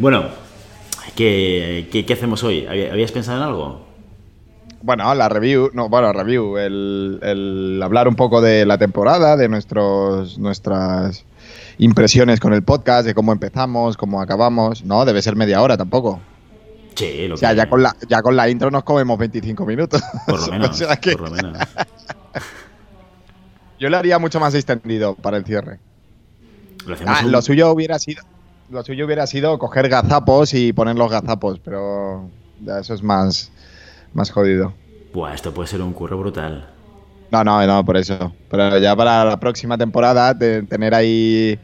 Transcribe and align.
Bueno, 0.00 0.24
¿qué, 1.14 1.88
qué, 1.92 2.04
qué 2.06 2.12
hacemos 2.12 2.42
hoy? 2.42 2.66
¿Habí- 2.66 2.86
¿Habías 2.86 3.12
pensado 3.12 3.38
en 3.38 3.44
algo? 3.44 3.86
Bueno, 4.82 5.14
la 5.14 5.28
review, 5.28 5.70
no, 5.74 5.88
bueno, 5.90 6.10
review, 6.12 6.56
el, 6.56 7.18
el 7.22 7.80
hablar 7.82 8.08
un 8.08 8.16
poco 8.16 8.40
de 8.40 8.64
la 8.64 8.78
temporada, 8.78 9.36
de 9.36 9.48
nuestros, 9.48 10.38
nuestras 10.38 11.24
impresiones 11.78 12.40
con 12.40 12.54
el 12.54 12.62
podcast, 12.62 13.04
de 13.06 13.14
cómo 13.14 13.32
empezamos, 13.32 13.98
cómo 13.98 14.22
acabamos. 14.22 14.82
No, 14.84 15.04
debe 15.04 15.20
ser 15.20 15.36
media 15.36 15.60
hora 15.60 15.76
tampoco. 15.76 16.20
Sí, 16.94 17.28
lo 17.28 17.34
O 17.34 17.38
sea, 17.38 17.50
que- 17.50 17.56
ya 17.56 17.68
con 17.68 17.82
la, 17.82 17.94
ya 18.08 18.22
con 18.22 18.36
la 18.36 18.48
intro 18.48 18.70
nos 18.70 18.84
comemos 18.84 19.18
25 19.18 19.66
minutos. 19.66 20.02
Por 20.26 20.40
lo 20.40 20.46
menos. 20.52 20.70
O 20.70 20.74
sea 20.74 20.96
que 20.96 21.12
Por 21.12 21.28
lo 21.28 21.30
menos. 21.30 21.58
yo 23.78 23.90
lo 23.90 23.98
haría 23.98 24.18
mucho 24.18 24.40
más 24.40 24.54
extendido 24.54 25.14
para 25.14 25.36
el 25.36 25.44
cierre. 25.44 25.78
Lo 26.86 26.96
Ah, 27.06 27.20
un- 27.22 27.32
lo 27.32 27.42
suyo 27.42 27.70
hubiera 27.70 27.98
sido. 27.98 28.22
Lo 28.70 28.84
suyo 28.84 29.04
hubiera 29.06 29.26
sido 29.26 29.58
coger 29.58 29.88
gazapos 29.88 30.54
y 30.54 30.72
poner 30.72 30.96
los 30.96 31.10
gazapos, 31.10 31.58
pero 31.58 32.28
ya 32.60 32.78
eso 32.78 32.94
es 32.94 33.02
más, 33.02 33.50
más 34.14 34.30
jodido. 34.30 34.74
Buah, 35.12 35.34
esto 35.34 35.52
puede 35.52 35.66
ser 35.68 35.82
un 35.82 35.92
curro 35.92 36.18
brutal. 36.18 36.68
No, 37.32 37.42
no, 37.42 37.66
no, 37.66 37.84
por 37.84 37.96
eso. 37.96 38.32
Pero 38.48 38.78
ya 38.78 38.94
para 38.94 39.24
la 39.24 39.40
próxima 39.40 39.76
temporada, 39.76 40.34
de 40.34 40.62
tener 40.62 40.94
ahí 40.94 41.58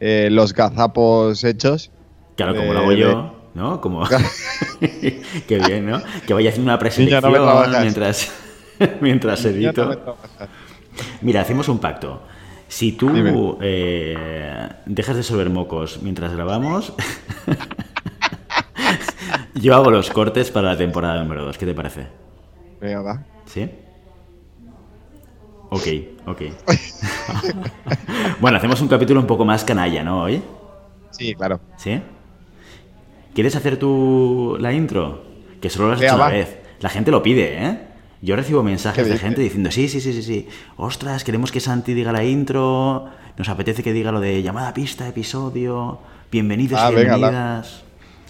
eh, 0.00 0.28
los 0.32 0.52
gazapos 0.52 1.44
hechos. 1.44 1.90
Claro, 2.36 2.56
como 2.56 2.70
Eh, 2.70 2.74
lo 2.74 2.80
hago 2.80 2.90
de- 2.90 2.96
yo, 2.98 3.34
¿no? 3.54 3.80
Como... 3.80 4.04
Qué 4.80 5.58
bien, 5.64 5.86
¿no? 5.86 6.00
Que 6.26 6.34
vaya 6.34 6.50
haciendo 6.50 6.70
una 6.72 6.78
no 7.20 7.44
trabajas. 7.44 7.82
mientras, 7.82 8.32
mientras 9.00 9.44
no 9.44 9.50
edito. 9.50 10.16
Mira, 11.20 11.42
hacemos 11.42 11.68
un 11.68 11.78
pacto. 11.78 12.20
Si 12.68 12.92
tú 12.92 13.58
eh, 13.62 14.68
dejas 14.86 15.16
de 15.16 15.22
solver 15.22 15.50
mocos 15.50 16.00
mientras 16.02 16.34
grabamos, 16.34 16.92
yo 19.54 19.74
hago 19.74 19.90
los 19.90 20.10
cortes 20.10 20.50
para 20.50 20.68
la 20.68 20.76
temporada 20.76 21.22
número 21.22 21.44
2. 21.46 21.58
¿Qué 21.58 21.66
te 21.66 21.74
parece? 21.74 22.06
Venga, 22.80 23.02
va. 23.02 23.24
¿Sí? 23.46 23.68
Ok, 25.70 25.86
ok. 26.26 26.42
bueno, 28.40 28.58
hacemos 28.58 28.80
un 28.80 28.88
capítulo 28.88 29.20
un 29.20 29.26
poco 29.26 29.44
más 29.44 29.64
canalla, 29.64 30.02
¿no? 30.04 30.22
Hoy. 30.22 30.42
Sí, 31.10 31.34
claro. 31.34 31.60
¿Sí? 31.76 32.00
¿Quieres 33.34 33.56
hacer 33.56 33.78
tú 33.78 34.56
la 34.60 34.72
intro? 34.72 35.24
Que 35.60 35.70
solo 35.70 35.88
lo 35.88 35.94
has 35.94 36.00
Venga, 36.00 36.12
hecho 36.12 36.16
una 36.22 36.26
va. 36.26 36.32
vez. 36.32 36.58
La 36.80 36.88
gente 36.88 37.10
lo 37.10 37.22
pide, 37.22 37.66
¿eh? 37.66 37.78
Yo 38.20 38.34
recibo 38.34 38.62
mensajes 38.62 39.06
¿Qué 39.06 39.12
de 39.12 39.18
gente 39.18 39.40
diciendo, 39.40 39.70
sí, 39.70 39.88
sí, 39.88 40.00
sí, 40.00 40.12
sí, 40.12 40.22
sí. 40.22 40.48
Ostras, 40.76 41.22
queremos 41.22 41.52
que 41.52 41.60
Santi 41.60 41.94
diga 41.94 42.10
la 42.12 42.24
intro. 42.24 43.06
Nos 43.36 43.48
apetece 43.48 43.82
que 43.84 43.92
diga 43.92 44.10
lo 44.10 44.20
de 44.20 44.42
llamada 44.42 44.74
pista, 44.74 45.06
episodio. 45.06 46.00
Bienvenidos 46.32 46.80
Ah, 46.80 46.90
venga, 46.90 47.16
la- 47.16 47.30
bienvenidas. 47.30 47.84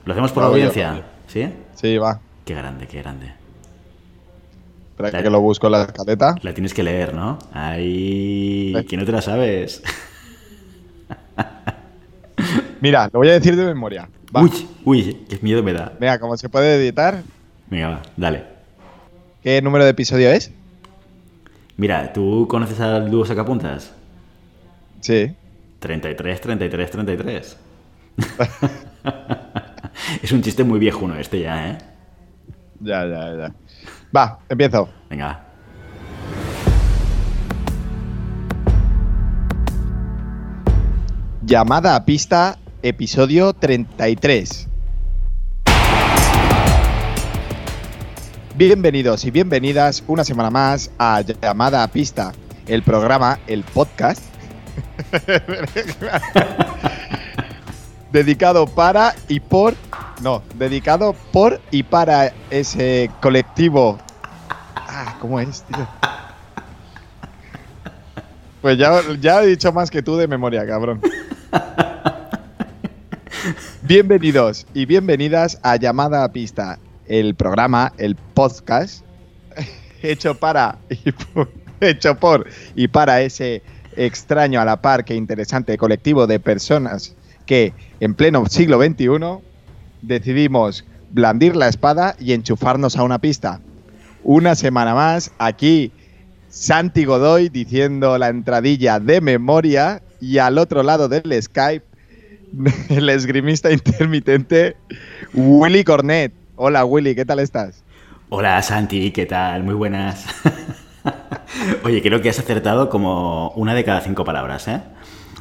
¿Lo 0.05 0.12
hacemos 0.12 0.33
por 0.33 0.42
la 0.42 0.48
yo, 0.50 0.55
audiencia? 0.55 1.03
¿Sí? 1.27 1.48
Sí, 1.75 1.97
va. 1.97 2.20
Qué 2.44 2.55
grande, 2.55 2.86
qué 2.86 2.98
grande. 3.03 3.33
Espera 4.91 5.11
Dale. 5.11 5.25
que 5.25 5.31
lo 5.31 5.41
busco 5.41 5.66
en 5.69 5.72
la 5.72 5.83
escaleta. 5.84 6.34
La 6.42 6.53
tienes 6.53 6.75
que 6.75 6.83
leer, 6.83 7.14
¿no? 7.14 7.39
Ahí... 7.53 8.75
Eh. 8.77 8.84
Que 8.84 8.97
no 8.98 9.06
te 9.06 9.12
la 9.12 9.22
sabes. 9.22 9.83
Mira, 12.81 13.09
lo 13.12 13.20
voy 13.20 13.28
a 13.28 13.33
decir 13.33 13.56
de 13.56 13.64
memoria. 13.64 14.09
Va. 14.34 14.42
Uy, 14.42 14.69
uy, 14.84 15.25
qué 15.28 15.39
miedo 15.41 15.62
me 15.62 15.72
da. 15.72 15.92
Venga, 15.98 16.19
como 16.19 16.36
se 16.36 16.48
puede 16.50 16.77
editar, 16.77 17.22
Venga, 17.70 17.89
va, 17.89 18.03
dale. 18.16 18.58
¿Qué 19.42 19.62
número 19.62 19.84
de 19.84 19.91
episodio 19.91 20.31
es? 20.31 20.50
Mira, 21.77 22.12
¿tú 22.12 22.47
conoces 22.48 22.81
al 22.81 23.11
dúo 23.11 23.25
Sacapuntas? 23.25 23.92
Sí. 25.00 25.34
33, 25.78 26.41
33, 26.41 26.91
33. 26.91 27.56
es 30.22 30.33
un 30.33 30.42
chiste 30.42 30.64
muy 30.64 30.78
viejuno 30.78 31.16
este 31.16 31.41
ya, 31.41 31.70
¿eh? 31.70 31.78
Ya, 32.81 33.06
ya, 33.06 33.36
ya. 33.36 33.55
Va, 34.14 34.39
empiezo. 34.48 34.88
Venga. 35.09 35.44
Llamada 41.44 41.97
a 41.97 42.04
pista, 42.04 42.59
episodio 42.82 43.53
33. 43.53 44.68
Bienvenidos 48.59 49.25
y 49.25 49.31
bienvenidas 49.31 50.03
una 50.09 50.25
semana 50.25 50.51
más 50.51 50.91
a 50.99 51.21
Llamada 51.21 51.85
a 51.85 51.89
pista, 51.93 52.33
el 52.67 52.83
programa, 52.83 53.39
el 53.47 53.63
podcast, 53.63 54.21
dedicado 58.13 58.67
para 58.67 59.15
y 59.29 59.39
por, 59.39 59.75
no, 60.23 60.43
dedicado 60.57 61.15
por 61.33 61.61
y 61.71 61.85
para 61.85 62.33
ese 62.51 63.13
colectivo. 63.23 63.97
Ah, 64.75 65.15
¿cómo 65.21 65.39
es, 65.39 65.63
tío? 65.63 65.87
Pues 68.61 68.77
ya, 68.77 69.03
ya 69.21 69.41
he 69.41 69.47
dicho 69.47 69.73
más 69.73 69.89
que 69.89 70.03
tú 70.03 70.17
de 70.17 70.27
memoria, 70.27 70.67
cabrón. 70.67 71.01
Bienvenidos 73.83 74.67
y 74.75 74.85
bienvenidas 74.85 75.61
a 75.63 75.77
Llamada 75.77 76.25
a 76.25 76.33
Pista, 76.33 76.81
el 77.09 77.35
programa, 77.35 77.93
el 77.99 78.15
podcast 78.15 79.05
hecho 80.03 80.35
para 80.35 80.79
y 80.91 81.13
por, 81.13 81.51
hecho 81.81 82.15
por 82.17 82.47
y 82.75 82.89
para 82.89 83.23
ese 83.23 83.63
extraño 83.97 84.61
a 84.61 84.65
la 84.65 84.81
par 84.81 85.05
que 85.05 85.15
interesante 85.15 85.77
colectivo 85.77 86.27
de 86.27 86.39
personas 86.39 87.15
que 87.47 87.73
en 88.01 88.15
pleno 88.15 88.47
siglo 88.47 88.81
XXI 88.81 89.09
decidimos 90.03 90.85
blandir 91.11 91.57
la 91.57 91.69
espada 91.69 92.15
y 92.21 92.33
enchufarnos 92.33 92.97
a 92.97 93.03
una 93.03 93.19
pista. 93.19 93.61
Una 94.23 94.55
semana 94.55 94.95
más 94.95 95.33
aquí 95.39 95.93
Santi 96.49 97.05
Godoy 97.05 97.49
diciendo 97.49 98.19
la 98.19 98.29
entradilla 98.29 99.01
de 99.01 99.21
memoria 99.21 100.03
y 100.21 100.39
al 100.39 100.59
otro 100.59 100.83
lado 100.83 101.09
del 101.09 101.43
Skype 101.43 101.85
el 102.89 103.09
esgrimista 103.09 103.73
intermitente 103.73 104.77
Willy 105.35 105.85
Cornet. 105.85 106.33
Hola 106.61 106.85
Willy, 106.85 107.15
¿qué 107.15 107.25
tal 107.25 107.39
estás? 107.39 107.85
Hola 108.31 108.61
Santi, 108.63 109.13
¿qué 109.13 109.27
tal? 109.27 109.63
Muy 109.63 109.75
buenas. 109.75 110.27
Oye, 111.85 112.03
creo 112.03 112.21
que 112.21 112.31
has 112.31 112.39
acertado 112.41 112.89
como 112.91 113.51
una 113.51 113.75
de 113.75 113.85
cada 113.85 114.01
cinco 114.01 114.25
palabras, 114.25 114.67
¿eh? 114.67 114.81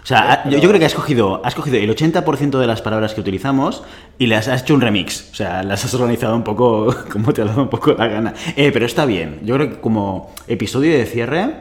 O 0.03 0.05
sea, 0.05 0.47
yo, 0.47 0.59
yo 0.59 0.69
creo 0.69 0.79
que 0.79 0.85
has 0.85 0.93
cogido, 0.93 1.41
has 1.43 1.55
cogido 1.55 1.77
el 1.77 1.89
80% 1.89 2.59
de 2.59 2.67
las 2.67 2.83
palabras 2.83 3.15
que 3.15 3.21
utilizamos 3.21 3.83
y 4.19 4.27
las 4.27 4.47
has 4.47 4.61
hecho 4.61 4.75
un 4.75 4.81
remix. 4.81 5.31
O 5.31 5.35
sea, 5.35 5.63
las 5.63 5.83
has 5.83 5.93
organizado 5.95 6.35
un 6.35 6.43
poco 6.43 6.95
como 7.11 7.33
te 7.33 7.41
ha 7.41 7.45
dado 7.45 7.63
un 7.63 7.69
poco 7.69 7.93
la 7.93 8.07
gana. 8.07 8.35
Eh, 8.55 8.69
pero 8.71 8.85
está 8.85 9.07
bien. 9.07 9.39
Yo 9.41 9.55
creo 9.55 9.69
que 9.71 9.81
como 9.81 10.35
episodio 10.47 10.95
de 10.95 11.07
cierre, 11.07 11.51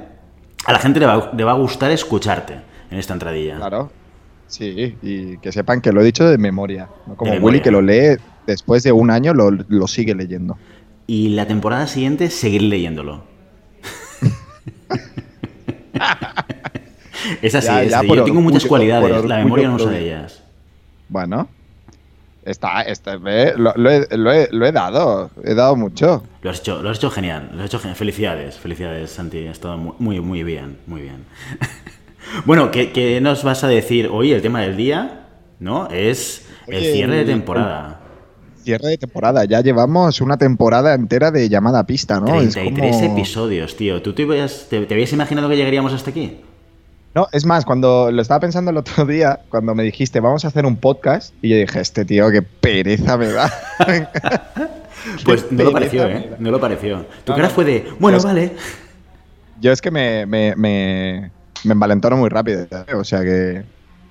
a 0.66 0.72
la 0.72 0.78
gente 0.78 1.00
le 1.00 1.06
va, 1.06 1.32
le 1.34 1.44
va 1.44 1.52
a 1.52 1.56
gustar 1.56 1.90
escucharte 1.92 2.58
en 2.90 2.98
esta 2.98 3.14
entradilla. 3.14 3.56
Claro. 3.56 3.90
Sí, 4.48 4.96
y 5.02 5.38
que 5.38 5.50
sepan 5.52 5.80
que 5.80 5.92
lo 5.92 6.00
he 6.00 6.04
dicho 6.04 6.24
de 6.28 6.38
memoria. 6.38 6.88
No 7.06 7.16
como 7.16 7.32
De 7.32 7.38
Willy 7.40 7.60
que 7.60 7.70
lo 7.70 7.82
lee 7.82 8.16
después 8.46 8.82
de 8.82 8.92
un 8.92 9.10
año, 9.10 9.34
lo, 9.34 9.50
lo 9.50 9.86
sigue 9.88 10.14
leyendo. 10.14 10.56
Y 11.06 11.30
la 11.30 11.46
temporada 11.46 11.86
siguiente, 11.86 12.30
seguir 12.30 12.62
leyéndolo. 12.62 13.24
es 17.42 17.54
así, 17.54 17.66
Ya, 17.66 17.82
es 17.82 17.90
ya 17.90 17.98
así. 17.98 18.08
por 18.08 18.16
Yo 18.18 18.24
tengo 18.24 18.40
muchas 18.40 18.64
orgullo, 18.64 18.68
cualidades, 19.00 19.24
la 19.24 19.38
memoria 19.38 19.68
no 19.68 19.76
es 19.78 19.86
de 19.88 20.00
ellas. 20.04 20.42
Bueno. 21.08 21.48
Está, 22.44 22.82
está, 22.82 23.18
eh, 23.26 23.54
lo, 23.56 23.72
lo 23.74 23.90
he, 23.90 24.06
lo 24.16 24.32
he- 24.32 24.48
lo 24.52 24.66
he 24.66 24.70
dado, 24.70 25.32
he 25.42 25.54
dado 25.54 25.74
mucho. 25.74 26.22
Lo 26.42 26.50
has 26.50 26.60
hecho, 26.60 26.80
lo 26.80 26.90
has 26.90 26.98
hecho 26.98 27.10
genial, 27.10 27.50
lo 27.52 27.58
has 27.60 27.66
hecho 27.66 27.80
genial. 27.80 27.96
Felicidades, 27.96 28.56
felicidades, 28.56 29.10
Santi. 29.10 29.48
Ha 29.48 29.50
estado 29.50 29.76
muy, 29.76 30.20
muy 30.20 30.44
bien, 30.44 30.78
muy 30.86 31.00
bien. 31.02 31.24
bueno, 32.44 32.70
¿qué, 32.70 32.92
qué 32.92 33.20
nos 33.20 33.44
vas 33.44 33.64
a 33.64 33.68
decir 33.68 34.08
hoy? 34.12 34.32
El 34.32 34.42
tema 34.42 34.60
del 34.62 34.76
día, 34.76 35.26
¿no? 35.60 35.88
Es 35.90 36.46
el 36.66 36.76
Oye, 36.76 36.92
cierre 36.92 37.16
de 37.16 37.24
temporada. 37.24 38.00
Cierre 38.62 38.88
de 38.88 38.98
temporada, 38.98 39.44
ya 39.44 39.60
llevamos 39.60 40.20
una 40.20 40.36
temporada 40.36 40.94
entera 40.94 41.30
de 41.30 41.48
llamada 41.48 41.80
a 41.80 41.86
pista, 41.86 42.18
¿no? 42.20 42.40
Es 42.40 42.54
33 42.54 42.96
como- 42.96 43.12
episodios, 43.16 43.76
tío. 43.76 44.02
¿Tú 44.02 44.12
te, 44.12 44.24
habías- 44.24 44.66
te- 44.68 44.86
te 44.86 44.94
habías 44.94 45.12
imaginado 45.12 45.48
que 45.48 45.56
llegaríamos 45.56 45.92
hasta 45.92 46.10
aquí? 46.10 46.40
No, 47.14 47.28
es 47.32 47.46
más, 47.46 47.64
cuando 47.64 48.10
lo 48.10 48.20
estaba 48.20 48.40
pensando 48.40 48.70
el 48.72 48.76
otro 48.76 49.06
día, 49.06 49.40
cuando 49.48 49.74
me 49.74 49.84
dijiste, 49.84 50.20
vamos 50.20 50.44
a 50.44 50.48
hacer 50.48 50.66
un 50.66 50.76
podcast, 50.76 51.32
y 51.40 51.48
yo 51.50 51.56
dije, 51.56 51.80
este 51.80 52.04
tío, 52.04 52.30
qué 52.30 52.42
pereza 52.42 53.16
me 53.16 53.28
da. 53.28 53.50
Pues 55.24 55.50
no 55.52 55.62
lo 55.64 55.72
pareció, 55.72 56.06
¿eh? 56.08 56.30
No 56.40 56.50
lo 56.50 56.60
pareció. 56.60 57.06
Tu 57.24 57.30
No, 57.32 57.36
cara 57.36 57.48
no. 57.48 57.54
fue 57.54 57.64
de, 57.64 57.86
bueno, 58.00 58.18
Yo- 58.18 58.24
vale. 58.24 58.52
Yo 59.60 59.70
es 59.72 59.80
que 59.80 59.90
me, 59.92 60.26
me, 60.26 60.54
me, 60.56 61.30
me 61.66 61.72
envalentono 61.72 62.16
muy 62.16 62.28
rápido, 62.28 62.66
o 62.96 63.04
sea 63.04 63.22
que 63.22 63.62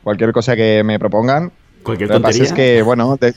cualquier 0.04 0.32
cosa 0.32 0.56
que 0.56 0.84
me 0.84 1.00
propongan, 1.00 1.52
Cualquier 1.84 2.10
lo 2.10 2.18
que 2.18 2.22
pasa 2.24 2.44
es 2.44 2.54
que, 2.54 2.82
bueno, 2.82 3.18
de- 3.20 3.34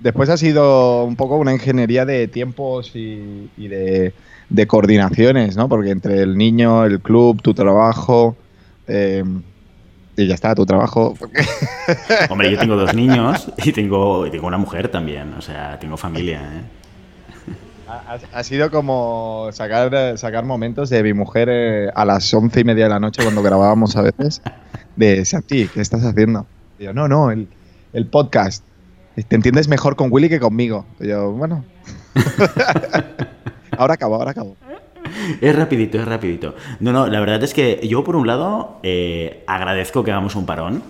después 0.00 0.28
ha 0.30 0.36
sido 0.36 1.04
un 1.04 1.16
poco 1.16 1.36
una 1.36 1.52
ingeniería 1.52 2.04
de 2.06 2.28
tiempos 2.28 2.92
y, 2.94 3.50
y 3.56 3.68
de, 3.68 4.12
de 4.48 4.66
coordinaciones, 4.66 5.56
¿no? 5.56 5.68
Porque 5.68 5.90
entre 5.90 6.20
el 6.22 6.36
niño, 6.38 6.84
el 6.84 7.00
club, 7.00 7.42
tu 7.42 7.52
trabajo, 7.54 8.36
eh, 8.88 9.22
y 10.16 10.26
ya 10.26 10.34
está, 10.34 10.54
tu 10.54 10.64
trabajo. 10.66 11.14
Hombre, 12.30 12.50
yo 12.50 12.58
tengo 12.58 12.76
dos 12.76 12.94
niños 13.02 13.50
y 13.64 13.72
tengo, 13.72 14.28
tengo 14.30 14.46
una 14.46 14.58
mujer 14.58 14.88
también, 14.88 15.34
o 15.34 15.42
sea, 15.42 15.78
tengo 15.78 15.96
familia. 15.96 16.40
¿eh? 16.40 16.62
Ha, 18.32 18.44
sido 18.44 18.70
como 18.70 19.48
sacar, 19.52 20.16
sacar 20.16 20.44
momentos 20.44 20.90
de 20.90 21.02
mi 21.02 21.12
mujer 21.12 21.48
eh, 21.50 21.90
a 21.92 22.04
las 22.04 22.32
once 22.32 22.60
y 22.60 22.64
media 22.64 22.84
de 22.84 22.90
la 22.90 23.00
noche 23.00 23.22
cuando 23.22 23.42
grabábamos 23.42 23.96
a 23.96 24.02
veces. 24.02 24.42
De 24.94 25.24
Santi, 25.24 25.66
¿qué 25.66 25.80
estás 25.80 26.04
haciendo? 26.04 26.46
Y 26.78 26.84
yo, 26.84 26.92
no, 26.94 27.08
no, 27.08 27.32
el, 27.32 27.48
el 27.92 28.06
podcast. 28.06 28.64
Te 29.16 29.34
entiendes 29.34 29.66
mejor 29.66 29.96
con 29.96 30.12
Willy 30.12 30.28
que 30.28 30.38
conmigo. 30.38 30.86
Y 31.00 31.08
yo, 31.08 31.32
bueno. 31.32 31.64
ahora 33.76 33.94
acabo, 33.94 34.14
ahora 34.14 34.30
acabo. 34.30 34.56
Es 35.40 35.56
rapidito, 35.56 35.98
es 35.98 36.06
rapidito. 36.06 36.54
No, 36.78 36.92
no, 36.92 37.08
la 37.08 37.18
verdad 37.18 37.42
es 37.42 37.54
que 37.54 37.80
yo 37.88 38.04
por 38.04 38.14
un 38.14 38.26
lado 38.26 38.78
eh, 38.84 39.42
agradezco 39.48 40.04
que 40.04 40.12
hagamos 40.12 40.36
un 40.36 40.46
parón, 40.46 40.82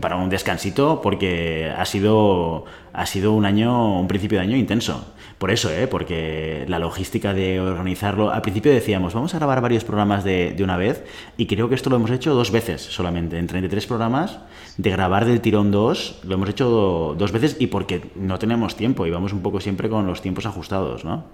parón, 0.00 0.22
un 0.22 0.30
descansito, 0.30 1.00
porque 1.02 1.72
ha 1.76 1.84
sido, 1.84 2.64
ha 2.92 3.06
sido 3.06 3.32
un 3.32 3.44
año, 3.44 4.00
un 4.00 4.08
principio 4.08 4.38
de 4.38 4.44
año 4.44 4.56
intenso. 4.56 5.12
Por 5.38 5.50
eso, 5.50 5.70
¿eh? 5.70 5.86
porque 5.86 6.64
la 6.66 6.78
logística 6.78 7.34
de 7.34 7.60
organizarlo, 7.60 8.30
al 8.30 8.40
principio 8.40 8.72
decíamos, 8.72 9.12
vamos 9.12 9.34
a 9.34 9.38
grabar 9.38 9.60
varios 9.60 9.84
programas 9.84 10.24
de, 10.24 10.52
de, 10.56 10.64
una 10.64 10.78
vez, 10.78 11.04
y 11.36 11.46
creo 11.46 11.68
que 11.68 11.74
esto 11.74 11.90
lo 11.90 11.96
hemos 11.96 12.10
hecho 12.10 12.34
dos 12.34 12.50
veces 12.50 12.80
solamente, 12.80 13.38
en 13.38 13.46
33 13.46 13.86
programas, 13.86 14.38
de 14.78 14.90
grabar 14.90 15.26
del 15.26 15.40
tirón 15.40 15.70
dos, 15.70 16.20
lo 16.24 16.34
hemos 16.34 16.48
hecho 16.48 17.14
dos 17.18 17.32
veces 17.32 17.56
y 17.58 17.66
porque 17.66 18.10
no 18.16 18.38
tenemos 18.38 18.76
tiempo 18.76 19.06
y 19.06 19.10
vamos 19.10 19.32
un 19.32 19.42
poco 19.42 19.60
siempre 19.60 19.90
con 19.90 20.06
los 20.06 20.22
tiempos 20.22 20.46
ajustados, 20.46 21.04
¿no? 21.04 21.24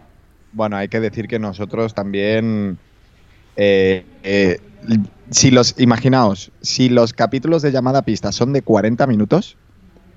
Bueno, 0.52 0.76
hay 0.76 0.88
que 0.88 1.00
decir 1.00 1.28
que 1.28 1.38
nosotros 1.38 1.94
también, 1.94 2.78
eh, 3.56 4.04
eh, 4.22 4.58
si 5.30 5.50
los, 5.50 5.78
imaginaos, 5.78 6.50
si 6.60 6.88
los 6.88 7.12
capítulos 7.12 7.62
de 7.62 7.72
llamada 7.72 8.02
pista 8.02 8.32
son 8.32 8.52
de 8.52 8.62
40 8.62 9.06
minutos, 9.06 9.56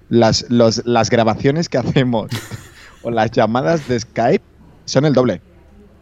las, 0.09 0.45
las 0.49 1.09
grabaciones 1.09 1.69
que 1.69 1.77
hacemos 1.77 2.31
o 3.03 3.11
las 3.11 3.31
llamadas 3.31 3.87
de 3.87 3.99
Skype 3.99 4.43
son 4.85 5.05
el 5.05 5.13
doble. 5.13 5.41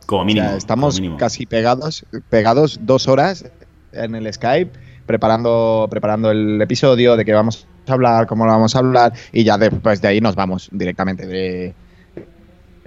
Como 0.05 0.25
mínimo. 0.25 0.49
estamos 0.49 1.01
casi 1.17 1.45
pegados, 1.45 2.05
pegados 2.29 2.79
dos 2.81 3.07
horas 3.07 3.45
en 3.93 4.15
el 4.15 4.31
Skype 4.33 4.71
preparando, 5.05 5.87
preparando 5.89 6.31
el 6.31 6.61
episodio, 6.61 7.15
de 7.15 7.25
qué 7.25 7.33
vamos 7.33 7.67
a 7.87 7.93
hablar, 7.93 8.27
cómo 8.27 8.45
lo 8.45 8.51
vamos 8.51 8.75
a 8.75 8.79
hablar, 8.79 9.13
y 9.31 9.43
ya 9.43 9.57
después 9.57 10.01
de 10.01 10.07
ahí 10.07 10.21
nos 10.21 10.35
vamos 10.35 10.69
directamente. 10.71 11.25
De, 11.25 11.73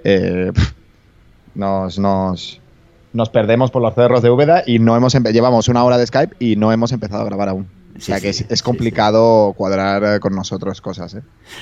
eh, 0.03 0.51
nos, 1.55 1.99
nos, 1.99 2.61
nos 3.13 3.29
perdemos 3.29 3.71
por 3.71 3.81
los 3.81 3.95
cerros 3.95 4.21
de 4.21 4.29
Úbeda 4.29 4.63
y 4.65 4.79
no 4.79 4.95
hemos 4.95 5.13
llevamos 5.13 5.67
una 5.67 5.83
hora 5.83 5.97
de 5.97 6.07
Skype 6.07 6.35
y 6.39 6.55
no 6.55 6.71
hemos 6.71 6.91
empezado 6.91 7.23
a 7.23 7.25
grabar 7.25 7.49
aún 7.49 7.67
o 7.97 8.01
sea 8.01 8.21
que 8.21 8.29
es, 8.29 8.63
complicado 8.63 9.53
cuadrar 9.57 10.03
eh, 10.03 10.19
con 10.19 10.35
nosotros 10.35 10.81
cosas. 10.81 11.15
¿eh? 11.15 11.21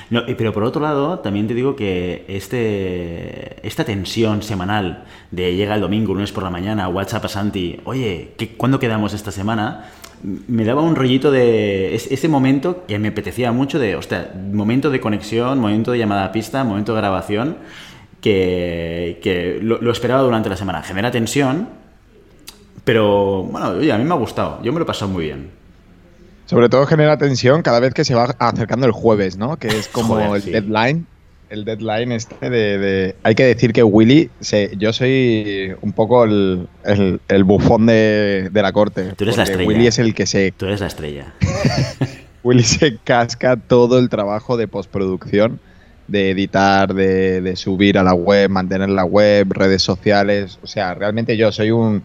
No, 0.10 0.24
pero 0.38 0.52
por 0.52 0.64
otro 0.64 0.82
lado, 0.82 1.20
también 1.20 1.48
te 1.48 1.54
digo 1.54 1.76
que 1.76 2.26
este, 2.28 3.66
esta 3.66 3.86
tensión 3.86 4.42
semanal 4.44 5.06
de 5.32 5.56
llega 5.56 5.76
el 5.76 5.82
domingo, 5.82 6.14
lunes 6.14 6.32
por 6.32 6.44
la 6.44 6.50
mañana, 6.50 6.90
WhatsApp 6.90 7.26
a 7.26 7.28
Santi, 7.30 7.80
oye, 7.86 8.34
¿cuándo 8.58 8.80
quedamos 8.80 9.14
esta 9.14 9.32
semana? 9.32 9.86
Me 10.24 10.66
daba 10.66 10.82
un 10.82 10.96
rollito 10.96 11.32
de 11.32 11.96
ese 11.96 12.28
momento 12.28 12.86
que 12.88 13.00
me 13.00 13.10
apetecía 13.10 13.52
mucho 13.52 13.80
de, 13.80 13.96
hostia, 13.96 14.32
momento 14.52 14.90
de 14.90 15.00
conexión, 15.00 15.60
momento 15.60 15.92
de 15.92 16.00
llamada 16.00 16.26
a 16.26 16.32
pista, 16.32 16.64
momento 16.64 16.94
de 16.94 17.02
grabación, 17.02 17.58
que, 18.34 19.60
lo, 19.62 19.82
lo 19.82 19.92
esperaba 19.92 20.22
durante 20.22 20.50
la 20.50 20.58
semana. 20.58 20.82
Genera 20.82 21.12
tensión, 21.12 21.70
pero 22.84 23.44
bueno, 23.44 23.70
oye, 23.70 23.92
a 23.92 23.98
mí 23.98 24.04
me 24.04 24.14
ha 24.14 24.18
gustado, 24.18 24.62
yo 24.64 24.72
me 24.72 24.80
lo 24.80 24.84
he 24.84 24.88
pasado 24.88 25.12
muy 25.12 25.26
bien. 25.26 25.50
Sobre 26.46 26.70
todo 26.70 26.86
genera 26.86 27.18
tensión 27.18 27.64
cada 27.64 27.80
vez 27.80 27.94
que 27.94 28.06
se 28.06 28.14
va 28.14 28.36
acercando 28.38 28.86
el 28.86 28.92
jueves, 28.92 29.38
¿no? 29.38 29.58
Que 29.58 29.68
es 29.68 29.88
como 29.88 30.36
el 30.36 30.44
deadline. 30.44 31.08
El 31.50 31.64
deadline 31.64 32.12
este 32.12 32.50
de, 32.50 33.16
Hay 33.24 33.36
que 33.36 33.46
decir 33.46 33.72
que 33.72 33.84
Willy, 33.84 34.30
yo 34.78 34.94
soy 34.94 35.76
un 35.82 35.94
poco 35.94 36.24
el, 36.24 36.68
bufón 37.44 37.86
de, 37.86 38.50
la 38.54 38.72
corte. 38.72 39.14
Tú 39.16 39.24
eres 39.24 39.38
la 39.38 39.44
estrella. 39.44 39.68
Willy 39.68 39.88
es 39.88 40.00
el 40.00 40.14
que 40.14 40.26
se... 40.26 40.52
Tú 40.52 40.66
eres 40.66 40.82
la 40.82 40.88
estrella. 40.88 41.34
Willy 42.44 42.64
se 42.64 42.98
casca 42.98 43.58
todo 43.58 43.98
el 43.98 44.10
trabajo 44.10 44.58
de 44.58 44.68
postproducción, 44.68 45.60
de 46.08 46.32
editar, 46.32 46.94
de, 46.94 47.56
subir 47.56 47.98
a 47.98 48.04
la 48.04 48.14
web, 48.14 48.50
mantener 48.50 48.90
la 48.90 49.06
web, 49.06 49.52
redes 49.52 49.82
sociales. 49.82 50.60
O 50.64 50.68
sea, 50.68 50.94
realmente 50.94 51.38
yo 51.38 51.52
soy 51.52 51.72
un 51.72 52.04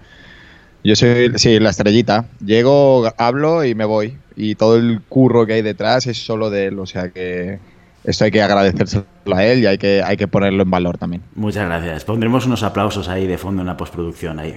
yo 0.83 0.97
soy, 0.97 1.33
sí, 1.37 1.59
la 1.61 1.71
estrellita. 1.71 2.27
Llego, 2.45 3.13
hablo 3.19 3.65
y 3.65 3.75
me 3.75 3.85
voy. 3.85 4.17
Y 4.37 4.55
todo 4.55 4.77
el 4.77 5.03
curro 5.09 5.47
que 5.47 5.55
hay 5.55 5.63
detrás 5.63 6.07
es 6.07 6.25
solo 6.25 6.49
de 6.49 6.67
él. 6.67 6.79
O 6.79 6.87
sea 6.87 7.11
que 7.11 7.59
esto 8.05 8.25
hay 8.25 8.31
que 8.31 8.43
agradecérselo 8.43 9.05
a 9.35 9.45
él 9.45 9.61
y 9.61 9.67
hay 9.67 9.77
que, 9.77 10.03
hay 10.03 10.17
que 10.17 10.27
ponerlo 10.27 10.63
en 10.63 10.71
valor 10.71 10.97
también. 10.97 11.23
Muchas 11.35 11.67
gracias. 11.67 12.05
Pondremos 12.05 12.47
unos 12.47 12.63
aplausos 12.63 13.09
ahí 13.09 13.27
de 13.27 13.37
fondo 13.37 13.61
en 13.61 13.67
la 13.67 13.77
postproducción. 13.77 14.39
Ahí. 14.39 14.55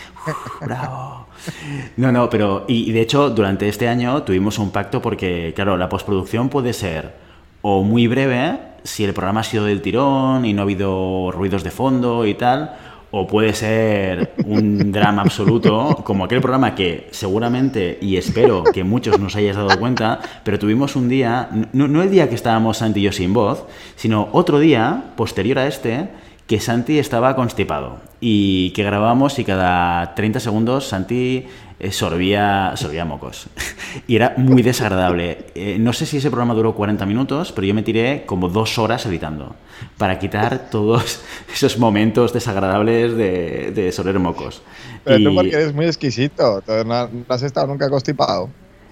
¡Bravo! 0.62 1.26
No, 1.96 2.12
no, 2.12 2.30
pero. 2.30 2.64
Y 2.68 2.92
de 2.92 3.02
hecho, 3.02 3.28
durante 3.30 3.68
este 3.68 3.88
año 3.88 4.22
tuvimos 4.22 4.58
un 4.58 4.70
pacto 4.70 5.02
porque, 5.02 5.52
claro, 5.54 5.76
la 5.76 5.88
postproducción 5.88 6.48
puede 6.48 6.72
ser 6.72 7.12
o 7.62 7.82
muy 7.82 8.06
breve, 8.06 8.58
si 8.84 9.04
el 9.04 9.14
programa 9.14 9.40
ha 9.40 9.44
sido 9.44 9.64
del 9.64 9.80
tirón 9.80 10.44
y 10.44 10.52
no 10.52 10.62
ha 10.62 10.64
habido 10.64 11.30
ruidos 11.32 11.64
de 11.64 11.70
fondo 11.70 12.26
y 12.26 12.34
tal 12.34 12.76
o 13.12 13.26
puede 13.26 13.52
ser 13.52 14.32
un 14.46 14.90
drama 14.92 15.22
absoluto, 15.22 16.02
como 16.02 16.24
aquel 16.24 16.40
programa 16.40 16.74
que 16.74 17.08
seguramente 17.12 17.98
y 18.00 18.16
espero 18.16 18.64
que 18.64 18.82
muchos 18.84 19.20
nos 19.20 19.36
hayáis 19.36 19.54
dado 19.54 19.78
cuenta, 19.78 20.18
pero 20.42 20.58
tuvimos 20.58 20.96
un 20.96 21.08
día, 21.08 21.48
no, 21.72 22.02
el 22.02 22.10
día 22.10 22.28
que 22.28 22.34
estábamos 22.34 22.78
Santi 22.78 23.00
y 23.00 23.02
yo 23.04 23.12
sin 23.12 23.32
voz, 23.34 23.66
sino 23.96 24.28
otro 24.32 24.58
día, 24.58 25.12
posterior 25.14 25.58
a 25.58 25.66
este, 25.66 26.08
que 26.46 26.60
Santi 26.60 26.98
estaba 26.98 27.34
constipado 27.36 28.00
y 28.20 28.70
que 28.70 28.82
grabamos 28.84 29.38
y 29.38 29.44
cada 29.44 30.14
30 30.14 30.40
segundos 30.40 30.88
Santi 30.88 31.46
eh, 31.82 31.90
sorbía, 31.90 32.74
sorbía 32.76 33.04
mocos. 33.04 33.48
y 34.06 34.14
era 34.14 34.34
muy 34.36 34.62
desagradable. 34.62 35.46
Eh, 35.56 35.78
no 35.80 35.92
sé 35.92 36.06
si 36.06 36.18
ese 36.18 36.30
programa 36.30 36.54
duró 36.54 36.76
40 36.76 37.04
minutos, 37.06 37.50
pero 37.50 37.66
yo 37.66 37.74
me 37.74 37.82
tiré 37.82 38.24
como 38.24 38.48
dos 38.48 38.78
horas 38.78 39.04
editando 39.06 39.56
para 39.98 40.20
quitar 40.20 40.70
todos 40.70 41.22
esos 41.52 41.78
momentos 41.78 42.32
desagradables 42.32 43.16
de, 43.16 43.72
de 43.74 43.90
sorber 43.90 44.20
mocos. 44.20 44.62
Pero 45.02 45.30
tú 45.30 45.34
porque 45.34 45.54
eres 45.54 45.74
muy 45.74 45.86
exquisito, 45.86 46.62
no, 46.86 47.08
has 47.28 47.42
estado 47.42 47.66
nunca 47.66 47.90
constipado. 47.90 48.48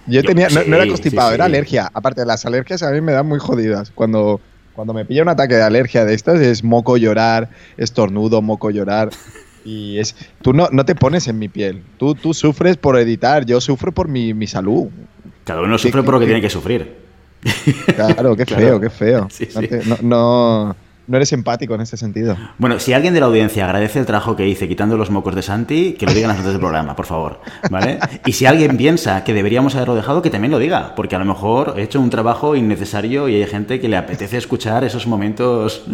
Yo, 0.07 0.25
tenía, 0.25 0.49
no, 0.49 0.61
era 0.61 0.89
constipado, 0.89 1.33
era 1.33 1.45
alergia. 1.45 1.89
Aparte, 1.95 2.27
las 2.27 2.45
alergias 2.45 2.83
a 2.83 2.91
mí 2.91 3.01
me 3.01 3.13
dan 3.13 3.29
muy 3.29 3.39
jodidas. 3.39 3.93
Cuando, 3.95 4.41
cuando 4.75 4.95
me 4.95 5.05
pilla 5.05 5.23
un 5.23 5.29
ataque 5.29 5.55
de 5.55 5.63
alergia 5.63 6.05
de 6.05 6.15
estas, 6.15 6.41
es 6.41 6.65
moco 6.65 6.97
llorar, 6.97 7.51
estornudo, 7.77 8.43
moco 8.43 8.71
llorar. 8.71 9.11
Y 9.65 9.99
es, 9.99 10.17
tú 10.43 10.53
no, 10.53 10.69
no 10.73 10.85
te 10.85 10.95
pones 10.95 11.29
en 11.29 11.39
mi 11.39 11.49
piel. 11.49 11.83
Tú, 11.99 12.15
tú 12.15 12.33
sufres 12.33 12.77
por 12.77 12.97
editar, 12.99 13.45
yo 13.45 13.61
sufro 13.61 13.93
por 13.93 14.09
mi, 14.09 14.33
mi 14.33 14.47
salud. 14.47 14.89
Cada 15.45 15.61
uno 15.61 15.77
sufre 15.77 16.03
por 16.03 16.15
lo 16.15 16.21
que 16.21 16.27
tiene 16.27 16.41
que 16.41 16.51
sufrir. 16.51 16.97
Claro, 17.95 18.37
qué 18.37 18.47
feo, 18.47 18.81
qué 18.81 18.91
feo. 18.91 19.29
no, 19.87 19.97
no 20.03 20.77
eres 21.17 21.33
empático 21.33 21.75
en 21.75 21.81
ese 21.81 21.97
sentido. 21.97 22.37
Bueno, 22.59 22.79
si 22.79 22.93
alguien 22.93 23.15
de 23.15 23.21
la 23.21 23.27
audiencia 23.27 23.65
agradece 23.65 23.99
el 23.99 24.07
trabajo 24.07 24.37
que 24.37 24.47
hice 24.47 24.69
quitando 24.69 24.97
los 24.97 25.11
mocos 25.11 25.35
de 25.35 25.43
Santi, 25.43 25.93
que 25.99 26.07
lo 26.07 26.13
diga 26.13 26.25
en 26.25 26.29
las 26.29 26.39
notas 26.39 26.53
del 26.53 26.61
programa, 26.61 26.95
por 26.97 27.07
favor. 27.07 27.41
¿Vale? 27.71 27.99
Y 28.27 28.33
si 28.33 28.47
alguien 28.47 28.77
piensa 28.77 29.25
que 29.25 29.35
deberíamos 29.35 29.75
haberlo 29.75 29.95
dejado, 29.95 30.23
que 30.23 30.31
también 30.31 30.51
lo 30.51 30.59
diga, 30.59 30.95
porque 30.95 31.17
a 31.17 31.19
lo 31.19 31.25
mejor 31.25 31.75
he 31.77 31.83
hecho 31.83 32.01
un 32.01 32.11
trabajo 32.11 32.55
innecesario 32.57 33.29
y 33.29 33.37
hay 33.37 33.47
gente 33.47 33.81
que 33.81 33.89
le 33.89 33.97
apetece 33.97 34.37
escuchar 34.37 34.85
esos 34.85 35.07
momentos 35.07 35.85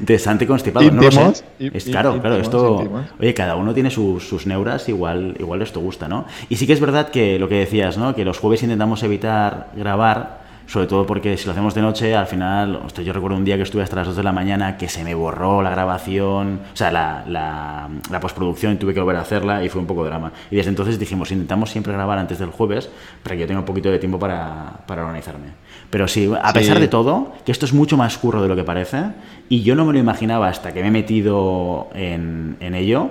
de 0.00 0.18
Santi 0.18 0.46
constipado. 0.46 0.90
No 0.90 1.02
lo 1.02 1.10
sé. 1.10 1.44
Es, 1.58 1.84
claro, 1.84 2.20
claro, 2.20 2.36
esto. 2.36 2.90
Oye, 3.20 3.34
cada 3.34 3.56
uno 3.56 3.74
tiene 3.74 3.90
sus, 3.90 4.26
sus, 4.26 4.46
neuras, 4.46 4.88
igual, 4.88 5.36
igual 5.38 5.62
esto 5.62 5.80
gusta, 5.80 6.08
¿no? 6.08 6.26
Y 6.48 6.56
sí 6.56 6.66
que 6.66 6.72
es 6.72 6.80
verdad 6.80 7.10
que 7.10 7.38
lo 7.38 7.48
que 7.48 7.56
decías, 7.56 7.98
¿no? 7.98 8.14
Que 8.14 8.24
los 8.24 8.38
jueves 8.38 8.62
intentamos 8.62 9.02
evitar 9.02 9.70
grabar 9.76 10.47
sobre 10.68 10.86
todo 10.86 11.06
porque 11.06 11.36
si 11.38 11.46
lo 11.46 11.52
hacemos 11.52 11.74
de 11.74 11.80
noche, 11.80 12.14
al 12.14 12.26
final, 12.26 12.80
yo 13.02 13.12
recuerdo 13.14 13.38
un 13.38 13.44
día 13.44 13.56
que 13.56 13.62
estuve 13.62 13.82
hasta 13.82 13.96
las 13.96 14.06
2 14.08 14.16
de 14.16 14.22
la 14.22 14.32
mañana 14.32 14.76
que 14.76 14.86
se 14.88 15.02
me 15.02 15.14
borró 15.14 15.62
la 15.62 15.70
grabación, 15.70 16.60
o 16.72 16.76
sea, 16.76 16.90
la, 16.90 17.24
la, 17.26 17.88
la 18.10 18.20
postproducción 18.20 18.74
y 18.74 18.76
tuve 18.76 18.92
que 18.92 19.00
volver 19.00 19.16
a 19.16 19.22
hacerla 19.22 19.64
y 19.64 19.70
fue 19.70 19.80
un 19.80 19.86
poco 19.86 20.04
drama. 20.04 20.30
Y 20.50 20.56
desde 20.56 20.68
entonces 20.68 20.98
dijimos, 20.98 21.32
intentamos 21.32 21.70
siempre 21.70 21.94
grabar 21.94 22.18
antes 22.18 22.38
del 22.38 22.50
jueves 22.50 22.90
para 23.22 23.34
que 23.34 23.40
yo 23.40 23.46
tenga 23.46 23.60
un 23.60 23.66
poquito 23.66 23.90
de 23.90 23.98
tiempo 23.98 24.18
para, 24.18 24.80
para 24.86 25.02
organizarme. 25.02 25.48
Pero 25.88 26.06
sí, 26.06 26.30
a 26.40 26.52
pesar 26.52 26.78
de 26.80 26.88
todo, 26.88 27.32
que 27.46 27.52
esto 27.52 27.64
es 27.64 27.72
mucho 27.72 27.96
más 27.96 28.18
curro 28.18 28.42
de 28.42 28.48
lo 28.48 28.54
que 28.54 28.64
parece, 28.64 29.04
y 29.48 29.62
yo 29.62 29.74
no 29.74 29.86
me 29.86 29.94
lo 29.94 29.98
imaginaba 29.98 30.48
hasta 30.48 30.74
que 30.74 30.82
me 30.82 30.88
he 30.88 30.90
metido 30.90 31.88
en, 31.94 32.58
en 32.60 32.74
ello, 32.74 33.10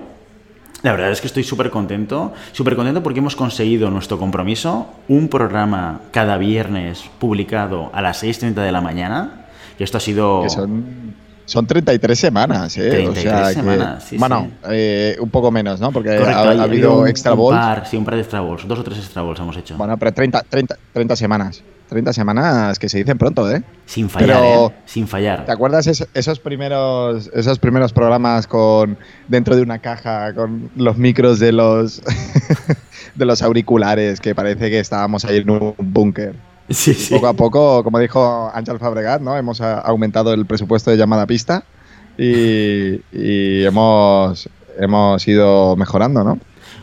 la 0.88 0.94
verdad 0.94 1.12
es 1.12 1.22
que 1.22 1.27
estoy 1.27 1.44
súper 1.44 1.70
contento, 1.70 2.34
súper 2.51 2.75
contento 2.75 3.03
porque 3.03 3.20
hemos 3.20 3.36
conseguido 3.36 3.89
nuestro 3.91 4.17
compromiso, 4.17 4.88
un 5.08 5.27
programa 5.27 6.01
cada 6.12 6.38
viernes 6.38 7.03
publicado 7.20 7.89
a 7.94 8.01
las 8.01 8.24
6.30 8.24 8.53
de 8.56 8.72
la 8.72 8.82
mañana, 8.82 9.46
y 9.77 9.84
esto 9.84 9.98
ha 9.98 10.01
sido... 10.01 10.44
Que 10.44 10.50
son 10.50 11.17
son 11.46 11.65
33 11.65 12.20
semanas, 12.20 12.77
¿eh? 12.77 12.89
33 12.89 13.25
o 13.25 13.29
sea, 13.38 13.53
semanas, 13.53 14.03
que, 14.03 14.10
sí, 14.10 14.17
bueno, 14.17 14.48
sí. 14.50 14.58
eh, 14.70 15.15
un 15.22 15.29
poco 15.29 15.50
menos, 15.50 15.79
¿no? 15.79 15.94
Porque 15.94 16.10
Correcto, 16.17 16.38
ha, 16.39 16.41
ha 16.51 16.60
ha 16.60 16.63
habido 16.63 17.00
un- 17.00 17.08
extra 17.08 17.34
un 17.34 17.39
balls. 17.39 17.58
par, 17.65 17.88
sí, 17.88 17.96
un 17.96 18.03
par 18.03 18.15
de 18.15 18.20
extra 18.20 18.41
balls. 18.41 18.67
Dos 18.67 18.79
o 18.79 18.84
tres 18.84 18.98
extra 18.98 19.22
balls 19.22 19.39
hemos 19.39 19.56
hecho. 19.56 19.77
Bueno, 19.77 19.96
pero 19.98 20.12
30, 20.13 20.44
30, 20.50 20.75
30 20.91 21.15
semanas. 21.15 21.63
30 21.89 22.13
semanas 22.13 22.79
que 22.79 22.89
se 22.89 22.98
dicen 22.98 23.17
pronto, 23.17 23.50
¿eh? 23.51 23.63
sin 23.86 24.10
fallar, 24.10 24.27
pero- 24.41 24.67
¿eh? 24.67 24.74
Sin 24.86 25.08
fallar. 25.08 25.46
¿Te 25.46 25.51
acuerdas 25.51 25.88
es- 25.88 26.08
esos 26.13 26.39
primeros, 26.39 27.29
esos 27.34 27.60
primeros 27.60 27.94
programas 27.94 28.46
con 28.48 28.98
dentro 29.27 29.56
de 29.56 29.62
una 29.62 29.79
caja 29.79 30.34
con 30.34 30.70
los 30.75 30.98
micros 30.98 31.39
de 31.39 31.51
los 31.53 32.01
de 33.15 33.25
los 33.25 33.41
auriculares 33.41 34.20
que 34.20 34.36
parece 34.36 34.70
que 34.70 34.79
estábamos 34.79 35.25
ahí 35.25 35.38
en 35.38 35.50
un 35.50 35.74
búnker? 35.77 36.36
Sí, 36.70 36.94
sí. 36.94 37.13
Poco 37.13 37.27
a 37.27 37.34
poco, 37.34 37.84
como 37.84 37.98
dijo 38.00 38.51
Ángel 38.53 38.77
Fabregat, 38.77 39.22
¿no? 39.22 39.38
Hemos 39.38 39.62
aumentado 39.62 40.34
el 40.34 40.46
presupuesto 40.46 40.91
de 40.91 40.98
llamada 40.98 41.25
pista 41.25 41.63
y, 42.17 42.96
y 43.13 43.63
hemos, 43.63 44.50
hemos 44.77 45.25
ido 45.27 45.75
mejorando, 45.77 46.24
¿no? 46.25 46.39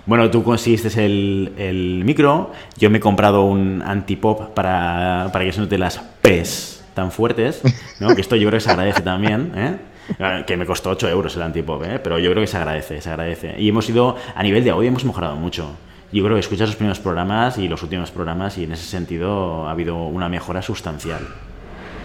Bueno, 0.06 0.30
tú 0.30 0.42
conseguiste 0.42 0.88
el, 1.04 1.52
el 1.56 2.02
micro, 2.04 2.52
yo 2.76 2.90
me 2.90 2.98
he 2.98 3.00
comprado 3.00 3.44
un 3.44 3.82
antipop 3.84 4.50
para, 4.50 5.30
para 5.32 5.44
que 5.44 5.52
se 5.52 5.60
note 5.60 5.78
las 5.78 5.98
P's 6.20 6.84
tan 6.92 7.10
fuertes, 7.10 7.62
¿no? 8.00 8.14
que 8.14 8.20
esto 8.20 8.36
yo 8.36 8.48
creo 8.48 8.58
que 8.58 8.64
se 8.64 8.70
agradece 8.70 9.02
también, 9.02 9.52
¿eh? 9.56 9.76
Ah, 10.20 10.42
que 10.46 10.58
me 10.58 10.66
costó 10.66 10.90
8 10.90 11.08
euros 11.08 11.34
el 11.36 11.42
antipop, 11.42 11.82
¿eh? 11.84 11.98
pero 11.98 12.18
yo 12.18 12.30
creo 12.30 12.42
que 12.42 12.46
se 12.46 12.58
agradece, 12.58 13.00
se 13.00 13.08
agradece. 13.08 13.54
Y 13.58 13.70
hemos 13.70 13.88
ido, 13.88 14.16
a 14.34 14.42
nivel 14.42 14.62
de 14.62 14.70
audio 14.70 14.88
hemos 14.88 15.04
mejorado 15.04 15.36
mucho. 15.36 15.70
Yo 16.12 16.22
creo 16.22 16.36
que 16.36 16.40
escuchas 16.40 16.68
los 16.68 16.76
primeros 16.76 17.00
programas 17.00 17.56
y 17.56 17.68
los 17.68 17.82
últimos 17.82 18.10
programas 18.10 18.58
y 18.58 18.64
en 18.64 18.72
ese 18.72 18.84
sentido 18.84 19.66
ha 19.66 19.70
habido 19.70 19.96
una 19.96 20.28
mejora 20.28 20.60
sustancial. 20.60 21.26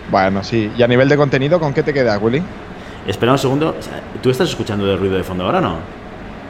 Bueno, 0.10 0.44
sí. 0.44 0.72
¿Y 0.78 0.82
a 0.82 0.88
nivel 0.88 1.10
de 1.10 1.18
contenido, 1.18 1.60
con 1.60 1.74
qué 1.74 1.84
te 1.84 1.94
quedas, 1.94 2.20
Willy? 2.22 2.42
Espera 3.06 3.34
un 3.34 3.38
segundo, 3.38 3.76
¿tú 4.22 4.30
estás 4.30 4.50
escuchando 4.50 4.90
el 4.92 4.98
ruido 4.98 5.18
de 5.18 5.24
fondo 5.24 5.44
ahora 5.46 5.60
o 5.60 5.62
no? 5.62 5.76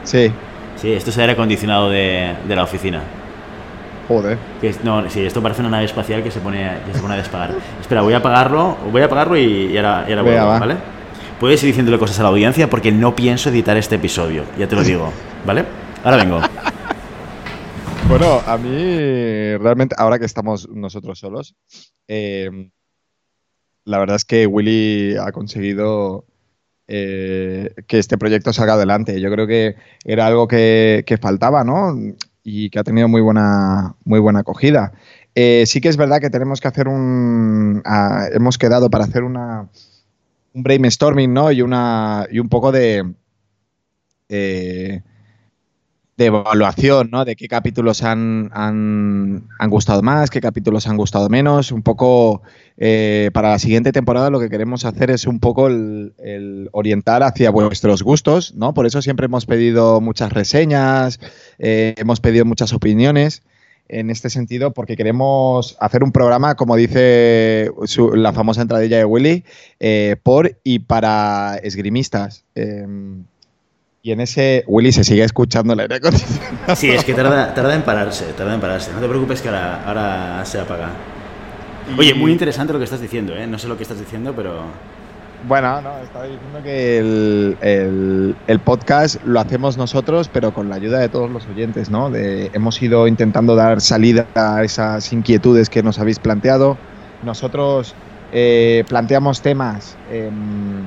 Sí. 0.03 0.31
Sí, 0.81 0.91
esto 0.93 1.09
es 1.09 1.15
el 1.17 1.21
aire 1.21 1.33
acondicionado 1.33 1.89
de, 1.89 2.35
de 2.47 2.55
la 2.55 2.63
oficina. 2.63 3.01
Joder. 4.07 4.37
Que 4.61 4.69
es- 4.69 4.83
no, 4.83 5.09
sí, 5.09 5.25
esto 5.25 5.41
parece 5.41 5.61
una 5.61 5.69
nave 5.69 5.85
espacial 5.85 6.23
que 6.23 6.31
se 6.31 6.39
pone, 6.39 6.77
que 6.85 6.93
se 6.93 6.99
pone 7.01 7.13
a 7.13 7.17
despegar. 7.17 7.53
Espera, 7.81 8.01
voy 8.01 8.13
a 8.13 8.17
apagarlo, 8.17 8.77
voy 8.91 9.01
a 9.01 9.05
apagarlo 9.05 9.37
y, 9.37 9.65
y 9.71 9.77
ahora, 9.77 10.05
y 10.07 10.11
ahora 10.11 10.23
Venga, 10.23 10.43
vuelvo, 10.45 10.47
va. 10.47 10.59
¿vale? 10.59 10.75
Puedes 11.39 11.61
ir 11.63 11.67
diciéndole 11.67 11.97
cosas 11.99 12.19
a 12.19 12.23
la 12.23 12.29
audiencia 12.29 12.69
porque 12.69 12.91
no 12.91 13.15
pienso 13.15 13.49
editar 13.49 13.77
este 13.77 13.95
episodio, 13.95 14.43
ya 14.57 14.67
te 14.67 14.75
lo 14.75 14.83
digo, 14.83 15.11
¿vale? 15.45 15.63
Ahora 16.03 16.17
vengo. 16.17 16.39
Bueno, 18.07 18.41
a 18.45 18.57
mí 18.57 19.55
realmente, 19.57 19.95
ahora 19.97 20.17
que 20.17 20.25
estamos 20.25 20.67
nosotros 20.69 21.19
solos, 21.19 21.55
eh, 22.07 22.49
la 23.85 23.99
verdad 23.99 24.15
es 24.15 24.25
que 24.25 24.47
Willy 24.47 25.15
ha 25.17 25.31
conseguido 25.31 26.25
eh, 26.91 27.75
que 27.85 27.99
este 27.99 28.17
proyecto 28.17 28.51
salga 28.51 28.73
adelante. 28.73 29.21
Yo 29.21 29.29
creo 29.31 29.45
que 29.45 29.75
era 30.03 30.25
algo 30.25 30.47
que, 30.47 31.19
faltaba, 31.21 31.63
¿no? 31.63 31.95
Y 32.43 32.71
que 32.71 32.79
ha 32.79 32.83
tenido 32.83 33.07
muy 33.07 33.21
buena, 33.21 33.95
muy 34.05 34.19
buena 34.19 34.39
acogida. 34.39 34.91
Eh, 35.35 35.65
sí 35.67 35.81
que 35.81 35.89
es 35.89 35.97
verdad 35.97 36.19
que 36.19 36.31
tenemos 36.31 36.59
que 36.59 36.67
hacer 36.67 36.87
un... 36.87 37.83
ah, 37.85 38.25
hemos 38.33 38.57
quedado 38.57 38.89
para 38.89 39.03
hacer 39.03 39.23
una, 39.23 39.69
un 40.53 40.63
brainstorming, 40.63 41.31
¿no? 41.31 41.51
Y, 41.51 41.61
una, 41.61 42.25
y 42.31 42.39
un 42.39 42.49
poco 42.49 42.71
de... 42.71 43.13
eh, 44.29 45.03
de 46.19 46.25
evaluación, 46.25 47.09
¿no? 47.11 47.23
De 47.23 47.37
qué 47.37 47.47
capítulos 47.47 48.03
han, 48.03 48.51
han, 48.53 49.47
han 49.57 49.69
gustado 49.69 50.01
más, 50.01 50.29
qué 50.29 50.41
capítulos 50.41 50.85
han 50.85 50.97
gustado 50.97 51.29
menos. 51.29 51.71
Un 51.71 51.81
poco 51.81 52.41
eh, 52.77 53.31
para 53.33 53.51
la 53.51 53.59
siguiente 53.59 53.93
temporada 53.93 54.29
lo 54.29 54.41
que 54.41 54.49
queremos 54.49 54.83
hacer 54.83 55.11
es 55.11 55.25
un 55.25 55.39
poco 55.39 55.67
el, 55.67 56.69
orientar 56.73 57.23
hacia 57.23 57.49
vuestros 57.51 58.03
gustos, 58.03 58.53
¿no? 58.53 58.73
Por 58.73 58.85
eso 58.85 59.01
siempre 59.01 59.27
hemos 59.27 59.45
pedido 59.45 60.01
muchas 60.01 60.33
reseñas, 60.33 61.21
eh, 61.57 61.95
hemos 61.97 62.19
pedido 62.19 62.43
muchas 62.43 62.73
opiniones 62.73 63.41
en 63.87 64.09
este 64.09 64.29
sentido 64.29 64.71
porque 64.71 64.97
queremos 64.97 65.77
hacer 65.79 66.03
un 66.03 66.11
programa, 66.11 66.55
como 66.55 66.75
dice 66.75 67.71
la 68.13 68.33
famosa 68.33 68.61
entradilla 68.61 68.97
de 68.97 69.05
Willy, 69.05 69.45
eh, 69.79 70.17
por 70.21 70.59
y 70.65 70.79
para 70.79 71.55
esgrimistas. 71.63 72.43
Y 74.01 74.11
en 74.11 74.21
ese, 74.21 74.63
Willy 74.67 74.91
se 74.93 75.03
sigue 75.03 75.23
escuchando 75.23 75.73
el 75.73 75.79
aire 75.81 75.95
acondicionado. 75.97 76.75
Sí, 76.75 76.89
es 76.89 77.03
que 77.03 77.13
tarda, 77.13 77.53
tarda 77.53 77.75
en 77.75 77.81
pararse, 77.81 78.25
tarda 78.37 78.53
en 78.53 78.61
pararse. 78.61 78.91
No 78.93 78.99
te 78.99 79.07
preocupes 79.09 79.41
que 79.41 79.49
ahora, 79.49 79.83
ahora 79.85 80.45
se 80.45 80.59
apaga. 80.59 80.89
Oye, 81.97 82.13
muy 82.13 82.31
interesante 82.31 82.71
lo 82.71 82.79
que 82.79 82.85
estás 82.85 83.01
diciendo, 83.01 83.35
¿eh? 83.35 83.45
No 83.47 83.57
sé 83.59 83.67
lo 83.67 83.75
que 83.75 83.83
estás 83.83 83.99
diciendo, 83.99 84.33
pero... 84.35 84.61
Bueno, 85.47 85.81
no, 85.81 85.97
estaba 86.03 86.25
diciendo 86.25 86.61
que 86.63 86.97
el, 86.97 87.57
el- 87.61 88.35
el 88.47 88.59
podcast 88.59 89.23
lo 89.25 89.39
hacemos 89.39 89.77
nosotros, 89.77 90.29
pero 90.31 90.53
con 90.53 90.69
la 90.69 90.75
ayuda 90.75 90.99
de 90.99 91.07
todos 91.09 91.31
los 91.31 91.45
oyentes, 91.47 91.89
¿no? 91.89 92.09
De- 92.09 92.51
hemos 92.53 92.81
ido 92.81 93.07
intentando 93.07 93.55
dar 93.55 93.79
salida 93.81 94.27
a 94.35 94.63
esas 94.63 95.11
inquietudes 95.13 95.69
que 95.69 95.81
nos 95.81 95.97
habéis 95.99 96.19
planteado. 96.19 96.77
Nosotros 97.23 97.95
eh, 98.33 98.83
planteamos 98.87 99.41
temas 99.41 99.95
em, 100.11 100.83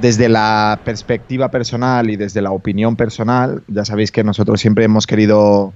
desde 0.00 0.28
la 0.28 0.80
perspectiva 0.84 1.50
personal 1.50 2.10
y 2.10 2.16
desde 2.16 2.42
la 2.42 2.50
opinión 2.50 2.96
personal. 2.96 3.62
Ya 3.68 3.84
sabéis 3.84 4.12
que 4.12 4.24
nosotros 4.24 4.60
siempre 4.60 4.84
hemos 4.84 5.06
querido, 5.06 5.72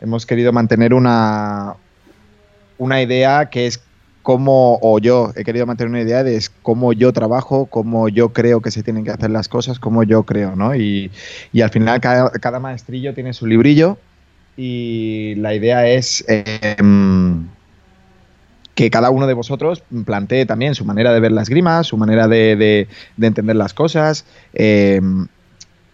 hemos 0.00 0.26
querido 0.26 0.52
mantener 0.52 0.94
una, 0.94 1.74
una 2.78 3.02
idea 3.02 3.50
que 3.50 3.66
es 3.66 3.82
cómo, 4.22 4.78
o 4.82 4.98
yo 4.98 5.32
he 5.36 5.44
querido 5.44 5.66
mantener 5.66 5.90
una 5.90 6.02
idea 6.02 6.22
de 6.22 6.36
es 6.36 6.50
cómo 6.50 6.92
yo 6.92 7.12
trabajo, 7.12 7.66
cómo 7.66 8.08
yo 8.08 8.32
creo 8.32 8.60
que 8.60 8.70
se 8.70 8.82
tienen 8.82 9.04
que 9.04 9.10
hacer 9.10 9.30
las 9.30 9.48
cosas, 9.48 9.78
cómo 9.78 10.02
yo 10.02 10.24
creo, 10.24 10.54
¿no? 10.54 10.74
Y, 10.74 11.10
y 11.52 11.62
al 11.62 11.70
final 11.70 12.00
cada, 12.00 12.30
cada 12.32 12.60
maestrillo 12.60 13.14
tiene 13.14 13.32
su 13.32 13.46
librillo 13.46 13.98
y 14.56 15.36
la 15.36 15.54
idea 15.54 15.88
es 15.88 16.24
em, 16.26 17.46
que 18.78 18.90
cada 18.90 19.10
uno 19.10 19.26
de 19.26 19.34
vosotros 19.34 19.82
plantee 20.04 20.46
también 20.46 20.76
su 20.76 20.84
manera 20.84 21.12
de 21.12 21.18
ver 21.18 21.32
las 21.32 21.48
grimas, 21.48 21.88
su 21.88 21.96
manera 21.96 22.28
de, 22.28 22.54
de- 22.54 22.86
de 23.16 23.26
entender 23.26 23.56
las 23.56 23.74
cosas. 23.74 24.24
em, 24.54 25.26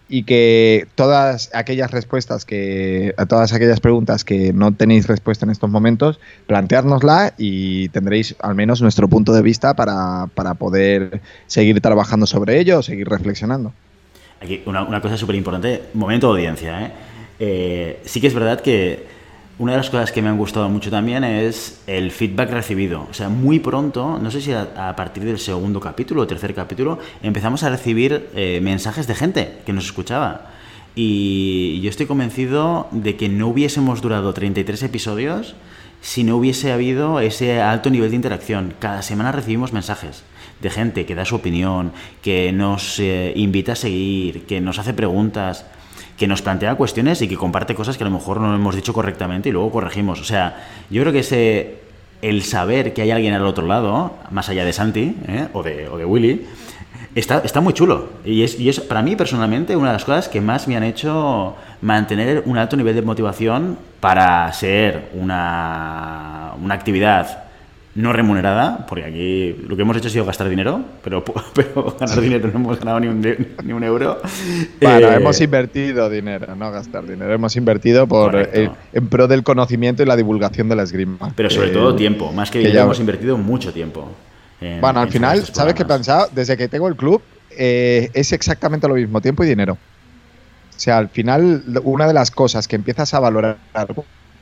y 0.07 0.21
que 0.21 0.85
todas 0.93 1.49
aquellas 1.55 1.89
respuestas 1.89 2.45
que 2.45 3.15
a 3.17 3.25
todas 3.25 3.53
aquellas 3.53 3.79
preguntas 3.79 4.23
que 4.23 4.53
no 4.53 4.71
tenéis 4.71 5.07
respuesta 5.07 5.45
en 5.47 5.49
estos 5.49 5.71
momentos, 5.71 6.19
planteárnosla 6.45 7.33
y 7.39 7.89
tendréis 7.89 8.35
al 8.39 8.53
menos 8.53 8.83
nuestro 8.83 9.07
punto 9.07 9.33
de 9.33 9.41
vista 9.41 9.73
para, 9.73 10.27
para 10.35 10.53
poder 10.53 11.21
seguir 11.47 11.81
trabajando 11.81 12.27
sobre 12.27 12.59
ello 12.59 12.83
seguir 12.83 13.09
reflexionando. 13.09 13.73
Aquí, 14.41 14.61
una, 14.67 14.83
una 14.83 15.01
cosa 15.01 15.17
súper 15.17 15.35
importante, 15.37 15.81
momento 15.95 16.27
de 16.27 16.41
audiencia. 16.41 16.85
¿eh? 16.85 16.91
Eh, 17.39 17.99
sí 18.05 18.21
que 18.21 18.27
es 18.27 18.33
verdad 18.35 18.61
que 18.61 19.14
una 19.57 19.71
de 19.71 19.77
las 19.77 19.89
cosas 19.89 20.11
que 20.11 20.21
me 20.21 20.27
han 20.27 20.37
gustado 20.37 20.67
mucho 20.67 20.91
también 20.91 21.23
es 21.23 21.81
el 21.87 22.11
feedback 22.11 22.51
recibido. 22.51 23.07
O 23.09 23.13
sea, 23.13 23.29
muy 23.29 23.59
pronto, 23.59 24.19
no 24.21 24.29
sé 24.29 24.41
si 24.41 24.51
a, 24.51 24.93
partir 24.97 25.23
del 25.23 25.39
segundo 25.39 25.79
capítulo 25.79 26.23
o 26.23 26.27
tercer 26.27 26.53
capítulo, 26.53 26.99
empezamos 27.23 27.63
a 27.63 27.69
recibir 27.69 28.29
eh, 28.35 28.59
mensajes 28.61 29.07
de 29.07 29.15
gente 29.15 29.59
que 29.65 29.71
nos 29.71 29.85
escuchaba. 29.85 30.51
Y 30.93 31.79
yo 31.81 31.89
estoy 31.89 32.05
convencido 32.05 32.87
de 32.91 33.15
que 33.15 33.29
no 33.29 33.47
hubiésemos 33.47 34.01
durado 34.01 34.33
33 34.33 34.83
episodios 34.83 35.55
si 36.01 36.23
no 36.23 36.37
hubiese 36.37 36.71
habido 36.71 37.19
ese 37.19 37.61
alto 37.61 37.89
nivel 37.89 38.09
de 38.09 38.15
interacción. 38.17 38.73
Cada 38.79 39.01
semana 39.01 39.31
recibimos 39.31 39.73
mensajes 39.73 40.23
de 40.61 40.69
gente 40.69 41.05
que 41.05 41.15
da 41.15 41.25
su 41.25 41.35
opinión, 41.35 41.93
que 42.21 42.51
nos 42.51 42.99
eh, 42.99 43.33
invita 43.35 43.73
a 43.73 43.75
seguir, 43.75 44.45
que 44.45 44.61
nos 44.61 44.79
hace 44.79 44.93
preguntas, 44.93 45.65
que 46.17 46.27
nos 46.27 46.41
plantea 46.41 46.75
cuestiones 46.75 47.21
y 47.21 47.27
que 47.27 47.35
comparte 47.35 47.75
cosas 47.75 47.97
que 47.97 48.03
a 48.03 48.07
lo 48.07 48.13
mejor 48.13 48.39
no 48.39 48.53
hemos 48.55 48.75
dicho 48.75 48.93
correctamente 48.93 49.49
y 49.49 49.51
luego 49.51 49.71
corregimos. 49.71 50.21
O 50.21 50.23
sea, 50.23 50.65
yo 50.89 51.01
creo 51.01 51.13
que 51.13 51.19
ese 51.19 51.85
el 52.21 52.43
saber 52.43 52.93
que 52.93 53.01
hay 53.01 53.11
alguien 53.11 53.33
al 53.33 53.45
otro 53.45 53.67
lado, 53.67 54.13
más 54.31 54.49
allá 54.49 54.65
de 54.65 54.73
Santi 54.73 55.15
¿eh? 55.27 55.47
o, 55.53 55.61
de, 55.61 55.87
o 55.87 55.97
de 55.97 56.05
Willy, 56.05 56.45
Está, 57.15 57.41
está 57.45 57.61
muy 57.61 57.71
chulo. 57.71 58.09
Y 58.25 58.43
es, 58.43 58.59
y 58.59 58.67
es, 58.67 58.81
para 58.81 59.01
mí, 59.01 59.15
personalmente, 59.15 59.73
una 59.77 59.87
de 59.87 59.93
las 59.93 60.03
cosas 60.03 60.27
que 60.27 60.41
más 60.41 60.67
me 60.67 60.75
han 60.75 60.83
hecho 60.83 61.55
mantener 61.81 62.43
un 62.45 62.57
alto 62.57 62.75
nivel 62.75 62.93
de 62.93 63.01
motivación 63.01 63.77
para 64.01 64.51
ser 64.51 65.11
una, 65.13 66.51
una 66.61 66.73
actividad 66.75 67.44
no 67.95 68.11
remunerada, 68.11 68.85
porque 68.87 69.05
aquí 69.05 69.55
lo 69.67 69.75
que 69.77 69.81
hemos 69.83 69.95
hecho 69.95 70.07
ha 70.09 70.11
sido 70.11 70.25
gastar 70.25 70.49
dinero, 70.49 70.83
pero, 71.03 71.23
pero 71.53 71.95
ganar 71.99 72.19
dinero 72.21 72.49
no 72.51 72.59
hemos 72.59 72.77
ganado 72.79 72.99
ni 72.99 73.07
un, 73.07 73.21
ni 73.63 73.71
un 73.73 73.83
euro. 73.83 74.19
Bueno, 74.81 75.07
Eh, 75.11 75.15
hemos 75.15 75.39
invertido 75.39 76.09
dinero, 76.09 76.55
no 76.55 76.71
gastar 76.71 77.07
dinero. 77.07 77.33
Hemos 77.33 77.55
invertido 77.55 78.05
por 78.05 78.35
eh, 78.35 78.69
en 78.91 79.07
pro 79.07 79.27
del 79.29 79.43
conocimiento 79.43 80.03
y 80.03 80.05
la 80.05 80.17
divulgación 80.17 80.67
de 80.67 80.75
la 80.75 80.83
esgrima. 80.83 81.31
Pero 81.35 81.49
sobre 81.49 81.69
Eh, 81.69 81.73
todo 81.73 81.95
tiempo, 81.95 82.33
más 82.33 82.49
que 82.51 82.59
que 82.59 82.67
dinero, 82.67 82.75
ya- 82.79 82.83
hemos 82.83 82.99
invertido 82.99 83.37
mucho 83.37 83.71
tiempo. 83.71 84.11
en- 84.59 84.81
Bueno, 84.81 84.99
al 84.99 85.09
final, 85.09 85.45
¿sabes 85.45 85.73
qué 85.73 85.83
he 85.83 85.85
pensado? 85.85 86.27
Desde 86.35 86.57
que 86.57 86.67
tengo 86.67 86.89
el 86.89 86.95
club, 86.97 87.21
eh, 87.57 88.09
es 88.13 88.33
exactamente 88.33 88.87
lo 88.89 88.95
mismo, 88.95 89.21
tiempo 89.21 89.43
y 89.45 89.47
dinero. 89.47 89.73
O 89.73 90.79
sea, 90.79 90.97
al 90.97 91.07
final, 91.07 91.63
una 91.83 92.05
de 92.07 92.13
las 92.13 92.29
cosas 92.29 92.67
que 92.67 92.75
empiezas 92.75 93.13
a 93.13 93.21
valorar 93.21 93.55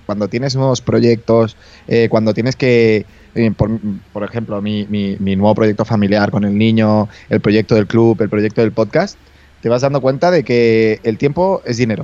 cuando 0.07 0.27
tienes 0.27 0.55
nuevos 0.55 0.81
proyectos, 0.81 1.55
cuando 2.09 2.33
tienes 2.33 2.55
que 2.55 3.05
por, 3.55 3.69
por 4.11 4.23
ejemplo, 4.23 4.61
mi, 4.61 4.85
mi, 4.89 5.17
mi 5.19 5.35
nuevo 5.35 5.55
proyecto 5.55 5.85
familiar 5.85 6.31
con 6.31 6.43
el 6.43 6.57
niño, 6.57 7.09
el 7.29 7.39
proyecto 7.39 7.75
del 7.75 7.87
club, 7.87 8.21
el 8.21 8.29
proyecto 8.29 8.61
del 8.61 8.71
podcast, 8.71 9.17
te 9.61 9.69
vas 9.69 9.81
dando 9.81 10.01
cuenta 10.01 10.29
de 10.29 10.43
que 10.43 10.99
el 11.03 11.17
tiempo 11.17 11.61
es 11.65 11.77
dinero. 11.77 12.03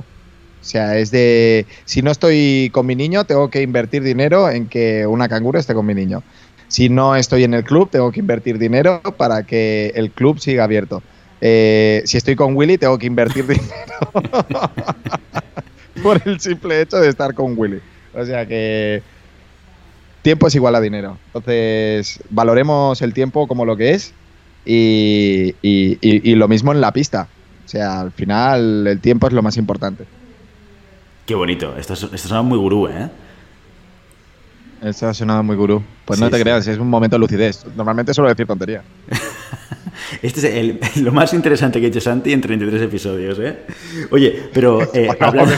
O 0.60 0.64
sea, 0.64 0.98
es 0.98 1.10
de, 1.10 1.66
si 1.84 2.02
no 2.02 2.10
estoy 2.10 2.70
con 2.72 2.84
mi 2.84 2.94
niño, 2.94 3.24
tengo 3.24 3.48
que 3.48 3.62
invertir 3.62 4.02
dinero 4.02 4.50
en 4.50 4.66
que 4.68 5.06
una 5.06 5.28
canguro 5.28 5.58
esté 5.58 5.74
con 5.74 5.86
mi 5.86 5.94
niño. 5.94 6.22
Si 6.68 6.88
no 6.88 7.16
estoy 7.16 7.44
en 7.44 7.54
el 7.54 7.64
club, 7.64 7.90
tengo 7.90 8.12
que 8.12 8.20
invertir 8.20 8.58
dinero 8.58 9.02
para 9.16 9.42
que 9.44 9.92
el 9.94 10.10
club 10.10 10.38
siga 10.38 10.64
abierto. 10.64 11.02
Eh, 11.40 12.02
si 12.04 12.18
estoy 12.18 12.36
con 12.36 12.54
Willy, 12.54 12.76
tengo 12.76 12.98
que 12.98 13.06
invertir 13.06 13.46
dinero 13.46 14.12
por 16.02 16.20
el 16.26 16.38
simple 16.40 16.82
hecho 16.82 16.98
de 16.98 17.08
estar 17.08 17.34
con 17.34 17.58
Willy. 17.58 17.80
O 18.14 18.24
sea 18.24 18.46
que 18.46 19.02
tiempo 20.22 20.46
es 20.46 20.54
igual 20.54 20.74
a 20.74 20.80
dinero. 20.80 21.18
Entonces, 21.26 22.20
valoremos 22.30 23.00
el 23.02 23.12
tiempo 23.14 23.46
como 23.46 23.64
lo 23.64 23.76
que 23.76 23.92
es 23.94 24.12
y, 24.64 25.54
y- 25.62 25.98
y- 26.00 26.30
y 26.30 26.34
lo 26.34 26.48
mismo 26.48 26.72
en 26.72 26.80
la 26.80 26.92
pista. 26.92 27.28
O 27.64 27.68
sea, 27.68 28.00
al 28.00 28.12
final 28.12 28.86
el 28.86 29.00
tiempo 29.00 29.26
es 29.26 29.32
lo 29.32 29.42
más 29.42 29.56
importante. 29.56 30.04
Qué 31.26 31.34
bonito. 31.34 31.76
Esto, 31.76 31.94
es- 31.94 32.02
esto 32.02 32.28
suena 32.28 32.42
muy 32.42 32.58
gurú, 32.58 32.88
¿eh? 32.88 33.08
Eso 34.82 35.08
ha 35.08 35.14
sonado 35.14 35.42
muy 35.42 35.56
gurú. 35.56 35.82
Pues 36.06 36.18
Sí, 36.18 36.24
no 36.24 36.30
te 36.30 36.38
sí. 36.38 36.42
creas, 36.42 36.66
es 36.66 36.78
un 36.78 36.88
momento 36.88 37.16
de 37.16 37.20
lucidez. 37.20 37.64
Normalmente 37.76 38.14
suelo 38.14 38.28
decir 38.30 38.46
tontería. 38.46 38.82
Este 40.22 40.40
es 40.40 40.44
el- 40.56 40.80
lo 41.04 41.12
más 41.12 41.32
interesante 41.34 41.78
que 41.78 41.86
ha 41.86 41.88
hecho 41.88 42.00
Santi 42.00 42.32
en 42.32 42.40
33 42.40 42.82
episodios, 42.82 43.38
¿eh? 43.38 43.58
Oye, 44.10 44.48
pero 44.52 44.80
eh, 44.94 45.08
hablando. 45.20 45.52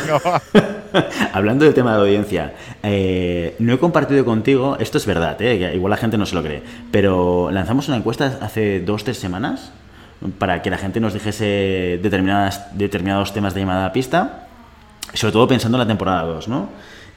hablando 1.33 1.65
del 1.65 1.75
tema 1.75 1.95
de 1.95 2.01
audiencia, 2.01 2.55
eh, 2.83 3.57
no 3.59 3.73
he 3.73 3.79
compartido 3.79 4.25
contigo, 4.25 4.77
esto 4.81 4.99
es 4.99 5.07
verdad, 5.07 5.41
¿eh? 5.41 5.73
igual 5.75 5.91
la 5.91 5.97
gente 5.97 6.19
no 6.19 6.27
se 6.27 6.35
lo 6.35 6.43
cree, 6.43 6.63
pero 6.91 7.51
lanzamos 7.51 7.89
una 7.89 7.97
encuesta 7.97 8.39
hace 8.41 8.81
dos, 8.81 9.05
tres 9.05 9.19
semanas 9.19 9.73
para 10.39 10.63
que 10.63 10.71
la 10.71 10.79
gente 10.79 11.01
nos 11.01 11.15
dijese 11.15 11.99
determinadas, 12.03 12.77
determinados 12.77 13.33
temas 13.33 13.55
de 13.55 13.61
llamada 13.61 13.87
a 13.87 13.93
pista, 13.93 14.49
sobre 15.15 15.33
todo 15.33 15.49
pensando 15.49 15.77
en 15.77 15.81
la 15.81 15.87
temporada 15.87 16.23
2, 16.23 16.49
¿no? 16.49 16.69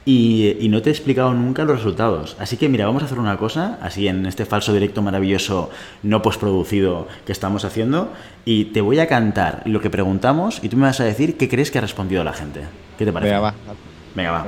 Y, 0.04 0.56
y 0.60 0.68
no 0.68 0.82
te 0.82 0.90
he 0.90 0.92
explicado 0.92 1.34
nunca 1.34 1.64
los 1.64 1.78
resultados. 1.78 2.36
Así 2.38 2.56
que 2.56 2.68
mira, 2.68 2.86
vamos 2.86 3.02
a 3.02 3.06
hacer 3.06 3.18
una 3.18 3.36
cosa, 3.38 3.78
así 3.82 4.06
en 4.06 4.24
este 4.26 4.44
falso 4.44 4.72
directo 4.72 5.02
maravilloso, 5.02 5.70
no 6.04 6.22
postproducido 6.22 7.08
que 7.24 7.32
estamos 7.32 7.64
haciendo, 7.64 8.12
y 8.44 8.66
te 8.66 8.80
voy 8.80 9.00
a 9.00 9.08
cantar 9.08 9.62
lo 9.64 9.80
que 9.80 9.90
preguntamos 9.90 10.60
y 10.62 10.68
tú 10.68 10.76
me 10.76 10.84
vas 10.84 11.00
a 11.00 11.04
decir 11.04 11.36
qué 11.36 11.48
crees 11.48 11.72
que 11.72 11.78
ha 11.78 11.80
respondido 11.80 12.22
la 12.22 12.32
gente. 12.32 12.60
¿Qué 12.98 13.04
te 13.04 13.12
parece? 13.12 13.32
Venga, 13.32 13.40
va. 13.40 13.54
Venga, 14.14 14.30
va. 14.32 14.46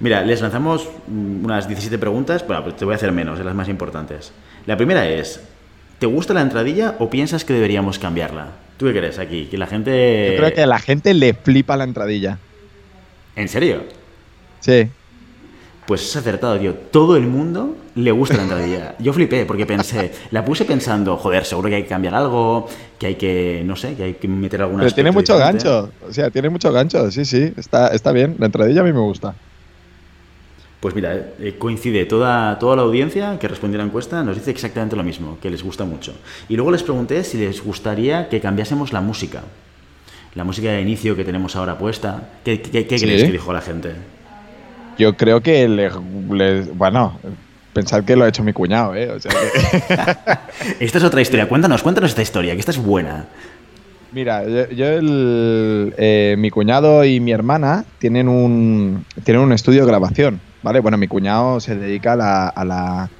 Mira, 0.00 0.22
les 0.22 0.40
lanzamos 0.40 0.88
mm, 1.06 1.44
unas 1.44 1.68
17 1.68 1.98
preguntas, 1.98 2.46
bueno, 2.46 2.62
pues 2.62 2.76
te 2.76 2.84
voy 2.84 2.92
a 2.92 2.96
hacer 2.96 3.12
menos, 3.12 3.38
las 3.38 3.54
más 3.54 3.68
importantes. 3.68 4.32
La 4.66 4.76
primera 4.76 5.08
es, 5.08 5.40
¿te 5.98 6.06
gusta 6.06 6.34
la 6.34 6.42
entradilla 6.42 6.96
o 6.98 7.08
piensas 7.08 7.44
que 7.44 7.54
deberíamos 7.54 7.98
cambiarla? 7.98 8.48
¿Tú 8.76 8.86
qué 8.86 8.92
crees 8.92 9.18
aquí? 9.18 9.46
Que 9.46 9.56
la 9.56 9.66
gente... 9.66 10.32
Yo 10.32 10.36
creo 10.38 10.54
que 10.54 10.62
a 10.62 10.66
la 10.66 10.78
gente 10.78 11.14
le 11.14 11.32
flipa 11.32 11.76
la 11.76 11.84
entradilla. 11.84 12.38
¿En 13.34 13.48
serio? 13.48 13.84
Sí. 14.60 14.88
Pues 15.86 16.02
es 16.02 16.16
acertado, 16.16 16.58
tío. 16.58 16.74
Todo 16.74 17.16
el 17.16 17.26
mundo 17.26 17.76
le 17.96 18.10
gusta 18.12 18.36
la 18.36 18.42
entradilla. 18.44 18.94
Yo 18.98 19.12
flipé 19.12 19.44
porque 19.46 19.66
pensé, 19.66 20.12
la 20.30 20.44
puse 20.44 20.64
pensando, 20.64 21.16
joder, 21.16 21.44
seguro 21.44 21.68
que 21.68 21.74
hay 21.76 21.82
que 21.82 21.88
cambiar 21.88 22.14
algo, 22.14 22.68
que 22.98 23.06
hay 23.08 23.14
que, 23.16 23.62
no 23.64 23.74
sé, 23.74 23.94
que 23.94 24.02
hay 24.04 24.14
que 24.14 24.28
meter 24.28 24.62
alguna 24.62 24.84
Pero 24.84 24.94
tiene 24.94 25.10
mucho 25.10 25.36
gancho. 25.36 25.90
O 26.08 26.12
sea, 26.12 26.30
tiene 26.30 26.48
mucho 26.50 26.70
gancho. 26.72 27.10
Sí, 27.10 27.24
sí. 27.24 27.52
Está, 27.56 27.88
está 27.88 28.12
bien. 28.12 28.36
La 28.38 28.46
entradilla 28.46 28.82
a 28.82 28.84
mí 28.84 28.92
me 28.92 29.00
gusta. 29.00 29.34
Pues 30.80 30.94
mira, 30.94 31.14
eh, 31.40 31.56
coincide 31.58 32.04
toda, 32.04 32.58
toda 32.58 32.76
la 32.76 32.82
audiencia 32.82 33.38
que 33.38 33.48
respondió 33.48 33.80
a 33.80 33.82
la 33.82 33.86
encuesta, 33.88 34.22
nos 34.22 34.36
dice 34.36 34.50
exactamente 34.50 34.94
lo 34.94 35.02
mismo, 35.02 35.38
que 35.40 35.48
les 35.50 35.62
gusta 35.62 35.84
mucho. 35.84 36.12
Y 36.50 36.54
luego 36.56 36.70
les 36.70 36.82
pregunté 36.82 37.24
si 37.24 37.38
les 37.38 37.64
gustaría 37.64 38.28
que 38.28 38.40
cambiásemos 38.40 38.92
la 38.92 39.00
música. 39.00 39.42
La 40.34 40.44
música 40.44 40.70
de 40.70 40.82
inicio 40.82 41.16
que 41.16 41.24
tenemos 41.24 41.56
ahora 41.56 41.78
puesta. 41.78 42.28
¿Qué, 42.44 42.60
qué- 42.60 42.86
qué 42.86 42.98
Sí. 42.98 43.06
crees 43.06 43.24
que 43.24 43.32
dijo 43.32 43.54
la 43.54 43.62
gente? 43.62 43.94
Yo 44.98 45.16
creo 45.16 45.40
que 45.40 45.66
le, 45.66 45.90
le- 46.30 46.62
bueno, 46.72 47.18
pensad 47.76 48.04
que 48.04 48.16
lo 48.16 48.24
ha 48.24 48.28
hecho 48.28 48.42
mi 48.42 48.52
cuñado, 48.54 48.94
¿eh? 48.94 49.10
O 49.10 49.20
sea 49.20 49.30
que- 49.30 50.74
Esta 50.84 50.98
es 50.98 51.04
otra 51.04 51.20
historia. 51.20 51.46
Cuéntanos, 51.48 51.82
cuéntanos 51.82 52.10
esta 52.10 52.22
historia, 52.22 52.54
que 52.54 52.60
esta 52.60 52.72
es 52.72 52.78
buena. 52.78 53.26
Mira, 54.12 54.44
yo, 54.44 54.70
yo 54.70 54.86
el- 54.86 55.94
eh, 55.98 56.36
mi 56.38 56.50
cuñado 56.50 57.04
y 57.04 57.20
mi 57.20 57.32
hermana 57.32 57.84
tienen 57.98 58.28
un, 58.28 59.04
tienen 59.24 59.42
un 59.42 59.52
estudio 59.52 59.82
de 59.82 59.88
grabación, 59.88 60.40
¿vale? 60.62 60.80
Bueno, 60.80 60.96
mi 60.96 61.06
cuñado 61.06 61.60
se 61.60 61.76
dedica 61.76 62.14
a 62.14 62.16
la, 62.16 62.48
a 62.48 62.64
la, 62.64 63.10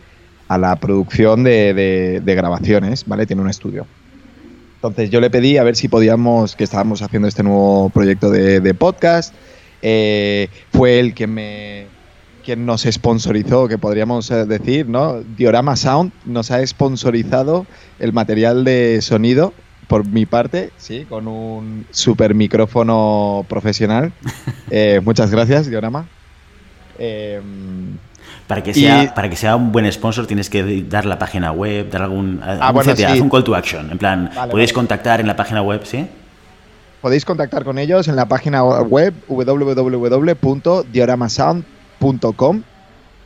a 0.48 0.58
la 0.58 0.76
producción 0.76 1.44
de, 1.44 1.74
de- 1.74 2.20
de 2.24 2.34
grabaciones, 2.34 3.04
¿vale? 3.06 3.26
Tiene 3.26 3.42
un 3.42 3.50
estudio. 3.50 3.86
Entonces 4.76 5.10
yo 5.10 5.20
le 5.20 5.28
pedí 5.30 5.58
a 5.58 5.64
ver 5.64 5.76
si 5.76 5.88
podíamos, 5.88 6.56
que 6.56 6.64
estábamos 6.64 7.02
haciendo 7.02 7.28
este 7.28 7.42
nuevo 7.42 7.90
proyecto 7.90 8.30
de, 8.30 8.60
de 8.60 8.74
podcast, 8.74 9.34
eh, 9.82 10.48
fue 10.72 10.98
el 11.00 11.12
que 11.12 11.26
me 11.26 11.86
quien 12.46 12.64
nos 12.64 12.84
sponsorizó, 12.84 13.68
que 13.68 13.76
podríamos 13.76 14.30
eh, 14.30 14.46
decir, 14.46 14.88
¿no? 14.88 15.20
Diorama 15.36 15.76
Sound 15.76 16.12
nos 16.24 16.50
ha 16.50 16.66
sponsorizado 16.66 17.66
el 17.98 18.14
material 18.14 18.64
de 18.64 19.00
sonido 19.02 19.52
por 19.88 20.06
mi 20.06 20.24
parte, 20.26 20.70
sí, 20.78 21.04
con 21.08 21.28
un 21.28 21.86
super 21.90 22.34
micrófono 22.34 23.44
profesional. 23.48 24.12
Eh, 24.70 25.00
muchas 25.04 25.30
gracias, 25.30 25.68
Diorama. 25.68 26.06
Eh, 26.98 27.40
Para 28.48 28.62
que, 28.62 28.70
Y- 28.70 28.74
sea, 28.74 29.14
para 29.14 29.28
que 29.30 29.36
sea 29.36 29.54
un 29.56 29.70
buen 29.72 29.90
sponsor 29.92 30.26
tienes 30.26 30.48
que 30.50 30.82
dar 30.88 31.04
la 31.04 31.18
página 31.18 31.52
web, 31.52 31.90
dar 31.90 32.02
algún, 32.02 32.40
Ah, 32.42 32.72
bueno, 32.72 32.92
CTA, 32.94 33.14
sí. 33.14 33.20
un 33.20 33.28
call 33.30 33.44
to 33.44 33.54
action. 33.54 33.90
En 33.92 33.98
plan, 33.98 34.30
Vale, 34.34 34.50
podéis 34.50 34.70
vale. 34.70 34.74
contactar 34.74 35.20
en 35.20 35.26
la 35.26 35.36
página 35.36 35.62
web, 35.62 35.82
¿sí? 35.84 36.06
podéis 37.00 37.24
contactar 37.24 37.62
con 37.64 37.78
ellos 37.78 38.08
en 38.08 38.16
la 38.16 38.26
página 38.26 38.64
web 38.64 39.14
www.dioramasound.com. 39.28 41.75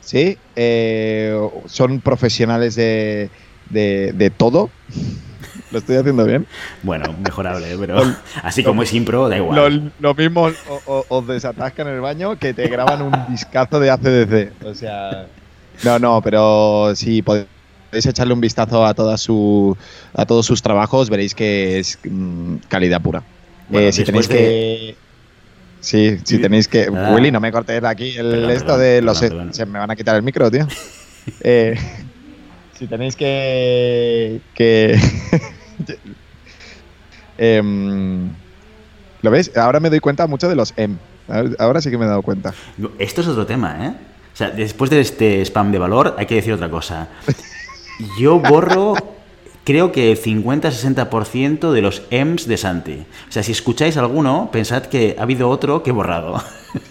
Sí, 0.01 0.39
eh, 0.57 1.39
son 1.67 2.01
profesionales 2.01 2.75
de, 2.75 3.31
de- 3.69 4.31
todo. 4.31 4.71
Lo 5.71 5.79
estoy 5.79 5.97
haciendo 5.97 6.25
bien. 6.25 6.47
Bueno, 6.83 7.15
mejorable, 7.25 7.77
pero 7.79 8.03
así 8.43 8.65
como 8.65 8.83
es 8.83 8.93
impro, 8.93 9.29
da 9.29 9.37
igual. 9.37 9.93
Lo, 10.01 10.09
lo 10.09 10.15
mismo 10.15 10.51
os 10.87 11.27
desatascan 11.29 11.87
en 11.87 11.95
el 11.95 12.01
baño 12.01 12.37
que 12.37 12.55
te 12.55 12.67
graban 12.69 13.03
un 13.03 13.13
discazo 13.29 13.79
de 13.79 13.91
ACDC. 13.91 14.65
O 14.65 14.75
sea, 14.75 15.27
no, 15.85 15.99
no, 16.01 16.21
pero 16.23 16.93
si 16.97 17.23
podéis 17.23 17.47
echarle 17.93 18.35
un 18.35 18.41
vistazo 18.41 18.85
a 18.85 18.95
toda 18.95 19.17
su 19.17 19.77
a 20.15 20.27
todos 20.27 20.45
sus 20.47 20.61
trabajos, 20.61 21.09
veréis 21.09 21.35
que 21.37 21.79
es 21.79 21.99
mm, 22.03 22.57
calidad 22.69 23.01
pura. 23.01 23.23
Eh, 23.73 23.93
si 23.93 24.03
tenéis 24.03 24.27
que 24.27 24.97
Sí, 25.81 26.19
si 26.25 26.37
Sí. 26.37 26.43
tenéis 26.43 26.69
que. 26.69 26.91
Nada. 26.91 27.15
Willy, 27.15 27.31
no 27.31 27.41
me 27.41 27.51
cortes 27.51 27.83
aquí 27.85 28.17
el 28.17 28.31
Perdón, 28.31 28.51
esto 28.51 28.65
perdón, 28.67 28.81
de 28.81 29.03
los. 29.03 29.21
perdón. 29.21 29.55
Se 29.55 29.67
me 29.67 29.79
van 29.79 29.91
a 29.91 29.97
quitar 29.97 30.17
el 30.17 30.23
micro, 30.23 30.51
tío. 30.51 30.67
Eh, 31.43 31.77
si 32.79 32.87
tenéis 32.87 33.15
que. 33.15 34.41
que 34.55 34.99
Em, 37.39 38.31
¿Lo 39.23 39.31
ves? 39.31 39.57
Ahora 39.57 39.81
me 39.81 39.91
doy 39.91 40.01
cuenta 40.01 40.27
mucho 40.27 40.49
de 40.49 40.57
los 40.57 40.73
em. 40.77 40.97
Ahora 41.59 41.81
sí 41.81 41.91
que 41.91 41.99
me 41.99 42.05
he 42.05 42.09
dado 42.09 42.23
cuenta. 42.23 42.53
Esto 42.99 43.21
es 43.21 43.29
otro 43.29 43.47
tema, 43.47 43.87
¿eh? 43.87 43.93
O 44.33 44.37
sea, 44.37 44.51
después 44.51 44.91
de 44.91 45.01
este 45.01 45.41
spam 45.45 45.71
de 45.71 45.79
valor, 45.79 46.17
hay 46.19 46.27
que 46.27 46.35
decir 46.37 46.53
otra 46.53 46.71
cosa. 46.71 47.09
Yo 48.19 48.41
borro, 48.41 48.95
creo 49.65 49.93
que 49.93 50.13
el 50.13 50.19
50-60% 50.23 51.71
de 51.73 51.83
los 51.83 52.03
M's 52.11 52.47
de 52.47 52.57
Santi. 52.57 53.05
O 53.29 53.33
sea, 53.33 53.43
si 53.43 53.53
escucháis 53.53 53.97
alguno, 53.97 54.49
pensad 54.53 54.85
que 54.87 55.17
ha 55.19 55.23
habido 55.23 55.49
otro 55.49 55.83
que 55.83 55.91
he 55.91 55.93
borrado. 55.93 56.43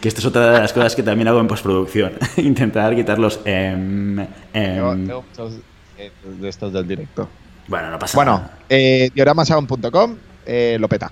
que 0.00 0.08
esto 0.08 0.20
es 0.20 0.26
otra 0.26 0.52
de 0.52 0.60
las 0.60 0.72
cosas 0.72 0.94
que 0.96 1.02
también 1.02 1.28
hago 1.28 1.40
en 1.40 1.46
postproducción. 1.48 2.12
Intentar 2.38 2.94
quitar 2.94 3.18
los 3.18 3.40
M. 3.44 4.26
Tengo- 4.52 4.92
M. 4.92 5.06
tengo 5.06 5.22
muchos, 5.28 5.54
eh, 5.98 6.10
de 6.24 6.48
estos 6.48 6.72
del 6.72 6.86
directo. 6.86 7.28
Bueno, 7.68 7.90
no 7.90 7.98
pasa 7.98 8.16
Bueno, 8.16 8.32
nada. 8.38 8.58
eh, 8.68 9.10
dioramasound.com 9.14 10.16
eh, 10.46 10.76
lo 10.78 10.88
peta. 10.88 11.10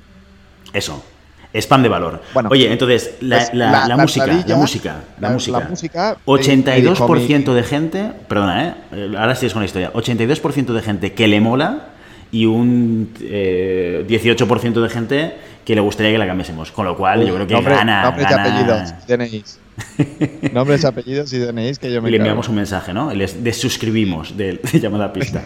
Eso. 0.73 1.05
Spam 1.55 1.83
de 1.83 1.89
valor. 1.89 2.21
Bueno, 2.35 2.49
Oye, 2.51 2.71
entonces, 2.73 3.15
la, 3.21 3.37
pues 3.39 3.55
la- 3.55 3.71
la- 3.71 3.89
la 3.89 3.97
música, 3.97 4.27
la 4.27 4.57
música, 4.57 4.97
la, 5.21 5.31
música. 5.31 5.67
música, 5.71 6.17
82% 6.27 7.53
eh, 7.53 7.55
de 7.55 7.63
gente, 7.63 8.13
perdona, 8.27 8.65
¿eh? 8.69 8.75
Eh, 8.93 9.15
ahora 9.17 9.35
sigues 9.37 9.53
con 9.53 9.63
la 9.63 9.67
historia. 9.67 9.93
82% 9.93 10.73
de 10.73 10.83
gente 10.83 11.13
que 11.13 11.29
le 11.29 11.41
mola 11.41 11.94
y 12.35 12.47
un 12.47 13.11
eh, 13.21 14.05
18% 14.09 14.83
de 14.83 14.89
gente 14.89 15.35
que 15.65 15.75
le 15.75 15.81
gustaría 15.81 16.11
que 16.13 16.19
la 16.19 16.27
cambiásemos. 16.27 16.73
Con 16.73 16.85
lo 16.85 16.97
cual, 16.97 17.25
yo 17.27 17.35
creo 17.35 17.47
que 17.47 17.55
Nombre- 17.55 17.75
gana. 17.77 18.03
Nombres 18.03 18.29
gana- 18.29 18.47
y 18.49 18.51
apellidos, 18.51 19.59
nombres, 20.53 20.85
apellidos 20.85 21.33
y 21.33 21.39
DNIs 21.39 21.79
que 21.79 21.93
yo 21.93 22.03
me 22.03 22.09
Y 22.09 22.13
le 22.13 22.19
enviamos 22.19 22.49
un 22.49 22.57
mensaje, 22.57 22.93
¿no? 22.93 23.13
Y 23.13 23.17
Les 23.17 23.43
desuscribimos 23.43 24.37
de, 24.37 24.61
de 24.73 24.81
llamada 24.81 25.07
a 25.07 25.13
pista. 25.13 25.45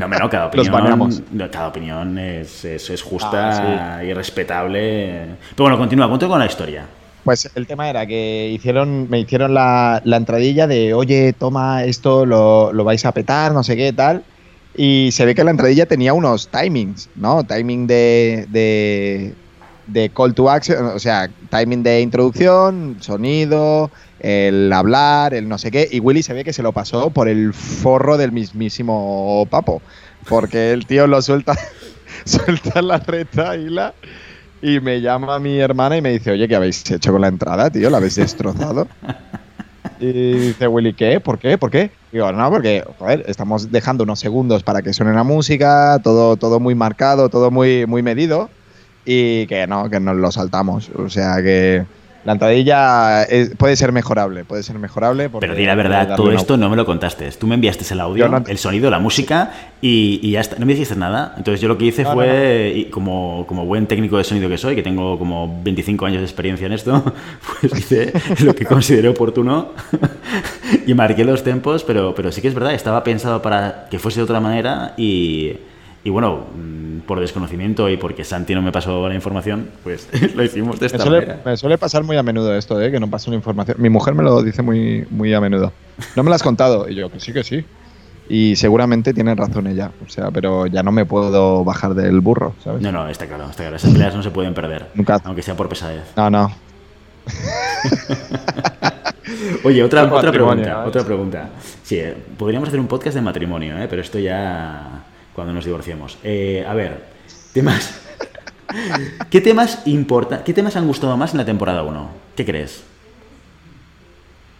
No, 0.00 0.08
no, 0.08 0.30
cada 0.30 0.46
opinión, 0.48 1.24
cada 1.50 1.68
opinión 1.68 2.18
es, 2.18 2.64
es- 2.64 2.90
es 2.90 3.02
justa 3.02 3.96
Ah, 3.98 4.04
y 4.04 4.12
respetable. 4.12 5.10
Pero 5.50 5.64
bueno, 5.64 5.78
continúa, 5.78 6.08
continúa 6.08 6.34
con 6.34 6.40
la 6.40 6.46
historia. 6.46 6.84
pues 7.24 7.50
el 7.54 7.66
tema 7.66 7.90
era 7.90 8.06
que 8.06 8.48
hicieron, 8.52 9.08
me 9.10 9.18
hicieron 9.20 9.52
la, 9.54 10.00
la 10.04 10.16
entradilla 10.16 10.66
de, 10.66 10.94
oye, 10.94 11.32
toma 11.38 11.84
esto, 11.84 12.24
lo, 12.24 12.72
lo 12.72 12.84
vais 12.84 13.04
a 13.04 13.12
petar, 13.12 13.52
no 13.52 13.62
sé 13.62 13.76
qué, 13.76 13.92
tal. 13.92 14.22
Y 14.78 15.10
se 15.10 15.26
ve 15.26 15.34
que 15.34 15.42
la 15.42 15.50
entradilla 15.50 15.86
tenía 15.86 16.14
unos 16.14 16.50
timings, 16.50 17.08
¿no? 17.16 17.42
Timing 17.42 17.88
de, 17.88 19.34
de, 19.88 20.10
call 20.10 20.34
to 20.34 20.48
action, 20.48 20.86
o 20.86 21.00
sea, 21.00 21.28
timing 21.50 21.82
de 21.82 22.00
introducción, 22.00 22.96
sonido, 23.00 23.90
el 24.20 24.72
hablar, 24.72 25.34
el 25.34 25.48
no 25.48 25.58
sé 25.58 25.72
qué. 25.72 25.88
Y 25.90 25.98
Willy 25.98 26.22
se 26.22 26.32
ve 26.32 26.44
que 26.44 26.52
se 26.52 26.62
lo 26.62 26.70
pasó 26.70 27.10
por 27.10 27.28
el 27.28 27.52
forro 27.54 28.16
del 28.16 28.30
mismísimo 28.30 29.48
papo. 29.50 29.82
Porque 30.28 30.70
el 30.70 30.86
tío 30.86 31.08
lo 31.08 31.20
suelta, 31.22 31.58
suelta 32.24 32.80
la 32.80 32.98
reta 32.98 33.56
y 33.56 33.70
la. 33.70 33.94
Y 34.62 34.78
me 34.78 35.00
llama 35.00 35.40
mi 35.40 35.58
hermana 35.58 35.96
y 35.96 36.02
me 36.02 36.10
dice, 36.10 36.30
oye, 36.30 36.46
¿qué 36.46 36.54
habéis 36.54 36.88
hecho 36.88 37.10
con 37.10 37.22
la 37.22 37.28
entrada, 37.28 37.68
tío? 37.68 37.90
¿La 37.90 37.96
habéis 37.96 38.14
destrozado? 38.14 38.86
Y 39.98 40.12
dice 40.12 40.68
Willy, 40.68 40.94
¿qué? 40.94 41.18
¿Por 41.18 41.40
qué? 41.40 41.58
¿Por 41.58 41.72
qué? 41.72 41.90
Digo, 42.10 42.32
no, 42.32 42.50
porque, 42.50 42.84
estamos 43.26 43.70
dejando 43.70 44.04
unos 44.04 44.18
segundos 44.18 44.62
para 44.62 44.80
que 44.80 44.92
suene 44.92 45.12
la 45.12 45.24
música, 45.24 46.00
todo, 46.02 46.36
todo 46.36 46.58
muy 46.58 46.74
marcado, 46.74 47.28
todo 47.28 47.50
muy, 47.50 47.86
muy 47.86 48.02
medido, 48.02 48.48
y 49.04 49.46
que 49.46 49.66
no, 49.66 49.90
que 49.90 50.00
nos 50.00 50.16
lo 50.16 50.32
saltamos. 50.32 50.90
O 50.96 51.10
sea 51.10 51.42
que 51.42 51.84
la 52.24 52.32
entradilla 52.32 53.22
es- 53.22 53.50
puede 53.56 53.76
ser 53.76 53.92
mejorable, 53.92 54.44
puede 54.44 54.62
ser 54.62 54.78
mejorable. 54.78 55.30
Pero 55.30 55.54
di 55.54 55.64
la 55.64 55.74
verdad, 55.74 56.14
todo 56.16 56.32
esto 56.32 56.56
no 56.56 56.68
me 56.68 56.76
lo 56.76 56.84
contaste. 56.84 57.30
Tú 57.32 57.46
me 57.46 57.54
enviaste 57.54 57.84
el 57.94 58.00
audio, 58.00 58.28
no- 58.28 58.44
el 58.46 58.58
sonido, 58.58 58.90
la 58.90 58.98
música 58.98 59.50
y, 59.80 60.20
y 60.22 60.32
ya 60.32 60.40
está. 60.40 60.56
No 60.58 60.66
me 60.66 60.72
dijiste 60.72 60.96
nada. 60.96 61.34
Entonces 61.38 61.60
yo 61.60 61.68
lo 61.68 61.78
que 61.78 61.86
hice 61.86 62.02
No, 62.02 62.12
fue, 62.12 62.72
y 62.76 62.84
como, 62.86 63.44
como 63.48 63.64
buen 63.64 63.86
técnico 63.86 64.18
de 64.18 64.24
sonido 64.24 64.48
que 64.48 64.58
soy, 64.58 64.74
que 64.74 64.82
tengo 64.82 65.18
como 65.18 65.60
25 65.62 66.04
años 66.06 66.18
de 66.18 66.24
experiencia 66.24 66.66
en 66.66 66.72
esto, 66.72 67.02
pues 67.60 67.72
hice 67.78 68.12
lo 68.44 68.54
que 68.54 68.64
consideré 68.66 69.08
oportuno 69.08 69.68
y 70.86 70.94
marqué 70.94 71.24
los 71.24 71.42
tempos, 71.44 71.84
pero, 71.84 72.14
pero 72.14 72.32
sí 72.32 72.40
que 72.42 72.48
es 72.48 72.54
verdad, 72.54 72.74
estaba 72.74 73.02
pensado 73.04 73.40
para 73.40 73.86
que 73.90 73.98
fuese 73.98 74.20
de 74.20 74.24
otra 74.24 74.40
manera 74.40 74.94
y, 74.96 75.52
y 76.04 76.10
bueno, 76.10 76.46
mm, 76.56 77.00
por 77.00 77.20
desconocimiento 77.20 77.88
y 77.88 77.96
porque 77.96 78.24
Santi 78.24 78.54
no 78.54 78.62
me 78.62 78.72
pasó 78.72 79.08
la 79.08 79.14
información, 79.14 79.68
pues 79.82 80.08
lo 80.36 80.42
hicimos 80.44 80.76
de 80.78 80.84
Me 80.84 80.86
esta 80.86 80.98
suele, 80.98 81.20
manera. 81.20 81.40
me 81.44 81.56
suele 81.56 81.78
pasar 81.78 82.04
muy 82.04 82.16
a 82.16 82.22
menudo 82.22 82.54
esto, 82.56 82.80
¿eh? 82.80 82.90
que 82.90 83.00
no 83.00 83.08
pasa 83.08 83.30
una 83.30 83.36
información. 83.36 83.76
Mi 83.80 83.90
mujer 83.90 84.14
me 84.14 84.22
lo 84.22 84.42
dice 84.42 84.62
muy, 84.62 85.06
muy 85.10 85.32
a 85.34 85.40
menudo. 85.40 85.72
No 86.16 86.22
me 86.22 86.28
lo 86.30 86.36
has 86.36 86.42
contado. 86.42 86.88
Y 86.88 86.94
yo, 86.94 87.10
que 87.10 87.20
sí, 87.20 87.32
que 87.32 87.42
sí. 87.44 87.64
Y 88.30 88.56
seguramente 88.56 89.14
tiene 89.14 89.34
razón 89.34 89.66
ella. 89.66 89.90
O 90.06 90.10
sea, 90.10 90.30
pero 90.30 90.66
ya 90.66 90.82
no 90.82 90.92
me 90.92 91.06
puedo 91.06 91.64
bajar 91.64 91.94
del 91.94 92.20
burro, 92.20 92.54
¿sabes? 92.62 92.82
No, 92.82 92.92
no, 92.92 93.08
está 93.08 93.26
claro, 93.26 93.44
está 93.48 93.62
claro. 93.62 93.76
Esas 93.76 93.90
peleas 93.90 94.14
no 94.14 94.22
se 94.22 94.30
pueden 94.30 94.52
perder, 94.54 94.86
Nunca. 94.94 95.20
aunque 95.24 95.42
sea 95.42 95.56
por 95.56 95.68
pesadez. 95.68 96.02
No, 96.16 96.28
no. 96.28 96.52
Oye, 99.64 99.82
otra, 99.82 100.04
otra 100.12 100.32
pregunta, 100.32 100.84
otra 100.86 101.04
pregunta. 101.04 101.50
Sí, 101.82 101.96
eh, 101.96 102.14
podríamos 102.36 102.68
hacer 102.68 102.80
un 102.80 102.86
podcast 102.86 103.14
de 103.16 103.22
matrimonio, 103.22 103.78
¿eh? 103.78 103.86
pero 103.88 104.02
esto 104.02 104.18
ya 104.18 105.04
cuando 105.38 105.54
nos 105.54 105.64
divorciemos. 105.64 106.18
Eh, 106.24 106.66
a 106.66 106.74
ver, 106.74 107.04
temas. 107.52 107.94
¿Qué 109.30 109.40
temas 109.40 109.86
importa, 109.86 110.42
qué 110.42 110.52
temas 110.52 110.74
han 110.74 110.88
gustado 110.88 111.16
más 111.16 111.30
en 111.30 111.38
la 111.38 111.44
temporada 111.44 111.84
1? 111.84 112.08
¿Qué 112.34 112.44
crees? 112.44 112.82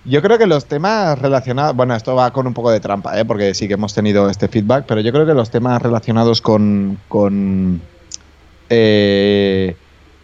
Yo 0.05 0.23
creo 0.23 0.39
que 0.39 0.47
los 0.47 0.67
temas 0.67 1.19
relacionados, 1.19 1.75
bueno, 1.75 1.97
esto 1.97 2.15
va 2.15 2.33
con 2.33 2.47
un 2.47 2.55
poco 2.55 2.71
de 2.71 2.79
trampa, 2.79 3.19
¿eh? 3.19 3.25
porque 3.25 3.55
sí 3.55 3.67
que 3.67 3.75
hemos 3.75 3.93
tenido 3.93 4.31
este 4.31 4.47
feedback, 4.47 4.85
pero 4.87 5.01
yo 5.01 5.11
creo 5.11 5.27
que 5.27 5.35
los 5.35 5.51
temas 5.51 5.83
relacionados 5.83 6.41
con, 6.41 6.97
con 7.09 7.83
eh, 8.71 9.75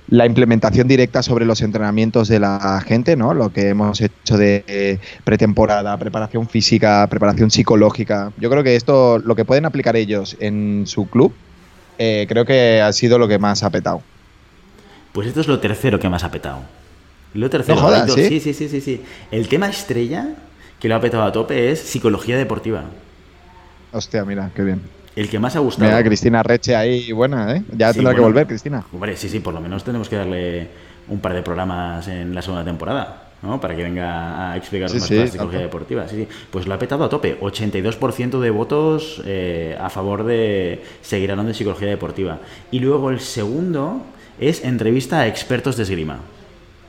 la 0.08 0.26
implementación 0.26 0.86
directa 0.86 1.22
sobre 1.22 1.46
los 1.46 1.62
entrenamientos 1.62 2.28
de 2.28 2.38
la 2.38 2.82
gente, 2.86 3.16
¿no? 3.16 3.32
Lo 3.32 3.52
que 3.52 3.70
hemos 3.70 4.00
hecho 4.00 4.36
de 4.36 4.64
eh, 4.66 4.98
pretemporada, 5.24 5.96
preparación 5.96 6.48
física, 6.48 7.06
preparación 7.08 7.50
psicológica. 7.50 8.32
Yo 8.38 8.50
creo 8.50 8.62
que 8.62 8.76
esto, 8.76 9.18
lo 9.18 9.34
que 9.34 9.44
pueden 9.44 9.64
aplicar 9.64 9.96
ellos 9.96 10.36
en 10.40 10.84
su 10.86 11.08
club, 11.08 11.32
eh, 11.98 12.26
creo 12.28 12.44
que 12.44 12.82
ha 12.82 12.92
sido 12.92 13.18
lo 13.18 13.28
que 13.28 13.38
más 13.38 13.62
ha 13.62 13.70
petado. 13.70 14.02
Pues 15.12 15.28
esto 15.28 15.40
es 15.40 15.48
lo 15.48 15.60
tercero 15.60 15.98
que 15.98 16.08
más 16.08 16.24
ha 16.24 16.30
petado. 16.30 16.60
Lo 17.34 17.48
tercero. 17.48 17.76
No 17.76 17.82
jodas, 17.82 18.12
¿sí? 18.12 18.28
sí, 18.28 18.40
sí, 18.40 18.54
sí, 18.54 18.68
sí, 18.68 18.80
sí. 18.80 19.02
El 19.30 19.48
tema 19.48 19.68
estrella 19.68 20.34
que 20.78 20.88
lo 20.88 20.96
ha 20.96 21.00
petado 21.00 21.24
a 21.24 21.32
tope 21.32 21.70
es 21.70 21.80
psicología 21.80 22.36
deportiva. 22.36 22.84
Hostia, 23.92 24.24
mira, 24.24 24.50
qué 24.54 24.62
bien. 24.62 24.82
El 25.16 25.29
que 25.29 25.38
más 25.38 25.55
ha 25.57 25.61
gustado. 25.61 25.88
Mira, 25.90 26.03
Cristina 26.03 26.42
Reche 26.42 26.74
ahí, 26.74 27.12
buena, 27.12 27.55
¿eh? 27.57 27.62
Ya 27.77 27.92
Sí, 27.92 27.98
tendrá 27.98 28.14
que 28.14 28.20
volver, 28.20 28.46
Cristina. 28.46 28.85
Hombre, 28.92 29.16
sí, 29.16 29.29
sí, 29.29 29.40
por 29.40 29.55
lo 29.55 29.61
menos 29.61 29.85
tenemos 29.85 30.09
que 30.09 30.16
darle 30.16 30.68
un 31.09 31.20
par 31.20 31.35
de 31.35 31.42
programas 31.42 32.09
en 32.09 32.35
la 32.35 32.42
segunda 32.42 32.64
temporada, 32.64 33.29
¿no? 33.42 33.61
Para 33.61 33.77
que 33.77 33.83
venga 33.85 34.50
a 34.50 34.57
explicar 34.57 34.88
Sí, 34.88 34.96
más 34.98 35.07
sí, 35.07 35.14
cosas 35.14 35.27
de 35.27 35.33
psicología 35.33 35.61
deportiva. 35.61 36.09
Sí, 36.09 36.16
sí. 36.16 36.29
Pues 36.50 36.66
lo 36.66 36.74
ha 36.74 36.79
petado 36.79 37.05
a 37.05 37.09
tope. 37.09 37.38
82% 37.40 38.40
de 38.40 38.50
votos 38.50 39.22
eh, 39.24 39.77
a 39.81 39.88
favor 39.90 40.24
de 40.24 40.83
seguir 41.03 41.31
hablando 41.31 41.48
de 41.50 41.55
psicología 41.55 41.88
deportiva. 41.88 42.38
Y 42.70 42.81
luego 42.81 43.11
el 43.11 43.20
segundo 43.20 44.03
es 44.40 44.64
entrevista 44.64 45.20
a 45.20 45.27
expertos 45.29 45.77
de 45.77 45.85
esgrima. 45.85 46.18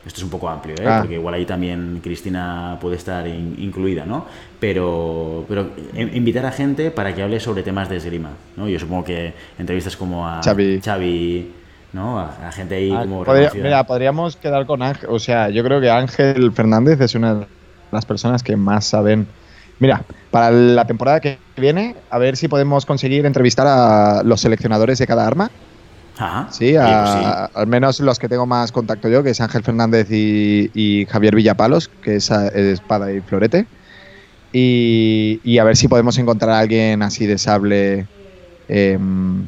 Esto 0.06 0.18
es 0.20 0.24
un 0.24 0.30
poco 0.30 0.48
amplio, 0.50 0.76
¿eh? 0.76 0.86
Ah. 0.88 1.00
porque 1.02 1.16
igual 1.16 1.34
ahí 1.34 1.46
también 1.46 2.00
Cristina 2.04 2.78
puede 2.80 2.96
estar 2.98 3.26
in- 3.28 3.56
incluida, 3.58 4.06
¿no? 4.06 4.26
Pero, 4.60 5.46
pero 5.48 5.70
in- 5.96 6.16
invitar 6.16 6.46
a 6.46 6.52
gente 6.52 6.92
para 6.92 7.14
que 7.16 7.24
hable 7.24 7.40
sobre 7.40 7.64
temas 7.64 7.90
de 7.90 7.98
esgrima, 7.98 8.30
¿no? 8.56 8.68
Yo 8.70 8.78
supongo 8.80 9.04
que 9.04 9.34
entrevistas 9.58 9.98
como 9.98 10.28
a 10.28 10.42
Xavi. 10.44 10.80
Xavi, 10.84 11.52
¿no? 11.94 12.20
A, 12.20 12.48
a 12.48 12.52
gente 12.52 12.76
ahí 12.76 12.92
Ah, 12.92 13.02
como 13.02 13.24
podría- 13.24 13.44
reconocida. 13.46 13.64
mira, 13.64 13.84
podríamos 13.86 14.36
quedar 14.36 14.66
con 14.66 14.82
Ángel. 14.84 15.10
O 15.10 15.18
sea, 15.20 15.50
yo 15.50 15.64
creo 15.64 15.82
que 15.82 15.90
Ángel 15.90 16.52
Fernández 16.52 17.02
es 17.02 17.16
una 17.16 17.34
de 17.34 17.46
las 17.92 18.06
personas 18.06 18.44
que 18.44 18.56
más 18.56 18.86
saben. 18.86 19.28
Mira, 19.80 20.04
para 20.32 20.52
la 20.52 20.86
temporada 20.86 21.20
que 21.20 21.38
viene, 21.58 21.96
a 22.10 22.18
ver 22.18 22.38
si 22.38 22.48
podemos 22.48 22.86
conseguir 22.86 23.26
entrevistar 23.26 23.66
a 23.68 24.22
los 24.24 24.40
seleccionadores 24.42 25.00
de 25.00 25.08
cada 25.08 25.26
arma. 25.28 25.50
Ajá. 26.18 26.48
Sí, 26.52 26.74
pues 26.74 27.10
sí. 27.10 27.50
al 27.54 27.68
menos 27.68 28.00
los 28.00 28.20
que 28.20 28.30
tengo 28.30 28.46
más 28.46 28.72
contacto 28.72 29.10
yo, 29.10 29.24
que 29.24 29.32
es 29.32 29.42
Ángel 29.42 29.64
Fernández 29.64 30.08
y, 30.12 30.72
y 30.74 31.06
Javier 31.08 31.36
Villapalos, 31.36 31.90
que 32.02 32.16
es 32.16 32.32
espada 32.32 33.12
y 33.12 33.22
florete. 33.22 33.66
Y, 34.54 35.42
y 35.44 35.58
a 35.58 35.66
ver 35.66 35.76
si 35.76 35.88
podemos 35.90 36.18
encontrar 36.18 36.52
a 36.52 36.60
alguien 36.60 37.02
así 37.02 37.26
de 37.26 37.38
sable 37.38 38.08
em, 38.70 39.44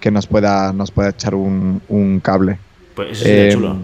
que 0.00 0.10
nos 0.10 0.26
pueda, 0.26 0.72
nos 0.74 0.90
pueda 0.90 1.10
echar 1.10 1.34
un, 1.34 1.80
un 1.88 2.20
cable. 2.20 2.58
Pues 2.94 3.12
eso 3.12 3.24
sería 3.24 3.48
Eh, 3.48 3.52
chulo. 3.52 3.76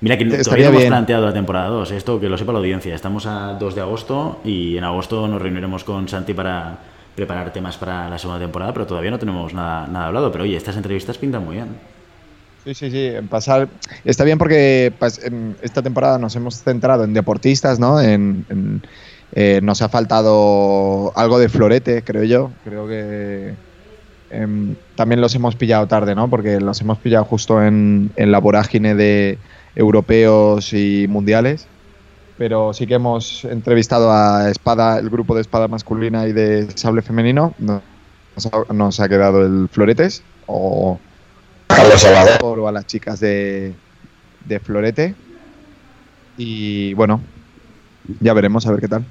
Mira 0.00 0.18
que 0.18 0.24
todavía 0.24 0.70
no 0.70 0.76
hemos 0.76 0.84
planteado 0.86 1.26
la 1.26 1.32
temporada 1.32 1.68
2, 1.68 1.90
esto 1.92 2.20
que 2.20 2.28
lo 2.28 2.36
sepa 2.36 2.52
la 2.52 2.58
audiencia. 2.58 2.94
Estamos 2.94 3.26
a 3.26 3.54
2 3.54 3.74
de 3.74 3.80
agosto 3.80 4.40
y 4.44 4.76
en 4.76 4.84
agosto 4.84 5.28
nos 5.28 5.40
reuniremos 5.40 5.84
con 5.84 6.08
Santi 6.08 6.34
para 6.34 6.78
preparar 7.14 7.52
temas 7.52 7.76
para 7.76 8.08
la 8.08 8.18
segunda 8.18 8.40
temporada, 8.40 8.72
pero 8.72 8.86
todavía 8.86 9.10
no 9.10 9.18
tenemos 9.18 9.54
nada, 9.54 9.86
nada 9.86 10.06
hablado. 10.06 10.32
Pero 10.32 10.44
oye, 10.44 10.56
estas 10.56 10.76
entrevistas 10.76 11.18
pintan 11.18 11.44
muy 11.44 11.56
bien. 11.56 11.68
Sí, 12.64 12.74
sí, 12.74 12.90
sí. 12.90 13.10
Pasar, 13.28 13.68
está 14.04 14.24
bien 14.24 14.38
porque 14.38 14.92
pues, 14.98 15.20
esta 15.62 15.82
temporada 15.82 16.18
nos 16.18 16.34
hemos 16.34 16.62
centrado 16.62 17.04
en 17.04 17.12
deportistas, 17.12 17.78
¿no? 17.78 18.00
En, 18.00 18.44
en- 18.48 18.82
eh, 19.36 19.60
nos 19.62 19.82
ha 19.82 19.88
faltado 19.88 21.12
algo 21.16 21.38
de 21.40 21.48
florete, 21.48 22.02
creo 22.04 22.22
yo. 22.24 22.50
Creo 22.64 22.86
que 22.86 23.52
em, 24.30 24.76
también 24.94 25.20
los 25.20 25.34
hemos 25.34 25.56
pillado 25.56 25.86
tarde, 25.88 26.14
¿no? 26.14 26.30
Porque 26.30 26.60
los 26.60 26.80
hemos 26.80 26.98
pillado 26.98 27.24
justo 27.24 27.60
en, 27.62 28.10
en 28.16 28.30
la 28.30 28.38
vorágine 28.38 28.94
de 28.94 29.38
europeos 29.74 30.72
y 30.72 31.06
mundiales. 31.08 31.66
Pero 32.36 32.72
sí 32.72 32.86
que 32.86 32.94
hemos 32.94 33.44
entrevistado 33.44 34.10
a 34.12 34.50
Espada, 34.50 34.98
el 34.98 35.08
grupo 35.08 35.34
de 35.34 35.40
espada 35.42 35.68
masculina 35.68 36.26
y 36.26 36.32
de 36.32 36.68
sable 36.76 37.02
femenino. 37.02 37.54
No- 37.58 37.80
Nos 38.34 38.46
ha, 38.46 38.72
nos 38.72 38.98
ha 38.98 39.08
quedado 39.08 39.46
el 39.46 39.68
floretes 39.70 40.24
o 40.46 40.98
Carlos 41.68 42.00
Salvador. 42.00 42.58
o 42.58 42.66
a 42.68 42.72
las 42.72 42.84
chicas 42.86 43.20
de, 43.20 43.72
de 44.44 44.58
Florete. 44.58 45.14
Y 46.36 46.94
bueno, 46.94 47.20
ya 48.20 48.32
veremos 48.34 48.66
a 48.66 48.72
ver 48.72 48.80
qué 48.80 48.88
tal. 48.88 49.04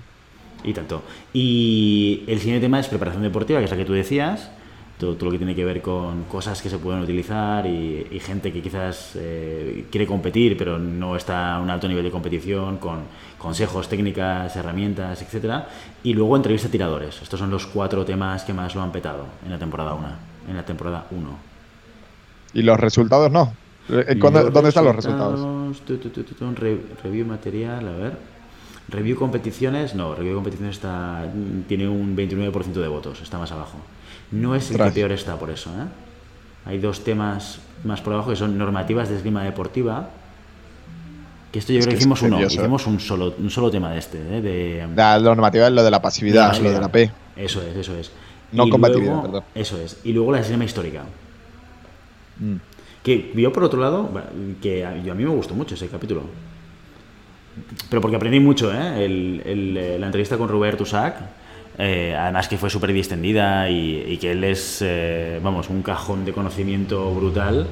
Y 0.66 0.74
tanto. 0.74 1.04
Y 1.32 2.24
el 2.28 2.40
siguiente 2.40 2.66
tema 2.66 2.80
es 2.82 2.88
preparación 2.88 3.24
deportiva, 3.24 3.60
que 3.60 3.66
es 3.66 3.72
la 3.72 3.78
que 3.78 3.86
tú 3.86 3.94
decías. 3.94 4.52
Todo, 4.98 5.16
todo 5.16 5.26
lo 5.26 5.32
que 5.32 5.38
tiene 5.40 5.56
que 5.56 5.66
ver 5.66 5.82
con 5.82 6.24
cosas 6.26 6.62
que 6.62 6.70
se 6.70 6.78
pueden 6.78 7.02
utilizar 7.02 7.66
y, 7.66 8.08
y 8.12 8.20
gente 8.20 8.54
que 8.54 8.62
quizás 8.62 9.14
eh, 9.16 9.86
quiere 9.90 10.06
competir, 10.08 10.56
pero 10.56 10.78
no 10.80 11.16
está 11.16 11.56
a 11.56 11.60
un 11.60 11.70
alto 11.70 11.88
nivel 11.88 12.04
de 12.04 12.12
competición, 12.12 12.78
con 12.78 13.00
consejos, 13.38 13.90
técnicas, 13.90 14.56
herramientas, 14.56 15.22
etcétera. 15.22 15.68
Y 16.04 16.14
luego 16.14 16.36
entrevista 16.38 16.68
a 16.68 16.72
tiradores. 16.72 17.22
Estos 17.22 17.40
son 17.40 17.50
los 17.50 17.66
cuatro 17.66 18.06
temas 18.06 18.44
que 18.44 18.54
más 18.54 18.76
lo 18.76 18.82
han 18.82 18.92
petado 18.92 19.26
en 19.44 19.52
la 19.52 19.58
temporada 19.60 19.94
1. 19.96 20.08
En 20.50 20.56
la 20.56 20.64
temporada 20.66 21.06
1. 21.12 21.38
Y 22.54 22.62
los 22.62 22.80
resultados 22.80 23.32
no. 23.32 23.54
Eh, 23.90 24.16
¿cuándo- 24.20 24.50
¿Dónde 24.52 24.70
están 24.70 24.86
los 24.86 24.96
resultados? 24.96 25.40
Tu, 25.86 25.98
tu, 25.98 26.10
tu, 26.10 26.24
tu, 26.24 26.36
tu, 26.36 26.52
re- 26.56 26.80
review 27.04 27.26
material, 27.26 27.88
a 27.88 27.92
ver. 27.92 28.18
Review 28.90 29.18
competiciones, 29.18 29.96
no, 29.96 30.14
review 30.14 30.36
competiciones 30.36 30.76
está, 30.76 31.26
tiene 31.68 31.88
un 31.88 32.16
29% 32.16 32.74
de 32.74 32.88
votos, 32.88 33.22
está 33.22 33.38
más 33.40 33.52
abajo. 33.52 33.78
No 34.34 34.56
es 34.56 34.72
el 34.72 34.78
que 34.78 34.92
peor 34.92 35.12
está 35.12 35.38
por 35.38 35.50
eso, 35.52 35.70
¿eh? 35.72 35.86
Hay 36.66 36.80
dos 36.80 37.04
temas 37.04 37.60
más 37.84 38.02
por 38.02 38.14
abajo 38.14 38.30
que 38.32 38.36
son 38.36 38.58
normativas 38.58 39.10
de 39.10 39.16
esgrima 39.18 39.44
deportiva. 39.44 40.10
Que 41.52 41.60
esto 41.60 41.72
yo 41.74 41.80
Es 41.80 41.86
creo 41.86 41.96
que 41.96 42.00
hicimos 42.00 42.22
uno, 42.24 42.38
tedioso. 42.38 42.60
hicimos 42.62 42.88
un 42.88 43.00
solo, 43.00 43.36
un 43.38 43.50
solo 43.50 43.70
tema 43.70 43.92
de 43.92 44.00
este, 44.00 44.18
¿eh? 44.18 44.42
de, 44.42 44.88
La 44.96 45.20
normativa 45.20 45.68
es 45.68 45.74
lo 45.74 45.84
de 45.84 45.92
la 45.92 46.02
pasividad, 46.02 46.54
de 46.54 46.62
lo 46.62 46.72
de 46.72 46.80
la 46.82 46.88
P. 46.92 47.12
Eso 47.36 47.62
es, 47.62 47.76
eso 47.76 47.96
es. 47.96 48.12
No 48.52 48.66
Y 48.66 48.70
compatibilidad, 48.70 49.14
luego- 49.14 49.28
perdón. 49.28 49.44
Eso 49.54 49.78
es. 49.80 50.00
Y 50.04 50.14
luego 50.14 50.32
la 50.32 50.40
esgrima 50.40 50.64
histórica. 50.66 51.04
Mm. 52.40 52.56
Que 53.04 53.32
yo, 53.36 53.52
por 53.54 53.66
otro 53.66 53.80
lado, 53.82 54.10
que 54.62 54.86
a, 54.86 54.96
yo, 55.04 55.12
a 55.12 55.16
mí 55.16 55.24
me 55.26 55.30
gustó 55.30 55.54
mucho 55.54 55.76
ese 55.76 55.88
capítulo. 55.90 56.24
Pero 57.90 58.02
porque 58.02 58.16
aprendí 58.16 58.40
mucho, 58.40 58.74
¿eh? 58.74 59.06
El- 59.06 59.42
el, 59.46 59.78
eh, 59.78 60.00
la 60.00 60.06
entrevista 60.08 60.38
con 60.38 60.48
Robert 60.50 60.80
Usac, 60.82 61.16
eh, 61.78 62.16
además 62.18 62.48
que 62.48 62.58
fue 62.58 62.70
súper 62.70 62.94
distendida 62.94 63.70
y, 63.70 64.18
que 64.18 64.32
él 64.32 64.44
es, 64.44 64.80
eh, 64.82 65.40
vamos, 65.44 65.70
un 65.70 65.82
cajón 65.82 66.26
de 66.26 66.34
conocimiento 66.34 67.14
brutal, 67.14 67.68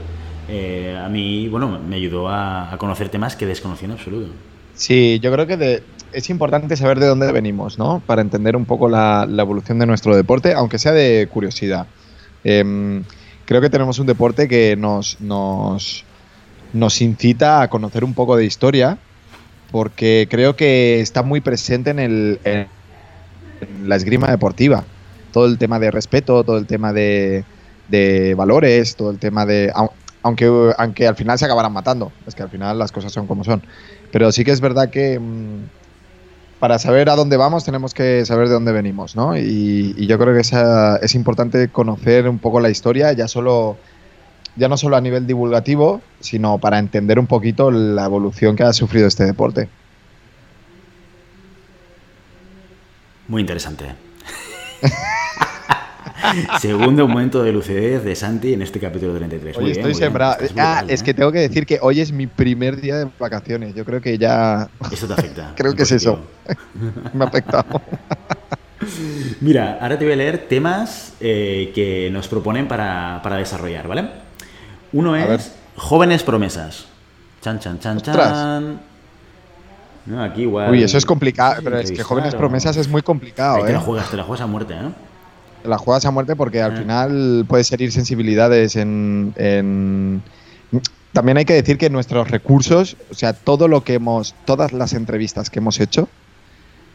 eh, 0.50 1.00
a 1.02 1.08
mí, 1.08 1.48
bueno, 1.48 1.80
me 1.80 1.96
ayudó 1.96 2.30
a, 2.30 2.74
a 2.74 2.78
conocer 2.78 3.10
temas 3.10 3.36
que 3.36 3.46
desconocía 3.46 3.88
en 3.88 3.92
absoluto. 3.94 4.32
Sí, 4.74 5.20
yo 5.22 5.32
creo 5.32 5.46
que 5.46 5.84
es 6.14 6.30
importante 6.30 6.76
saber 6.76 7.00
de 7.00 7.08
dónde 7.08 7.32
venimos, 7.32 7.78
¿no? 7.78 8.02
Para 8.06 8.22
entender 8.22 8.56
un 8.56 8.66
poco 8.66 8.90
la, 8.90 9.28
evolución 9.38 9.80
de 9.80 9.86
nuestro 9.86 10.16
deporte, 10.16 10.54
aunque 10.54 10.80
sea 10.80 10.92
de 10.92 11.28
curiosidad. 11.32 11.88
Em, 12.44 13.04
creo 13.46 13.62
que 13.62 13.70
tenemos 13.70 14.00
un 14.00 14.08
deporte 14.08 14.48
que 14.48 14.76
nos, 14.76 15.20
nos, 15.22 16.04
nos 16.74 17.02
incita 17.02 17.62
a 17.62 17.70
conocer 17.70 18.04
un 18.04 18.14
poco 18.14 18.36
de 18.36 18.46
historia, 18.46 18.98
porque 19.72 20.28
creo 20.30 20.56
que 20.56 21.00
está 21.00 21.24
muy 21.24 21.42
presente 21.42 21.92
en, 21.92 22.00
el, 22.00 22.40
la 23.67 23.95
esgrima 23.95 24.30
deportiva. 24.30 24.89
Todo 25.32 25.45
el 25.45 25.58
tema 25.58 25.80
de 25.80 25.91
respeto, 25.91 26.43
todo 26.43 26.58
el 26.58 26.67
tema 26.67 26.93
de, 26.93 27.47
valores, 28.36 28.95
todo 28.95 29.12
el 29.12 29.19
tema 29.19 29.45
de... 29.45 29.71
au- 29.74 29.97
Aunque, 30.24 30.45
aunque 30.78 31.08
al 31.08 31.15
final 31.15 31.38
se 31.39 31.45
acabarán 31.45 31.74
matando, 31.74 32.15
es 32.26 32.36
que 32.36 32.43
al 32.43 32.50
final 32.50 32.78
las 32.80 32.91
cosas 32.91 33.12
son 33.13 33.28
como 33.28 33.43
son. 33.43 33.65
Pero 34.12 34.32
sí 34.32 34.43
que 34.43 34.52
es 34.52 34.62
verdad 34.62 34.89
que 34.91 35.19
mm, 35.19 35.65
para 36.60 36.80
saber 36.80 37.10
a 37.10 37.15
dónde 37.15 37.38
vamos 37.38 37.65
tenemos 37.65 37.93
que 37.93 38.26
saber 38.26 38.47
de 38.47 38.54
dónde 38.56 38.71
venimos, 38.71 39.15
¿no? 39.15 39.38
Y, 39.38 39.93
y 39.97 40.08
yo 40.08 40.17
creo 40.19 40.34
que 40.34 40.41
esa- 40.41 40.97
es 40.97 41.15
importante 41.15 41.71
conocer 41.71 42.30
un 42.30 42.39
poco 42.39 42.60
la 42.62 42.69
historia, 42.69 43.13
ya 43.13 43.28
solo 43.28 43.82
ya 44.56 44.69
no 44.69 44.78
solo 44.78 44.97
a 44.97 45.02
nivel 45.02 45.28
divulgativo, 45.28 46.10
sino 46.19 46.60
para 46.60 46.80
entender 46.80 47.19
un 47.19 47.28
poquito 47.28 47.71
la 47.71 48.06
evolución 48.06 48.56
que 48.56 48.63
ha 48.63 48.74
sufrido 48.74 49.08
este 49.08 49.26
deporte. 49.26 49.71
Muy 53.28 53.42
interesante. 53.42 53.86
Segundo 56.62 57.08
momento 57.08 57.44
de 57.44 57.52
lucidez 57.52 58.04
de 58.04 58.16
Santi 58.16 58.54
en 58.54 58.62
este 58.62 58.80
capítulo 58.80 59.14
33. 59.16 59.56
Muy 59.58 59.66
Hoy 59.66 59.72
estoy 59.72 59.84
muy 59.84 59.92
bien. 59.92 60.00
sembrado. 60.04 60.34
Ah, 60.34 60.38
brutal, 60.44 60.90
es 60.90 61.02
¿eh? 61.02 61.04
que 61.06 61.14
tengo 61.14 61.32
que 61.32 61.40
decir 61.40 61.66
que 61.66 61.80
hoy 61.82 62.00
es 62.00 62.12
mi 62.12 62.28
primer 62.28 62.80
día 62.80 62.98
de 62.98 63.08
vacaciones. 63.20 63.76
Yo 63.76 63.84
creo 63.86 64.02
que 64.02 64.18
ya 64.18 64.70
Esto 64.92 65.08
te 65.08 65.14
afecta. 65.14 65.54
Creo 65.58 65.74
que 65.76 65.84
es 65.84 65.92
eso. 65.92 66.20
me 67.14 67.26
ha 67.26 67.28
afectado. 67.28 67.66
Mira, 69.42 69.78
ahora 69.82 69.98
te 69.98 70.06
voy 70.06 70.14
a 70.14 70.18
leer 70.18 70.48
temas 70.48 71.14
eh, 71.20 71.72
que 71.76 72.10
nos 72.12 72.28
proponen 72.28 72.68
para, 72.68 73.20
para 73.24 73.38
desarrollar, 73.38 73.88
¿vale? 73.88 74.10
Uno 74.94 75.16
es 75.16 75.54
jóvenes 75.76 76.24
promesas. 76.24 76.86
Chan, 77.42 77.60
chan, 77.60 77.80
chan, 77.80 77.98
Ostras. 77.98 78.16
chan. 78.32 78.80
No, 80.06 80.24
aquí 80.24 80.42
igual. 80.42 80.72
Uy, 80.72 80.84
eso 80.84 80.98
es 80.98 81.06
complicado, 81.06 81.62
pero 81.64 81.80
es 81.80 81.92
que 81.92 82.04
jóvenes 82.04 82.34
promesas 82.36 82.76
es 82.78 82.88
muy 82.88 83.00
Ahí 83.00 83.04
complicado, 83.04 83.66
te 83.66 83.72
la 83.74 83.80
¿eh? 83.80 83.82
juegas, 83.84 84.10
te 84.10 84.18
la 84.18 84.24
juegas 84.24 84.42
a 84.42 84.48
muerte, 84.48 84.74
¿eh? 84.74 84.90
La 85.64 85.78
juegas 85.78 86.06
a 86.06 86.12
muerte 86.12 86.36
porque 86.36 86.62
al 86.62 86.74
Ah. 86.74 86.78
final 86.78 87.46
puedes 87.48 87.72
herir 87.72 87.92
sensibilidades 87.92 88.76
en, 88.76 89.34
en- 89.38 90.22
También 91.14 91.38
hay 91.38 91.46
que 91.46 91.54
decir 91.54 91.78
que 91.78 91.90
nuestros 91.90 92.32
recursos, 92.32 92.96
o 93.12 93.14
sea, 93.14 93.34
todo 93.34 93.68
lo 93.68 93.84
que 93.84 93.96
hemos, 93.96 94.34
todas 94.46 94.72
las 94.72 94.94
entrevistas 94.94 95.50
que 95.50 95.60
hemos 95.60 95.80
hecho 95.82 96.08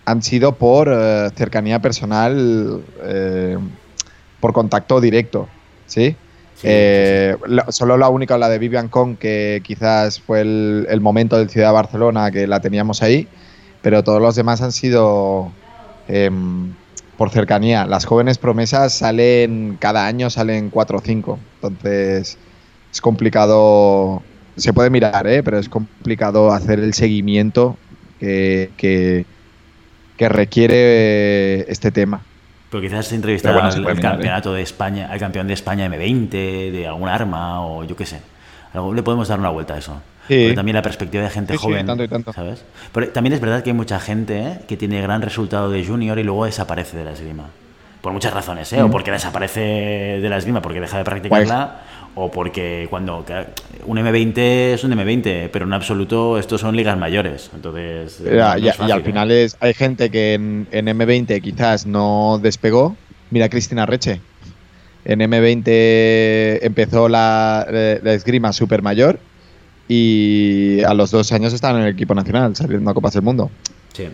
han 0.07 0.23
sido 0.23 0.53
por 0.57 0.89
eh, 0.91 1.31
cercanía 1.37 1.81
personal, 1.81 2.83
eh, 3.05 3.59
por 4.41 4.53
contacto 4.55 5.01
directo, 5.01 5.49
¿sí? 5.87 6.17
Eh, 6.63 7.37
solo 7.69 7.97
la 7.97 8.09
única, 8.09 8.39
la 8.39 8.49
de 8.49 8.59
Vivian 8.59 8.89
Kong, 8.89 9.17
que 9.19 9.61
quizás 9.65 10.21
fue 10.21 10.41
el, 10.41 11.01
momento 11.01 11.39
del 11.39 11.51
Ciudad 11.51 11.69
de 11.69 11.75
Barcelona 11.75 12.31
que 12.31 12.47
la 12.47 12.61
teníamos 12.61 13.03
ahí, 13.03 13.29
pero 13.83 14.03
todos 14.03 14.21
los 14.21 14.35
demás 14.37 14.63
han 14.63 14.73
sido 14.73 15.53
em, 16.09 16.73
por 17.17 17.31
cercanía. 17.31 17.87
Las 17.87 18.05
jóvenes 18.05 18.39
promesas 18.39 18.95
salen, 18.95 19.77
cada 19.81 20.07
año 20.07 20.31
salen 20.31 20.71
4 20.71 20.99
o 20.99 21.01
5, 21.01 21.39
entonces 21.57 22.39
es 22.93 23.01
complicado, 23.01 24.23
se 24.57 24.73
puede 24.73 24.91
mirar, 24.91 25.27
¿eh? 25.27 25.43
pero 25.43 25.59
es 25.59 25.69
complicado 25.69 26.53
hacer 26.53 26.81
el 26.81 26.95
seguimiento 26.95 27.77
que, 28.19 28.71
que, 28.77 29.27
que 30.17 30.29
requiere 30.29 31.71
este 31.71 31.91
tema. 31.91 32.23
Pero 32.71 32.81
quizás 32.83 33.13
entrevistar 33.13 33.53
bueno, 33.55 33.69
al, 33.69 33.87
al 33.87 34.01
campeonato 34.01 34.53
de 34.53 34.63
España, 34.63 35.09
al 35.11 35.19
campeón 35.19 35.47
de 35.47 35.55
España 35.55 35.87
M20, 35.89 36.31
de 36.73 36.87
algún 36.87 37.09
arma 37.09 37.65
o 37.65 37.85
yo 37.85 37.95
qué 37.97 38.07
sé. 38.07 38.21
Algo- 38.75 38.93
le 38.93 39.03
podemos 39.03 39.29
dar 39.29 39.39
una 39.39 39.51
vuelta 39.51 39.75
a 39.75 39.79
eso. 39.79 40.01
Sí. 40.29 40.53
También 40.57 40.75
la 40.75 40.83
perspectiva 40.83 41.23
de 41.23 41.31
gente 41.31 41.53
Sí, 41.53 41.59
sí, 41.61 41.65
joven, 41.65 41.87
tanto 41.87 42.03
y 42.03 42.09
tanto. 42.09 42.33
¿sabes? 42.33 42.65
Pero 42.93 43.09
también 43.11 43.33
es 43.35 43.41
verdad 43.41 43.63
que 43.63 43.71
hay 43.71 43.77
mucha 43.77 44.01
gente 44.01 44.41
¿eh? 44.41 44.59
que 44.67 44.77
tiene 44.77 45.01
gran 45.01 45.23
resultado 45.23 45.71
de 45.71 45.85
junior 45.87 46.19
y 46.19 46.25
luego 46.25 46.45
desaparece 46.47 46.97
de 46.97 47.05
la 47.05 47.13
esgrima. 47.13 47.45
Por 48.01 48.13
muchas 48.13 48.35
razones, 48.35 48.73
¿eh? 48.73 48.83
O 48.83 48.89
Mm. 48.89 48.91
porque 48.91 49.11
desaparece 49.13 49.61
de 49.61 50.29
la 50.29 50.37
esgrima 50.39 50.61
porque 50.61 50.81
deja 50.81 50.99
de 50.99 51.05
practicarla, 51.05 51.83
o 52.19 52.31
porque 52.31 52.87
cuando 52.91 53.25
un 53.85 53.99
M20 53.99 54.39
es 54.75 54.83
un 54.85 54.93
M20, 54.93 55.51
pero 55.53 55.67
en 55.67 55.73
absoluto 55.75 56.39
estos 56.39 56.63
son 56.63 56.75
ligas 56.75 56.97
mayores. 56.99 57.51
Entonces, 57.55 58.19
Ya, 58.25 58.55
no 58.55 58.59
ya- 58.59 58.71
es 58.73 58.79
y 58.81 58.91
al 58.91 59.01
¿eh? 59.01 59.05
final 59.05 59.31
es, 59.31 59.57
hay 59.61 59.75
gente 59.75 60.11
que 60.11 60.33
en, 60.35 60.67
en 60.73 60.87
M20 60.87 61.41
quizás 61.43 61.87
no 61.87 62.41
despegó. 62.43 62.97
Mira 63.31 63.49
Cristina 63.51 63.85
Reche. 63.87 64.21
En 65.05 65.21
M20 65.21 66.59
empezó 66.63 67.09
la, 67.09 67.67
la 68.03 68.13
esgrima 68.15 68.53
super 68.53 68.83
mayor 68.83 69.21
y 69.89 70.83
a 70.85 70.95
los 70.95 71.11
dos 71.11 71.31
años 71.33 71.53
estaban 71.53 71.81
en 71.83 71.87
el 71.89 71.93
equipo 71.95 72.15
nacional 72.15 72.57
saliendo 72.57 72.91
a 72.91 72.95
Copas 72.95 73.13
del 73.15 73.23
Mundo. 73.23 73.51
Sí. 73.93 74.09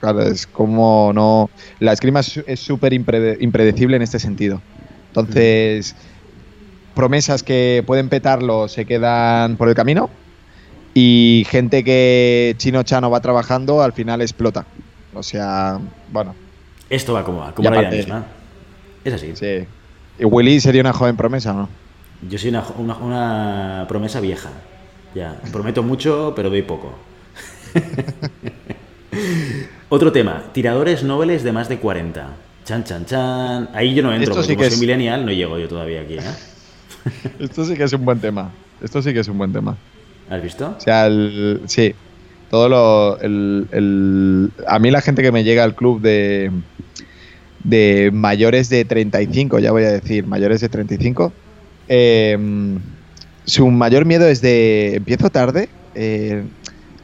Claro, 0.00 0.22
es 0.22 0.46
como 0.46 1.12
no. 1.14 1.48
La 1.80 1.92
esgrima 1.92 2.20
es 2.20 2.60
súper 2.60 2.92
imprede- 2.92 3.38
impredecible 3.40 3.96
en 3.96 4.02
este 4.02 4.18
sentido. 4.18 4.60
Entonces, 5.08 5.94
promesas 6.94 7.42
que 7.42 7.82
pueden 7.86 8.08
petarlo 8.08 8.68
se 8.68 8.84
quedan 8.84 9.56
por 9.56 9.68
el 9.68 9.74
camino 9.74 10.10
y 10.94 11.44
gente 11.50 11.82
que 11.84 12.54
Chino 12.58 12.82
Chano 12.84 13.10
va 13.10 13.20
trabajando 13.20 13.82
al 13.82 13.92
final 13.92 14.20
explota. 14.22 14.64
O 15.12 15.22
sea, 15.22 15.78
bueno, 16.12 16.34
Esto 16.90 17.12
va 17.14 17.24
como 17.24 17.38
va, 17.40 17.52
como 17.54 17.70
la 17.70 17.80
vida 17.80 17.90
misma. 17.90 18.24
Es 19.04 19.12
así. 19.14 19.32
sí. 19.34 19.66
¿Y 20.18 20.24
Willy 20.24 20.60
sería 20.60 20.80
una 20.80 20.92
joven 20.92 21.16
promesa 21.16 21.52
no? 21.52 21.68
Yo 22.28 22.38
soy 22.38 22.50
una, 22.50 22.62
una- 22.78 22.96
una 22.98 23.84
promesa 23.88 24.20
vieja. 24.20 24.50
Ya, 25.14 25.36
prometo 25.52 25.82
mucho, 25.82 26.32
pero 26.34 26.50
doy 26.50 26.62
poco. 26.62 26.92
Otro 29.88 30.10
tema, 30.12 30.44
tiradores 30.52 31.04
nobles 31.04 31.42
de 31.44 31.52
más 31.52 31.68
de 31.68 31.78
40. 31.78 32.26
Chan, 32.64 32.84
chan, 32.84 33.04
chan. 33.06 33.68
Ahí 33.74 33.94
yo 33.94 34.02
no 34.02 34.12
entro, 34.12 34.22
Esto 34.32 34.34
porque 34.36 34.46
sí 34.48 34.54
como 34.54 34.62
que 34.64 34.70
soy 34.70 34.74
es- 34.74 34.80
millennial 34.80 35.24
no 35.26 35.32
llego 35.32 35.58
yo 35.58 35.68
todavía 35.68 36.00
aquí. 36.02 36.14
¿eh? 36.14 36.20
Esto 37.38 37.64
sí 37.64 37.74
que 37.74 37.84
es 37.84 37.92
un 37.92 38.04
buen 38.04 38.18
tema. 38.20 38.50
Esto 38.82 39.02
sí 39.02 39.12
que 39.12 39.20
es 39.20 39.28
un 39.28 39.38
buen 39.38 39.52
tema. 39.52 39.76
¿Has 40.30 40.42
visto? 40.42 40.74
O 40.76 40.80
sea, 40.80 41.06
el, 41.06 41.60
sí, 41.66 41.94
todo 42.50 42.68
lo. 42.68 43.18
El, 43.20 43.66
el- 43.72 44.50
a 44.66 44.78
mí 44.78 44.90
la 44.90 45.00
gente 45.00 45.22
que 45.22 45.32
me 45.32 45.44
llega 45.44 45.64
al 45.64 45.74
club 45.74 46.00
de, 46.00 46.50
de 47.62 48.10
mayores 48.12 48.68
de 48.68 48.84
35, 48.84 49.58
ya 49.58 49.72
voy 49.72 49.84
a 49.84 49.92
decir, 49.92 50.26
mayores 50.26 50.60
de 50.60 50.68
35, 50.68 51.32
eh, 51.88 52.38
su 53.44 53.70
mayor 53.70 54.04
miedo 54.04 54.26
es 54.26 54.40
de. 54.40 54.94
¿Empiezo 54.96 55.30
tarde? 55.30 55.68
Eh, 55.94 56.44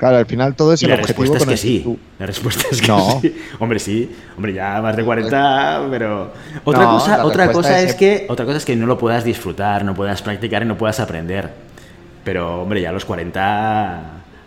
claro, 0.00 0.16
al 0.16 0.26
final 0.26 0.56
todo 0.56 0.72
es 0.72 0.82
Y 0.82 0.86
el 0.86 0.90
la 0.90 0.94
objetivo 0.96 1.22
respuesta 1.34 1.36
es 1.36 1.40
con 1.44 1.48
que 1.48 1.52
el 1.54 1.58
sí. 1.58 1.80
tú- 1.84 1.98
La 2.18 2.26
respuesta 2.26 2.64
es 2.72 2.80
que 2.80 2.88
No. 2.88 3.20
sí. 3.20 3.36
Hombre, 3.60 3.78
sí. 3.78 4.10
Hombre, 4.36 4.52
ya 4.54 4.82
más 4.82 4.96
de 4.96 5.04
40, 5.04 5.86
pero... 5.90 6.32
Otra, 6.64 6.82
No, 6.82 6.90
cosa, 6.94 7.24
otra, 7.24 7.52
cosa 7.52 7.78
es 7.80 7.90
es 7.90 7.94
que, 7.94 8.26
otra 8.28 8.44
cosa 8.44 8.56
es 8.56 8.64
que 8.64 8.74
no 8.74 8.86
lo 8.86 8.98
puedas 8.98 9.22
disfrutar, 9.22 9.84
no 9.84 9.94
puedas 9.94 10.20
practicar 10.22 10.62
y 10.62 10.66
no 10.66 10.76
puedas 10.76 10.98
aprender. 10.98 11.48
Pero, 12.24 12.62
hombre, 12.62 12.80
ya 12.80 12.88
a 12.88 12.92
los 12.92 13.04
40... 13.04 14.00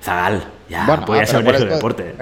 Zagal, 0.03 0.43
ya, 0.69 0.85
Bueno, 0.85 1.05
podrías 1.05 1.29
pero 1.29 1.39
haber 1.39 1.45
¿cuál 1.45 1.55
hecho 1.55 1.63
es 1.63 1.69
tu- 1.69 1.75
deporte. 1.75 2.15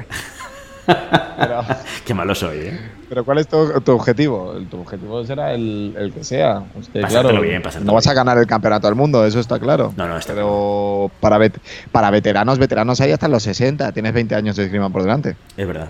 Pero, 1.40 1.64
Qué 2.06 2.14
malo 2.14 2.36
soy, 2.36 2.58
¿eh? 2.60 2.80
Pero 3.12 3.26
¿cuál 3.26 3.40
es 3.40 3.48
tu, 3.50 3.82
tu 3.82 3.92
objetivo? 3.92 4.54
Tu 4.70 4.80
objetivo 4.80 5.26
será 5.26 5.54
el, 5.54 5.94
el 5.98 6.14
que 6.14 6.24
sea. 6.24 6.64
Es 6.80 6.88
que, 6.88 7.02
Pasártelo 7.02 7.30
claro, 7.32 7.42
bien, 7.42 7.62
pasártelo 7.62 7.88
no 7.92 7.96
vas 7.96 8.08
a 8.08 8.14
ganar 8.14 8.38
el 8.38 8.48
campeonato 8.48 8.88
del 8.88 8.96
mundo, 8.96 9.26
eso 9.26 9.42
está 9.42 9.60
claro. 9.60 9.94
No, 9.98 10.08
no, 10.08 10.16
está 10.16 10.34
Pero 10.34 11.12
para, 11.20 11.38
vet- 11.38 11.60
para 11.92 12.10
veteranos, 12.10 12.58
veteranos 12.58 13.02
hay 13.02 13.12
hasta 13.12 13.28
los 13.28 13.44
60. 13.44 13.92
Tienes 13.92 14.14
20 14.14 14.34
años 14.34 14.56
de 14.56 14.64
esgrima 14.64 14.90
por 14.90 15.02
delante. 15.02 15.36
Es 15.58 15.68
verdad. 15.68 15.90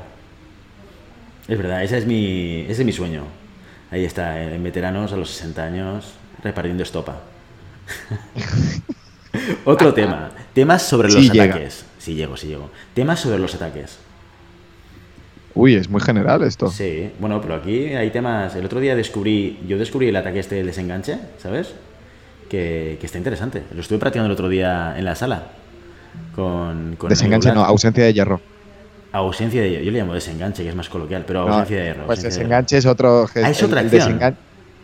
Es 1.47 1.57
verdad, 1.59 1.83
ese 1.83 1.99
es 1.99 2.07
mi, 2.07 2.61
ese 2.61 2.81
es 2.81 2.85
mi 2.85 2.91
sueño. 2.91 3.25
Ahí 3.91 4.03
está, 4.03 4.41
en 4.41 4.63
veteranos 4.63 5.13
a 5.13 5.15
los 5.15 5.29
60 5.29 5.63
años, 5.63 6.13
repartiendo 6.43 6.81
estopa. 6.81 7.17
Otro 9.65 9.93
tema. 9.93 10.31
Temas 10.53 10.81
sobre 10.81 11.09
Sí 11.11 11.17
los 11.27 11.31
llega. 11.31 11.43
ataques. 11.53 11.85
Sí 11.99 12.15
llego, 12.15 12.35
sí 12.35 12.47
llego. 12.47 12.71
Temas 12.95 13.19
sobre 13.19 13.37
los 13.37 13.53
ataques. 13.53 13.99
Uy, 15.53 15.75
es 15.75 15.89
muy 15.89 16.01
general 16.01 16.43
esto. 16.43 16.69
Sí, 16.69 17.09
bueno, 17.19 17.41
pero 17.41 17.55
aquí 17.55 17.87
hay 17.93 18.09
temas. 18.09 18.55
El 18.55 18.65
otro 18.65 18.79
día 18.79 18.95
descubrí, 18.95 19.59
yo 19.67 19.77
descubrí 19.77 20.07
el 20.07 20.15
ataque 20.15 20.39
este 20.39 20.55
del 20.55 20.65
desenganche, 20.67 21.17
¿sabes? 21.39 21.73
Que, 22.49 22.97
que 22.99 23.05
está 23.05 23.17
interesante. 23.17 23.63
Lo 23.73 23.81
estuve 23.81 23.99
practicando 23.99 24.27
el 24.27 24.31
otro 24.33 24.47
día 24.49 24.95
en 24.97 25.05
la 25.05 25.15
sala. 25.15 25.47
Con, 26.35 26.95
con 26.97 27.09
Desenganche 27.09 27.53
no, 27.53 27.63
ausencia 27.63 28.03
de 28.03 28.13
hierro. 28.13 28.39
Ausencia 29.13 29.61
de 29.61 29.69
hierro. 29.71 29.83
Yo 29.85 29.91
le 29.91 29.99
llamo 29.99 30.13
desenganche, 30.13 30.63
que 30.63 30.69
es 30.69 30.75
más 30.75 30.89
coloquial, 30.89 31.23
pero 31.27 31.45
No, 31.45 31.53
ausencia 31.53 31.77
de 31.77 31.83
hierro. 31.85 32.05
Pues 32.05 32.21
de 32.21 32.29
desenganche 32.29 32.77
es 32.77 32.85
otro. 32.85 33.27
Ah, 33.35 33.49
es 33.49 33.63
otra 33.63 33.81
acción. 33.81 34.19
desengan- 34.19 34.35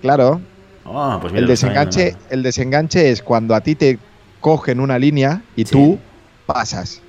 Claro. 0.02 0.42
Oh, 0.86 1.18
pues 1.20 1.34
mira, 1.34 1.42
el 1.42 1.48
desenganche, 1.48 2.16
el 2.30 2.44
desenganche 2.44 3.10
es 3.12 3.22
cuando 3.22 3.56
a 3.56 3.62
ti 3.62 3.76
te 3.76 4.00
cogen 4.40 4.80
una 4.80 4.98
línea 5.00 5.42
y 5.56 5.66
Sí. 5.66 5.72
tú 5.72 5.98
pasas. 6.46 7.02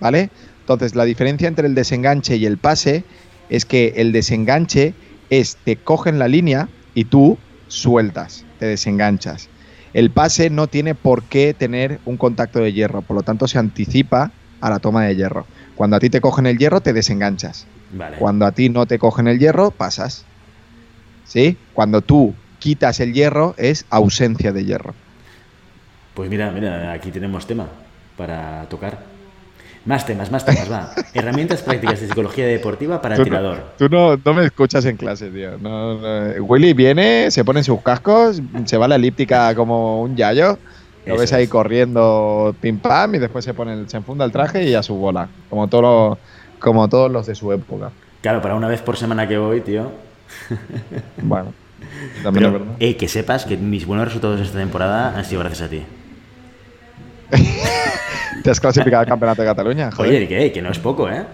¿Vale? 0.00 0.30
Entonces, 0.64 0.94
la 0.94 1.04
diferencia 1.04 1.46
entre 1.46 1.66
el 1.66 1.74
desenganche 1.74 2.36
y 2.36 2.46
el 2.46 2.56
pase 2.56 3.04
es 3.50 3.66
que 3.66 3.92
el 3.96 4.12
desenganche 4.12 4.94
es 5.28 5.58
te 5.62 5.76
cogen 5.76 6.18
la 6.18 6.26
línea 6.26 6.70
y 6.94 7.04
tú 7.04 7.36
sueltas, 7.68 8.46
te 8.58 8.64
desenganchas. 8.64 9.50
El 9.92 10.10
pase 10.10 10.48
no 10.48 10.66
tiene 10.66 10.94
por 10.94 11.24
qué 11.24 11.52
tener 11.52 12.00
un 12.06 12.16
contacto 12.16 12.60
de 12.60 12.72
hierro, 12.72 13.02
por 13.02 13.14
lo 13.14 13.22
tanto 13.22 13.46
se 13.46 13.58
anticipa 13.58 14.32
a 14.62 14.70
la 14.70 14.78
toma 14.78 15.04
de 15.04 15.14
hierro. 15.16 15.44
Cuando 15.74 15.96
a 15.96 16.00
ti 16.00 16.08
te 16.08 16.22
cogen 16.22 16.46
el 16.46 16.56
hierro, 16.56 16.80
te 16.80 16.94
desenganchas. 16.94 17.66
Vale. 17.92 18.16
Cuando 18.16 18.46
a 18.46 18.52
ti 18.52 18.70
no 18.70 18.86
te 18.86 18.98
cogen 18.98 19.28
el 19.28 19.38
hierro, 19.38 19.70
pasas. 19.70 20.24
¿Sí? 21.26 21.58
Cuando 21.74 22.00
tú 22.00 22.34
quitas 22.58 23.00
el 23.00 23.12
hierro, 23.12 23.54
es 23.58 23.84
ausencia 23.90 24.50
de 24.50 24.64
hierro. 24.64 24.94
Pues 26.14 26.30
mira, 26.30 26.50
mira, 26.50 26.92
aquí 26.92 27.10
tenemos 27.10 27.46
tema 27.46 27.66
para 28.16 28.66
tocar. 28.70 29.13
Más 29.86 30.06
temas, 30.06 30.30
más 30.30 30.44
temas, 30.46 30.70
va. 30.70 30.90
Herramientas 31.14 31.60
prácticas 31.62 32.00
de 32.00 32.08
psicología 32.08 32.46
deportiva 32.46 33.02
para 33.02 33.16
Tú 33.16 33.24
tirador. 33.24 33.56
no, 33.58 33.62
tú 33.76 33.88
no, 33.88 34.16
no 34.24 34.34
me 34.34 34.46
escuchas 34.46 34.84
en 34.86 34.96
clase, 34.96 35.28
tío. 35.30 35.58
No. 35.58 35.98
Willy 36.40 36.72
viene, 36.72 37.30
se 37.30 37.44
pone 37.44 37.62
sus 37.62 37.80
cascos, 37.82 38.40
se 38.64 38.76
va 38.78 38.86
a 38.86 38.88
la 38.88 38.94
elíptica 38.96 39.54
como 39.54 40.00
un 40.02 40.16
yayo. 40.16 40.58
Lo 41.04 41.14
Eso 41.14 41.20
ves 41.20 41.32
ahí 41.34 41.44
es. 41.44 41.50
corriendo 41.50 42.54
pim 42.62 42.78
pam 42.78 43.14
y 43.14 43.18
después 43.18 43.44
se 43.44 43.52
pone 43.52 43.74
el- 43.74 43.88
se 43.90 43.98
enfunda 43.98 44.24
el 44.24 44.32
traje 44.32 44.64
y 44.64 44.74
a 44.74 44.82
su 44.82 44.94
bola. 44.94 45.28
Como, 45.50 45.68
todo, 45.68 46.16
como 46.58 46.88
todos 46.88 47.10
los 47.12 47.26
de 47.26 47.34
su 47.34 47.52
época. 47.52 47.90
Claro, 48.22 48.40
para 48.40 48.54
una 48.54 48.68
vez 48.68 48.80
por 48.80 48.96
semana 48.96 49.28
que 49.28 49.36
voy, 49.36 49.60
tío. 49.60 49.90
Bueno, 51.22 51.52
también 52.22 52.46
es 52.46 52.50
Pero, 52.52 52.64
verdad. 52.64 52.76
eh, 52.80 52.96
que 52.96 53.06
sepas 53.08 53.44
que 53.44 53.58
mis 53.58 53.86
buenos 53.86 54.06
resultados 54.06 54.40
esta 54.40 54.58
temporada 54.58 55.14
han 55.16 55.24
sido 55.26 55.40
gracias 55.40 55.68
a 55.68 55.70
ti. 55.70 55.82
Te 58.42 58.50
has 58.50 58.60
clasificado 58.60 59.00
al 59.02 59.06
campeonato 59.06 59.42
de 59.42 59.48
Cataluña, 59.48 59.90
joder. 59.90 60.10
Oye, 60.10 60.28
que, 60.28 60.52
que 60.52 60.62
no 60.62 60.70
es 60.70 60.78
poco, 60.78 61.08
¿eh? 61.08 61.24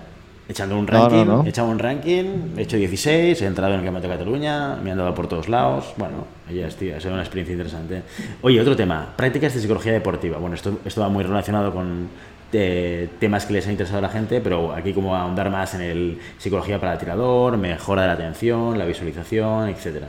Echando 0.48 0.76
un 0.78 0.86
No, 0.86 0.92
no, 0.92 1.08
ranking, 1.08 1.26
no. 1.26 1.44
he 1.44 1.48
echado 1.48 1.68
un 1.68 1.78
ranking, 1.78 2.24
he 2.56 2.62
hecho 2.62 2.76
16, 2.76 3.40
he 3.40 3.46
entrado 3.46 3.72
en 3.74 3.80
el 3.80 3.84
Campeonato 3.86 4.08
de 4.08 4.18
Cataluña, 4.18 4.76
me 4.76 4.90
han 4.90 4.98
dado 4.98 5.14
por 5.14 5.28
todos 5.28 5.48
lados. 5.48 5.92
Bueno, 5.96 6.26
ya 6.52 6.66
es, 6.66 6.74
tío, 6.76 6.96
ha 6.96 7.00
sido 7.00 7.12
una 7.12 7.22
experiencia 7.22 7.52
interesante. 7.52 8.02
Oye, 8.42 8.60
otro 8.60 8.74
tema, 8.74 9.12
prácticas 9.16 9.54
de 9.54 9.60
psicología 9.60 9.92
deportiva. 9.92 10.38
Bueno, 10.38 10.56
esto, 10.56 10.80
esto 10.84 11.00
va 11.02 11.08
muy 11.08 11.22
relacionado 11.22 11.72
con 11.72 12.08
eh, 12.52 13.08
temas 13.20 13.46
que 13.46 13.52
les 13.52 13.66
ha 13.68 13.70
interesado 13.70 13.98
a 13.98 14.02
la 14.02 14.08
gente, 14.08 14.40
pero 14.40 14.72
aquí 14.74 14.92
como 14.92 15.14
ahondar 15.14 15.50
más 15.50 15.74
en 15.74 15.82
el 15.82 16.18
psicología 16.38 16.80
para 16.80 16.94
el 16.94 16.98
tirador, 16.98 17.56
mejora 17.56 18.02
de 18.02 18.08
la 18.08 18.14
atención, 18.14 18.76
la 18.76 18.86
visualización, 18.86 19.68
etcétera. 19.68 20.08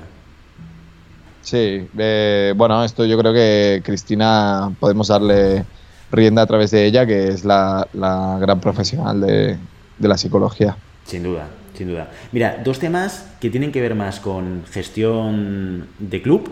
Sí, 1.41 1.87
eh, 1.97 2.53
bueno, 2.55 2.83
esto 2.83 3.05
yo 3.05 3.17
creo 3.17 3.33
que 3.33 3.81
Cristina 3.83 4.71
podemos 4.79 5.07
darle 5.07 5.65
rienda 6.11 6.41
a 6.41 6.45
través 6.45 6.71
de 6.71 6.85
ella, 6.85 7.05
que 7.05 7.29
es 7.29 7.45
la, 7.45 7.87
la 7.93 8.37
gran 8.39 8.59
profesional 8.59 9.21
de, 9.21 9.57
de 9.97 10.07
la 10.07 10.17
psicología. 10.17 10.75
Sin 11.05 11.23
duda, 11.23 11.47
sin 11.73 11.87
duda. 11.87 12.11
Mira, 12.31 12.61
dos 12.63 12.79
temas 12.79 13.27
que 13.39 13.49
tienen 13.49 13.71
que 13.71 13.81
ver 13.81 13.95
más 13.95 14.19
con 14.19 14.63
gestión 14.69 15.87
de 15.99 16.21
club 16.21 16.51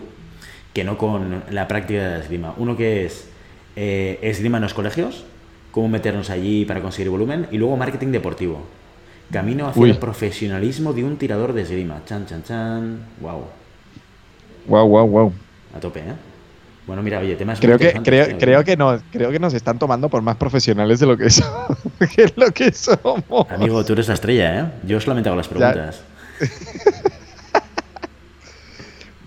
que 0.72 0.84
no 0.84 0.98
con 0.98 1.42
la 1.50 1.66
práctica 1.68 2.02
de 2.02 2.10
la 2.10 2.18
esgrima. 2.18 2.54
Uno 2.56 2.76
que 2.76 3.04
es 3.04 3.28
eh, 3.76 4.18
esgrima 4.22 4.58
en 4.58 4.62
los 4.62 4.74
colegios, 4.74 5.24
cómo 5.72 5.88
meternos 5.88 6.30
allí 6.30 6.64
para 6.64 6.80
conseguir 6.80 7.10
volumen, 7.10 7.48
y 7.50 7.58
luego 7.58 7.76
marketing 7.76 8.08
deportivo. 8.08 8.62
Camino 9.32 9.68
hacia 9.68 9.82
Uy. 9.82 9.90
el 9.90 9.98
profesionalismo 9.98 10.92
de 10.92 11.04
un 11.04 11.16
tirador 11.16 11.52
de 11.52 11.62
esgrima. 11.62 12.02
Chan, 12.04 12.26
chan, 12.26 12.42
chan. 12.42 12.98
Wow. 13.20 13.44
Wow, 14.66 14.88
wow, 14.88 15.06
wow. 15.06 15.32
A 15.76 15.80
tope, 15.80 16.00
¿eh? 16.00 16.29
Bueno, 16.90 17.04
mira, 17.04 17.20
oye, 17.20 17.36
temas 17.36 17.60
Creo 17.60 17.78
que, 17.78 17.90
interesantes, 17.94 18.34
creo, 18.40 18.64
que 18.64 18.76
nos, 18.76 19.00
creo 19.12 19.30
que 19.30 19.38
nos 19.38 19.54
están 19.54 19.78
tomando 19.78 20.10
por 20.10 20.22
más 20.22 20.34
profesionales 20.34 20.98
de 20.98 21.06
lo 21.06 21.16
que, 21.16 21.30
so- 21.30 21.44
que 22.16 22.24
es 22.24 22.36
lo 22.36 22.50
que 22.50 22.72
somos. 22.72 23.46
Amigo, 23.48 23.84
tú 23.84 23.92
eres 23.92 24.08
la 24.08 24.14
estrella, 24.14 24.58
¿eh? 24.60 24.64
Yo 24.88 24.98
solamente 25.00 25.28
hago 25.28 25.36
las 25.36 25.46
preguntas. 25.46 26.00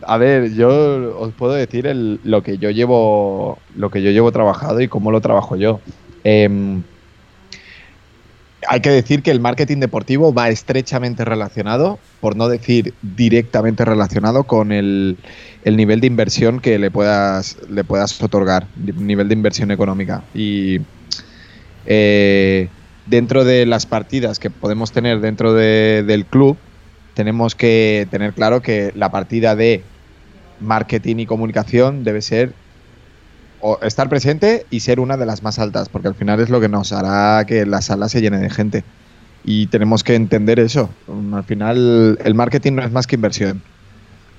A 0.05 0.17
ver, 0.17 0.51
yo 0.53 1.17
os 1.21 1.31
puedo 1.35 1.53
decir 1.53 1.87
el- 1.87 2.19
lo 2.25 2.43
que 2.43 2.57
yo 2.57 2.69
llevo, 2.69 3.59
lo 3.77 3.89
que 3.89 4.01
yo 4.01 4.11
llevo 4.11 4.33
trabajado 4.33 4.81
y 4.81 4.89
cómo 4.89 5.09
lo 5.09 5.21
trabajo 5.21 5.55
yo. 5.55 5.79
Em, 6.25 6.83
hay 8.73 8.81
que 8.81 8.89
decir 8.89 9.21
que 9.21 9.29
el 9.29 9.39
marketing 9.39 9.77
deportivo 9.77 10.33
va 10.33 10.49
estrechamente 10.49 11.23
relacionado, 11.23 11.99
por 12.19 12.35
no 12.35 12.47
decir 12.47 12.95
directamente 13.03 13.85
relacionado, 13.85 14.45
con 14.45 14.71
el, 14.71 15.19
el 15.63 15.77
nivel 15.77 16.01
de 16.01 16.07
inversión 16.07 16.59
que 16.59 16.79
le 16.79 16.89
puedas, 16.89 17.55
le 17.69 17.83
puedas 17.83 18.19
otorgar, 18.19 18.65
nivel 18.75 19.27
de 19.27 19.35
inversión 19.35 19.69
económica. 19.69 20.23
Y 20.33 20.79
eh, 21.85 22.67
dentro 23.05 23.45
de 23.45 23.67
las 23.67 23.85
partidas 23.85 24.39
que 24.39 24.49
podemos 24.49 24.91
tener 24.91 25.19
dentro 25.19 25.53
de- 25.53 26.03
del 26.07 26.25
club, 26.25 26.57
tenemos 27.13 27.53
que 27.53 28.07
tener 28.09 28.33
claro 28.33 28.63
que 28.63 28.91
la 28.95 29.11
partida 29.11 29.55
de 29.55 29.83
marketing 30.59 31.17
y 31.17 31.25
comunicación 31.27 32.03
debe 32.03 32.23
ser 32.23 32.53
o 33.65 33.79
estar 33.81 34.09
presente 34.09 34.67
y 34.69 34.81
ser 34.81 34.99
una 34.99 35.17
de 35.17 35.25
las 35.25 35.41
más 35.43 35.57
altas, 35.59 35.89
porque 35.89 36.09
al 36.09 36.15
final 36.15 36.39
es 36.41 36.49
lo 36.49 36.59
que 36.61 36.67
nos 36.69 36.91
hará 36.91 37.45
que 37.45 37.65
la 37.65 37.81
sala 37.81 38.09
se 38.09 38.21
llene 38.21 38.39
de 38.39 38.49
gente. 38.49 38.85
Y 39.43 39.67
tenemos 39.67 40.03
que 40.03 40.15
entender 40.15 40.59
eso. 40.59 40.97
Mm, 41.07 41.33
Al 41.35 41.45
final 41.45 42.17
el 42.23 42.35
marketing 42.35 42.73
no 42.73 42.83
es 42.83 42.91
más 42.91 43.07
que 43.07 43.15
inversión. 43.15 43.63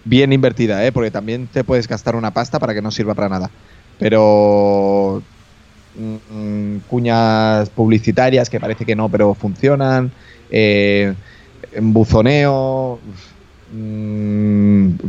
Bien 0.04 0.32
invertida, 0.32 0.84
¿eh? 0.86 0.92
porque 0.92 1.10
también 1.10 1.48
te 1.48 1.64
puedes 1.64 1.88
gastar 1.88 2.16
una 2.16 2.32
pasta 2.34 2.58
para 2.60 2.74
que 2.74 2.82
no 2.82 2.90
sirva 2.92 3.14
para 3.14 3.28
nada. 3.30 3.54
Pero 3.98 5.26
mm, 5.94 6.16
mm, 6.76 6.80
cuñas 6.86 7.70
publicitarias 7.70 8.50
que 8.50 8.60
parece 8.60 8.86
que 8.86 8.96
no, 8.96 9.10
pero 9.10 9.34
funcionan. 9.34 10.14
eh, 10.50 11.16
buzoneo, 11.80 13.04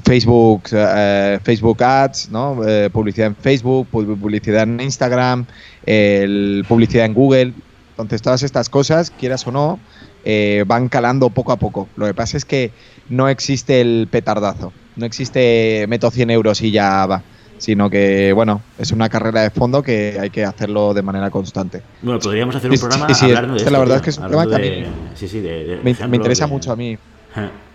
Facebook, 0.03 0.63
eh, 0.71 1.39
Facebook 1.43 1.83
Ads, 1.83 2.29
¿no? 2.31 2.57
Eh, 2.67 2.89
publicidad 2.91 3.27
en 3.27 3.35
Facebook, 3.35 3.87
pu- 3.91 4.19
publicidad 4.19 4.63
en 4.63 4.79
Instagram, 4.79 5.45
el- 5.85 6.65
publicidad 6.67 7.05
en 7.05 7.13
Google. 7.13 7.53
Entonces 7.91 8.21
todas 8.21 8.43
estas 8.43 8.69
cosas, 8.69 9.09
quieras 9.11 9.45
o 9.47 9.51
no, 9.51 9.79
eh, 10.25 10.63
van 10.67 10.89
calando 10.89 11.29
poco 11.29 11.51
a 11.53 11.57
poco. 11.57 11.87
Lo 11.95 12.05
que 12.07 12.13
pasa 12.13 12.35
es 12.37 12.43
que 12.45 12.71
no 13.09 13.29
existe 13.29 13.79
el 13.79 14.07
petardazo, 14.11 14.73
no 14.97 15.05
existe 15.05 15.85
meto 15.87 16.11
100 16.11 16.29
euros 16.29 16.61
y 16.61 16.71
ya 16.71 17.05
va, 17.05 17.21
sino 17.57 17.89
que, 17.89 18.33
bueno, 18.33 18.61
es 18.77 18.91
una 18.91 19.07
carrera 19.07 19.41
de 19.43 19.49
fondo 19.49 19.81
que 19.81 20.17
hay 20.19 20.29
que 20.29 20.43
hacerlo 20.43 20.93
de 20.93 21.03
manera 21.03 21.29
constante. 21.29 21.81
Bueno, 22.01 22.19
podríamos 22.19 22.53
hacer 22.55 22.69
un 22.69 22.77
programa 22.77 23.07
sí, 23.07 23.13
sí, 23.13 23.25
hablando 23.27 23.53
de 23.53 23.57
esto, 23.59 23.69
la 23.71 23.79
verdad 23.79 23.95
tío, 23.95 23.99
es 23.99 24.03
que 24.03 24.09
es 24.09 24.17
un 24.17 24.29
tema 24.29 24.47
que 24.47 24.55
a 24.55 24.57
de- 24.57 24.81
mí 24.81 24.87
Sí, 25.15 25.27
sí, 25.29 25.39
de, 25.39 25.63
de 25.63 25.75
Me, 25.77 25.95
me 26.09 26.17
interesa 26.17 26.47
mucho 26.47 26.71
a 26.73 26.75
mí. 26.75 26.97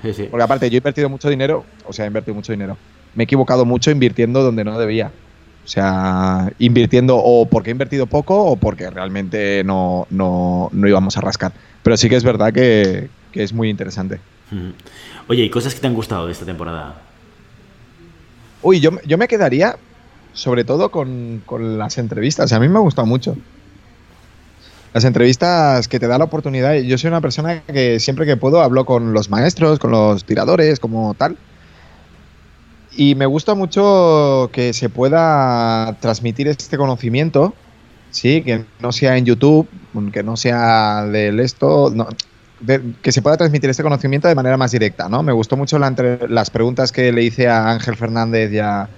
Sí, 0.03 0.14
sí. 0.14 0.29
Porque 0.31 0.44
aparte, 0.44 0.70
yo 0.70 0.77
he 0.77 0.79
invertido 0.79 1.09
mucho 1.09 1.29
dinero, 1.29 1.64
o 1.87 1.92
sea, 1.92 2.05
he 2.05 2.09
invertido 2.09 2.35
mucho 2.35 2.53
dinero. 2.53 2.77
Me 3.14 3.23
he 3.23 3.25
equivocado 3.25 3.64
mucho 3.64 3.90
invirtiendo 3.90 4.42
donde 4.42 4.64
no 4.64 4.79
debía. 4.79 5.11
O 5.64 5.68
sea, 5.68 6.51
invirtiendo 6.59 7.16
o 7.16 7.46
porque 7.46 7.70
he 7.70 7.73
invertido 7.73 8.07
poco 8.07 8.44
o 8.44 8.57
porque 8.57 8.88
realmente 8.90 9.62
no, 9.64 10.07
no, 10.11 10.70
no 10.73 10.88
íbamos 10.88 11.16
a 11.16 11.20
rascar. 11.20 11.53
Pero 11.83 11.96
sí 11.96 12.09
que 12.09 12.16
es 12.16 12.25
verdad 12.25 12.53
que, 12.53 13.09
que 13.33 13.42
es 13.42 13.53
muy 13.53 13.68
interesante. 13.68 14.20
Oye, 15.29 15.44
¿y 15.44 15.51
cosas 15.51 15.75
que 15.75 15.81
te 15.81 15.87
han 15.87 15.94
gustado 15.94 16.27
de 16.27 16.33
esta 16.33 16.44
temporada? 16.44 17.03
Uy, 18.62 18.81
yo, 18.81 18.90
yo 19.07 19.16
me 19.16 19.29
quedaría 19.29 19.77
sobre 20.33 20.64
todo 20.64 20.90
con, 20.90 21.42
con 21.44 21.79
las 21.79 21.99
entrevistas. 21.99 22.53
A 22.53 22.61
mí 22.61 22.68
me 22.68 22.77
ha 22.77 22.83
gustado 22.83 23.06
mucho. 23.06 23.37
Las 24.92 25.04
entrevistas 25.04 25.86
que 25.86 26.00
te 26.00 26.08
da 26.08 26.18
la 26.18 26.24
oportunidad. 26.24 26.74
Yo 26.74 26.98
soy 26.98 27.08
una 27.08 27.20
persona 27.20 27.62
que 27.62 28.00
siempre 28.00 28.26
que 28.26 28.36
puedo 28.36 28.60
hablo 28.60 28.84
con 28.84 29.12
los 29.12 29.30
maestros, 29.30 29.78
con 29.78 29.92
los 29.92 30.24
tiradores, 30.24 30.80
como 30.80 31.14
tal. 31.14 31.36
Y 32.96 33.14
me 33.14 33.26
gusta 33.26 33.54
mucho 33.54 34.50
que 34.52 34.72
se 34.72 34.88
pueda 34.88 35.96
transmitir 36.00 36.48
este 36.48 36.76
conocimiento, 36.76 37.54
sí, 38.10 38.42
que 38.42 38.64
no 38.80 38.90
sea 38.90 39.16
en 39.16 39.24
YouTube, 39.26 39.68
que 40.12 40.24
no 40.24 40.36
sea 40.36 41.04
del 41.06 41.38
esto, 41.38 41.92
no, 41.94 42.08
de- 42.58 42.82
que 43.00 43.12
se 43.12 43.22
pueda 43.22 43.36
transmitir 43.36 43.70
este 43.70 43.84
conocimiento 43.84 44.26
de 44.26 44.34
manera 44.34 44.56
más 44.56 44.72
directa, 44.72 45.08
¿no? 45.08 45.22
Me 45.22 45.32
gustó 45.32 45.56
mucho 45.56 45.78
la 45.78 45.86
entre- 45.86 46.28
las 46.28 46.50
preguntas 46.50 46.90
que 46.90 47.12
le 47.12 47.22
hice 47.22 47.48
a 47.48 47.70
Ángel 47.70 47.94
Fernández 47.94 48.52
y 48.52 48.58
a, 48.58 48.88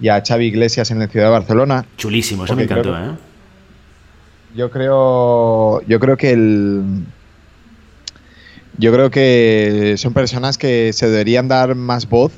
y 0.00 0.08
a 0.08 0.20
Xavi 0.26 0.46
Iglesias 0.46 0.90
en 0.90 0.98
la 0.98 1.06
ciudad 1.06 1.26
de 1.26 1.32
Barcelona. 1.32 1.86
Chulísimo, 1.96 2.44
eso 2.46 2.56
me 2.56 2.64
encantó, 2.64 2.98
¿eh? 2.98 3.12
Yo 4.56 4.70
creo, 4.70 5.82
yo 5.82 6.00
creo 6.00 6.16
que 6.16 6.30
el, 6.30 7.04
yo 8.78 8.92
creo 8.92 9.10
que 9.10 9.94
son 9.98 10.14
personas 10.14 10.56
que 10.56 10.92
se 10.92 11.08
deberían 11.08 11.46
dar 11.46 11.74
más 11.74 12.08
voz 12.08 12.32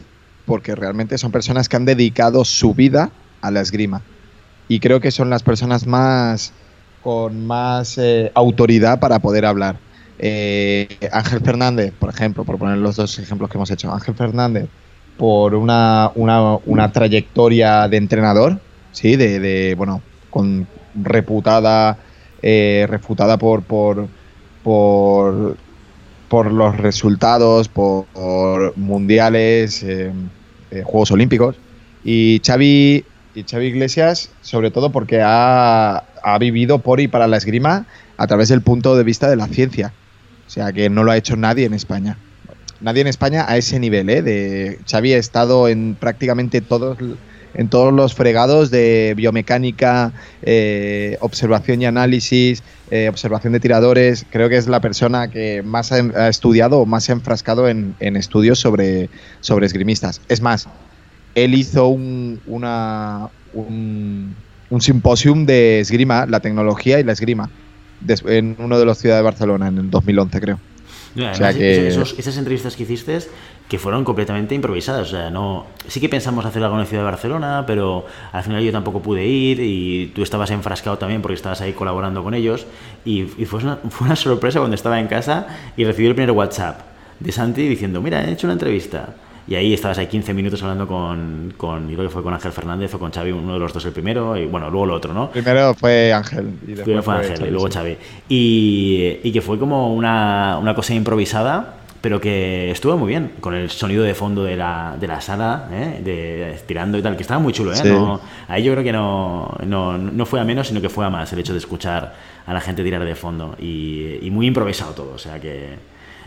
porque 0.45 0.75
realmente 0.75 1.17
son 1.19 1.31
personas 1.31 1.69
que 1.69 1.77
han 1.77 1.85
dedicado 1.85 2.45
su 2.45 2.75
vida 2.75 3.11
a 3.41 3.51
la 3.51 3.61
esgrima. 3.61 4.03
Y 4.67 4.81
creo 4.81 5.01
que 5.01 5.11
son 5.11 5.31
las 5.31 5.43
personas 5.43 5.87
más 5.87 6.53
con 7.03 7.47
más 7.47 7.97
eh, 7.99 8.33
autoridad 8.35 8.99
para 8.99 9.21
poder 9.21 9.47
hablar. 9.47 9.77
Eh, 10.19 10.89
Ángel 11.13 11.41
Fernández, 11.41 11.93
por 11.99 12.11
ejemplo, 12.11 12.45
por 12.45 12.59
poner 12.59 12.79
los 12.79 12.97
dos 12.97 13.19
ejemplos 13.19 13.49
que 13.49 13.57
hemos 13.57 13.71
hecho, 13.71 13.93
Ángel 13.93 14.15
Fernández 14.15 14.69
por 15.17 15.55
una, 15.55 16.13
una, 16.15 16.57
una 16.65 16.93
trayectoria 16.93 17.89
de 17.89 17.97
entrenador, 17.97 18.61
sí, 18.93 19.17
de, 19.17 19.41
de 19.41 19.75
bueno, 19.75 20.01
con 20.31 20.67
reputada, 20.95 21.99
eh, 22.43 22.87
refutada 22.89 23.39
por, 23.39 23.63
por, 23.63 24.09
por, 24.63 25.57
por 26.29 26.53
los 26.53 26.77
resultados, 26.77 27.69
por, 27.69 28.07
mundiales, 28.77 29.83
eh, 29.83 30.13
eh, 30.71 30.83
Juegos 30.85 31.11
Olímpicos. 31.11 31.57
Y 32.05 32.41
Xavi, 32.45 33.05
y 33.35 33.43
Xavi 33.43 33.67
Iglesias, 33.67 34.31
sobre 34.41 34.71
todo 34.71 34.91
porque 34.91 35.21
ha, 35.23 36.05
ha 36.23 36.39
vivido 36.39 36.79
por 36.79 37.01
y 37.01 37.09
para 37.09 37.27
la 37.27 37.37
esgrima 37.37 37.87
a 38.17 38.27
través 38.27 38.49
del 38.49 38.63
punto 38.63 38.97
de 38.97 39.05
vista 39.05 39.29
de 39.29 39.37
la 39.37 39.47
ciencia. 39.47 39.93
O 40.47 40.51
sea, 40.51 40.73
que 40.73 40.89
no 40.91 41.05
lo 41.05 41.11
ha 41.11 41.17
hecho 41.17 41.37
nadie 41.37 41.67
en 41.67 41.75
España. 41.75 42.17
Nadie 42.81 43.03
en 43.03 43.09
España 43.09 43.45
a 43.49 43.57
ese 43.57 43.81
nivel, 43.81 44.09
¿eh? 44.09 44.23
De, 44.23 44.79
Xavi 44.89 45.13
ha 45.13 45.19
estado 45.19 45.69
en 45.69 45.97
prácticamente 45.99 46.61
todos, 46.61 46.97
en 47.59 47.69
todos 47.69 47.93
los 47.93 48.15
fregados 48.15 48.71
de 48.71 49.13
biomecánica, 49.17 50.13
eh, 50.43 51.19
observación 51.21 51.83
y 51.83 51.87
análisis, 51.87 52.63
eh, 52.91 53.09
observación 53.11 53.53
de 53.53 53.61
tiradores. 53.61 54.25
Creo 54.31 54.49
que 54.49 54.57
es 54.57 54.67
la 54.69 54.81
persona 54.81 55.29
que 55.29 55.63
más 55.63 55.93
ha, 55.93 55.97
ha 55.97 56.29
estudiado 56.29 56.79
o 56.79 56.87
más 56.87 57.05
se 57.05 57.13
ha 57.13 57.17
enfrascado 57.17 57.69
en, 57.69 57.95
en 58.01 58.17
estudios 58.17 58.59
sobre, 58.59 59.11
sobre 59.41 59.67
esgrimistas. 59.67 60.21
Es 60.29 60.41
más, 60.41 60.69
él 61.35 61.55
hizo 61.55 61.89
un, 61.89 62.41
una, 62.47 63.29
un, 63.53 64.35
un 64.71 64.81
simposium 64.81 65.45
de 65.45 65.81
esgrima, 65.81 66.27
la 66.27 66.41
tecnología 66.41 66.99
y 67.01 67.05
la 67.05 67.13
esgrima, 67.13 67.51
en 68.27 68.57
uno 68.59 68.79
de 68.79 68.85
los 68.85 68.99
ciudades 68.99 69.21
de 69.21 69.25
Barcelona, 69.25 69.69
en 69.69 69.79
el 69.79 69.91
2011 69.91 70.41
creo. 70.41 70.61
No, 71.15 71.23
además, 71.27 71.39
sea 71.39 71.53
que- 71.55 71.89
esos- 71.89 72.15
esas 72.19 72.37
entrevistas 72.37 72.77
que 72.77 72.85
hiciste 72.85 73.19
que 73.69 73.79
fueron 73.79 74.05
completamente 74.05 74.55
improvisadas. 74.55 75.09
O 75.09 75.11
sea, 75.11 75.31
no, 75.31 75.67
sí 75.87 76.01
que 76.01 76.09
pensamos 76.09 76.45
hacer 76.45 76.63
algo 76.63 76.77
en 76.77 76.81
la 76.81 76.87
ciudad 76.87 77.03
de 77.03 77.11
Barcelona, 77.11 77.65
pero 77.67 78.07
al 78.33 78.43
final 78.43 78.63
yo 78.63 78.73
tampoco 78.73 79.03
pude 79.03 79.27
ir 79.27 79.61
y 79.61 80.13
tú 80.15 80.23
estabas 80.23 80.51
enfrascado 80.51 80.97
también 80.99 81.21
porque 81.21 81.35
estabas 81.35 81.61
ahí 81.61 81.73
colaborando 81.73 82.25
con 82.25 82.35
ellos. 82.35 82.67
Y, 83.05 83.23
y 83.37 83.45
fue, 83.45 83.61
una, 83.61 83.77
fue 83.91 84.07
una 84.07 84.17
sorpresa 84.17 84.59
cuando 84.59 84.75
estaba 84.75 84.99
en 84.99 85.07
casa 85.07 85.47
y 85.77 85.85
recibí 85.85 86.09
el 86.09 86.15
primer 86.15 86.33
WhatsApp 86.33 86.81
de 87.21 87.33
Santi 87.33 87.69
diciendo, 87.69 88.01
mira, 88.01 88.25
he 88.25 88.33
hecho 88.33 88.47
una 88.47 88.55
entrevista. 88.55 89.11
Y 89.47 89.55
ahí 89.55 89.73
estabas 89.73 89.97
ahí 89.97 90.09
15 90.09 90.35
minutos 90.35 90.63
hablando 90.63 90.87
con, 90.87 91.55
con, 91.57 91.89
yo 91.89 91.97
creo 91.97 92.09
que 92.09 92.13
fue 92.13 92.23
con 92.23 92.35
Ángel 92.35 92.53
Fernández 92.53 92.93
o 92.95 92.99
con 92.99 93.11
Xavi, 93.11 93.33
uno 93.33 93.55
de 93.55 93.59
los 93.59 93.73
dos 93.73 93.83
el 93.87 93.93
primero, 93.93 94.37
y 94.37 94.45
bueno, 94.45 94.69
luego 94.69 94.85
el 94.85 94.91
otro, 94.91 95.15
¿no? 95.15 95.31
Primero 95.31 95.73
fue 95.73 96.13
Ángel. 96.13 96.51
Y 96.65 96.67
después 96.67 96.85
Primero 96.85 97.03
fue 97.03 97.15
Ángel 97.15 97.37
Xavi, 97.37 97.49
y 97.49 97.51
luego 97.51 97.67
sí. 97.69 97.73
Xavi. 97.73 97.97
Y, 98.29 99.21
y 99.23 99.33
que 99.33 99.41
fue 99.41 99.59
como 99.59 99.95
una, 99.95 100.59
una 100.61 100.75
cosa 100.75 100.93
improvisada, 100.93 101.78
pero 102.01 102.21
que 102.21 102.71
estuvo 102.71 102.97
muy 102.97 103.09
bien, 103.09 103.33
con 103.41 103.55
el 103.55 103.71
sonido 103.71 104.05
de 104.05 104.15
fondo 104.15 104.45
de 104.45 104.57
la, 104.57 104.97
de 105.01 105.07
la 105.09 105.21
sala, 105.21 105.69
¿eh? 105.73 106.01
de 106.03 106.53
estirando 106.53 106.97
y 106.99 107.03
tal, 107.03 107.17
que 107.17 107.23
estaba 107.23 107.41
muy 107.41 107.53
chulo. 107.53 107.73
¿eh? 107.73 107.77
Sí. 107.77 107.89
No- 107.89 108.21
ahí 108.49 108.63
yo 108.63 108.73
creo 108.73 108.85
que 108.85 108.93
no, 108.93 109.57
no, 109.67 109.99
no 109.99 110.27
fue 110.27 110.41
a 110.41 110.45
menos, 110.45 110.69
sino 110.69 110.81
que 110.81 110.89
fue 110.89 111.05
a 111.05 111.11
más 111.11 111.33
el 111.33 111.41
hecho 111.41 111.53
de 111.53 111.59
escuchar 111.59 112.15
a 112.47 112.53
la 112.55 112.61
gente 112.61 112.85
tirar 112.85 113.05
de 113.05 113.15
fondo. 113.15 113.57
Y, 113.61 114.19
y 114.23 114.31
muy 114.31 114.47
improvisado 114.47 114.93
todo, 114.93 115.13
o 115.15 115.19
sea 115.19 115.41
que... 115.41 115.71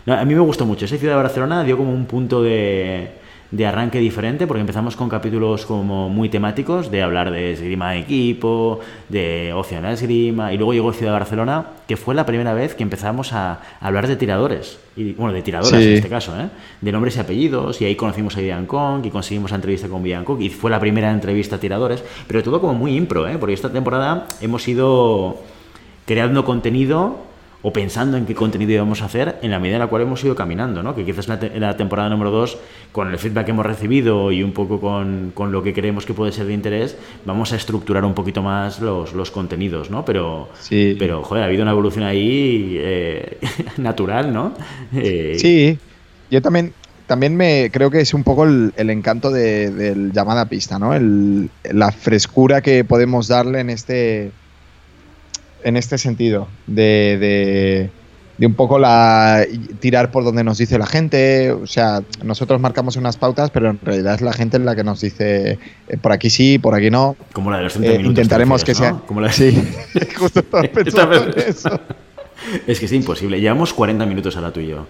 no, 0.06 0.14
a 0.14 0.24
mí 0.24 0.34
me 0.34 0.40
gustó 0.40 0.66
mucho. 0.66 0.84
Esa 0.84 0.96
ciudad 0.98 1.14
de 1.16 1.22
Barcelona 1.22 1.64
dio 1.64 1.76
como 1.76 1.92
un 1.92 2.04
punto 2.06 2.42
de, 2.42 3.10
de 3.52 3.66
arranque 3.66 3.98
diferente, 3.98 4.46
porque 4.46 4.62
empezamos 4.62 4.96
con 4.96 5.10
capítulos 5.10 5.66
como 5.66 6.08
muy 6.08 6.30
temáticos, 6.30 6.90
de 6.90 7.02
hablar 7.02 7.30
de 7.30 7.52
esgrima 7.52 7.92
de 7.92 7.98
equipo, 7.98 8.80
de 9.10 9.52
ocio 9.54 9.76
en 9.76 9.82
la 9.84 9.92
esgrima, 9.92 10.54
y 10.54 10.56
luego 10.56 10.72
llegó 10.72 10.92
Ciudad 10.94 11.12
de 11.12 11.18
Barcelona, 11.18 11.66
que 11.86 11.98
fue 11.98 12.14
la 12.14 12.24
primera 12.24 12.54
vez 12.54 12.74
que 12.74 12.82
empezamos 12.82 13.34
a 13.34 13.60
hablar 13.78 14.08
de 14.08 14.16
tiradores, 14.16 14.78
y, 14.96 15.12
bueno, 15.12 15.34
de 15.34 15.42
tiradoras 15.42 15.78
Sí. 15.78 15.86
en 15.86 15.94
este 15.94 16.08
caso, 16.08 16.32
¿eh? 16.40 16.48
de 16.80 16.92
nombres 16.92 17.16
y 17.16 17.20
apellidos, 17.20 17.80
y 17.82 17.84
ahí 17.84 17.94
conocimos 17.94 18.34
a 18.38 18.40
Ian 18.40 18.64
Kong, 18.64 19.04
y 19.04 19.10
conseguimos 19.10 19.50
la 19.50 19.56
entrevista 19.56 19.86
con 19.86 20.02
Ian 20.02 20.24
Kong, 20.24 20.40
y 20.40 20.48
fue 20.48 20.70
la 20.70 20.80
primera 20.80 21.10
entrevista 21.10 21.56
a 21.56 21.60
tiradores, 21.60 22.02
pero 22.26 22.42
todo 22.42 22.58
como 22.58 22.72
muy 22.72 22.96
impro, 22.96 23.28
¿eh? 23.28 23.36
porque 23.38 23.52
esta 23.52 23.70
temporada 23.70 24.28
hemos 24.40 24.66
ido 24.66 25.36
creando 26.06 26.44
contenido 26.46 27.31
o 27.64 27.72
pensando 27.72 28.16
en 28.16 28.26
qué 28.26 28.34
contenido 28.34 28.72
íbamos 28.72 29.02
a 29.02 29.04
hacer 29.04 29.38
en 29.42 29.50
la 29.52 29.58
medida 29.60 29.76
en 29.76 29.80
la 29.80 29.86
cual 29.86 30.02
hemos 30.02 30.22
ido 30.24 30.34
caminando, 30.34 30.82
¿no? 30.82 30.94
Que 30.96 31.04
quizás 31.04 31.26
en 31.28 31.34
la, 31.34 31.38
te- 31.40 31.60
la 31.60 31.76
temporada 31.76 32.08
número 32.08 32.30
2, 32.32 32.58
con 32.90 33.08
el 33.10 33.18
feedback 33.18 33.44
que 33.46 33.50
hemos 33.52 33.64
recibido 33.64 34.32
y 34.32 34.42
un 34.42 34.52
poco 34.52 34.80
con, 34.80 35.30
con 35.34 35.52
lo 35.52 35.62
que 35.62 35.72
creemos 35.72 36.04
que 36.04 36.12
puede 36.12 36.32
ser 36.32 36.46
de 36.46 36.54
interés, 36.54 36.96
vamos 37.24 37.52
a 37.52 37.56
estructurar 37.56 38.04
un 38.04 38.14
poquito 38.14 38.42
más 38.42 38.80
los, 38.80 39.12
los 39.12 39.30
contenidos, 39.30 39.90
¿no? 39.90 40.04
Pero, 40.04 40.48
Sí. 40.58 40.96
pero, 40.98 41.22
joder, 41.22 41.44
ha 41.44 41.46
habido 41.46 41.62
una 41.62 41.70
evolución 41.72 42.04
ahí 42.04 42.76
eh, 42.78 43.38
natural, 43.78 44.32
¿no? 44.32 44.54
Eh, 44.94 45.36
Sí, 45.38 45.78
yo 46.30 46.42
también, 46.42 46.72
también 47.06 47.36
me 47.36 47.70
creo 47.72 47.90
que 47.90 48.00
es 48.00 48.12
un 48.12 48.24
poco 48.24 48.44
el, 48.44 48.72
el 48.76 48.90
encanto 48.90 49.30
de- 49.30 49.70
del 49.70 50.12
llamada 50.12 50.46
pista, 50.46 50.78
¿no? 50.80 50.94
El- 50.94 51.48
la 51.70 51.92
frescura 51.92 52.60
que 52.60 52.82
podemos 52.84 53.28
darle 53.28 53.60
en 53.60 53.70
este, 53.70 54.32
en 55.64 55.76
este 55.76 55.98
sentido, 55.98 56.48
de, 56.66 57.16
de, 57.20 57.90
de 58.38 58.46
un 58.46 58.54
poco 58.54 58.78
la 58.78 59.44
tirar 59.80 60.10
por 60.10 60.24
donde 60.24 60.42
nos 60.44 60.58
dice 60.58 60.78
la 60.78 60.86
gente. 60.86 61.52
O 61.52 61.66
sea, 61.66 62.02
nosotros 62.24 62.60
marcamos 62.60 62.96
unas 62.96 63.16
pautas, 63.16 63.50
pero 63.50 63.70
en 63.70 63.78
realidad 63.82 64.14
es 64.14 64.20
la 64.22 64.32
gente 64.32 64.58
la 64.58 64.74
que 64.74 64.84
nos 64.84 65.00
dice 65.00 65.58
eh, 65.88 65.96
por 66.00 66.12
aquí 66.12 66.30
sí, 66.30 66.58
por 66.58 66.74
aquí 66.74 66.90
no. 66.90 67.16
Como 67.32 67.50
la 67.50 67.58
de 67.58 67.64
los 67.64 67.72
30 67.74 67.88
Eh, 67.92 67.98
minutos. 67.98 68.18
intentaremos 68.18 68.64
que 68.64 68.74
sea. 68.74 68.92
¿no? 68.92 69.06
Como 69.06 69.20
la- 69.20 69.32
Sí, 69.32 69.52
justo 70.18 70.40
estaba 70.40 70.62
pensando 70.64 71.14
en 71.24 71.34
eso. 71.48 71.68
Es 72.66 72.80
que 72.80 72.86
es 72.86 72.92
imposible. 72.92 73.40
Llevamos 73.40 73.72
40 73.72 74.04
minutos 74.04 74.34
ahora 74.36 74.52
tú 74.52 74.58
y 74.58 74.66
yo. 74.66 74.84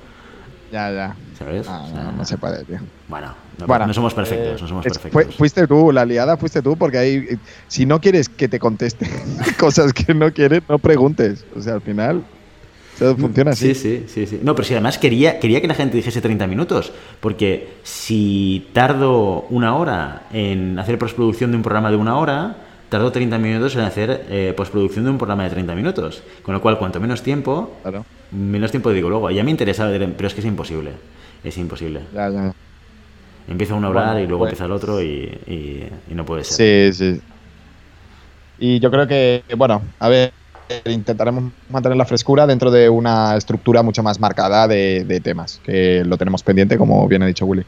Ya, 0.73 0.91
ya. 0.91 1.17
¿Sabes? 1.39 1.67
Ah, 1.69 1.83
O 1.87 1.93
sea, 1.93 2.03
no, 2.05 2.13
no 2.13 2.25
se 2.25 2.39
puede, 2.39 2.65
tío. 2.65 2.79
Bueno, 3.09 3.35
no, 3.59 3.67
Bueno, 3.67 3.87
no 3.87 3.93
somos 3.93 4.15
perfectos, 4.15 4.59
eh, 4.59 4.63
no 4.63 4.69
somos 4.69 4.87
es- 4.87 4.93
perfectos. 4.95 5.13
fue- 5.13 5.33
fuiste 5.37 5.67
tú, 5.67 5.93
la 5.93 6.07
liada 6.07 6.37
fuiste 6.39 6.63
tú, 6.63 6.77
porque 6.79 6.97
ahí, 6.97 7.15
eh, 7.17 7.37
si 7.69 7.85
no 7.85 8.01
quieres 8.01 8.31
que 8.31 8.49
te 8.49 8.59
conteste 8.59 9.07
cosas 9.61 9.93
que 9.93 10.15
no 10.15 10.33
quieres, 10.33 10.63
no 10.69 10.79
preguntes. 10.79 11.45
O 11.55 11.61
sea, 11.61 11.75
al 11.75 11.83
final, 11.83 12.23
todo 12.99 13.17
funciona 13.19 13.51
así. 13.51 13.75
Sí, 13.75 13.81
sí, 13.81 14.05
sí, 14.09 14.27
sí. 14.27 14.41
No, 14.43 14.55
pero 14.55 14.67
si 14.67 14.73
además 14.73 14.97
quería, 14.97 15.39
quería 15.39 15.61
que 15.61 15.69
la 15.69 15.75
gente 15.75 15.95
dijese 15.99 16.23
30 16.23 16.47
minutos, 16.47 16.91
porque 17.21 17.75
si 17.83 18.71
tardo 18.73 19.43
una 19.51 19.77
hora 19.77 20.23
en 20.33 20.79
hacer 20.79 20.99
postproducción 20.99 21.51
de 21.51 21.59
un 21.59 21.63
programa 21.63 21.91
de 21.91 21.97
una 21.97 22.17
hora, 22.17 22.57
tardo 22.89 23.13
30 23.13 23.37
minutos 23.37 23.75
en 23.77 23.83
hacer 23.83 24.25
eh, 24.31 24.55
postproducción 24.57 25.05
de 25.05 25.11
un 25.11 25.19
programa 25.19 25.45
de 25.45 25.51
30 25.51 25.75
minutos. 25.75 26.23
Con 26.43 26.55
lo 26.55 26.63
cual, 26.63 26.79
cuanto 26.79 26.99
menos 26.99 27.23
tiempo, 27.23 27.77
Claro. 27.83 28.07
Menos 28.33 28.71
tiempo 28.71 28.91
digo 28.91 29.09
luego. 29.09 29.31
Ya 29.31 29.45
me 29.45 29.51
interesa, 29.51 29.89
pero 29.89 30.27
es 30.27 30.35
que 30.35 30.41
es 30.41 30.47
imposible. 30.47 30.93
Es 31.45 31.57
imposible. 31.59 32.01
Ya, 32.15 32.29
ya. 32.31 32.53
Empieza 33.49 33.75
uno 33.75 33.89
a 33.89 33.91
hablar 33.91 34.07
Bueno, 34.13 34.21
y 34.21 34.27
luego 34.27 34.45
pues- 34.45 34.51
empieza 34.53 34.65
el 34.67 34.73
otro 34.73 35.03
y, 35.03 35.07
y- 35.47 35.89
y 36.11 36.15
no 36.15 36.25
puede 36.25 36.45
ser. 36.45 36.93
Sí, 36.93 37.15
sí. 37.15 37.21
Y 38.59 38.79
yo 38.81 38.91
creo 38.91 39.07
que, 39.09 39.43
bueno, 39.57 39.83
a 39.99 40.09
ver, 40.09 40.33
intentaremos 40.87 41.53
mantener 41.69 41.99
la 41.99 42.05
frescura 42.05 42.47
dentro 42.47 42.71
de 42.71 42.89
una 42.89 43.37
estructura 43.37 43.83
mucho 43.83 44.03
más 44.05 44.21
marcada 44.21 44.69
de, 44.69 45.05
de 45.05 45.21
temas, 45.21 45.61
que 45.65 46.05
lo 46.07 46.17
tenemos 46.17 46.43
pendiente, 46.45 46.79
como 46.79 47.07
bien 47.09 47.23
ha 47.23 47.27
dicho 47.27 47.45
Willy. 47.45 47.65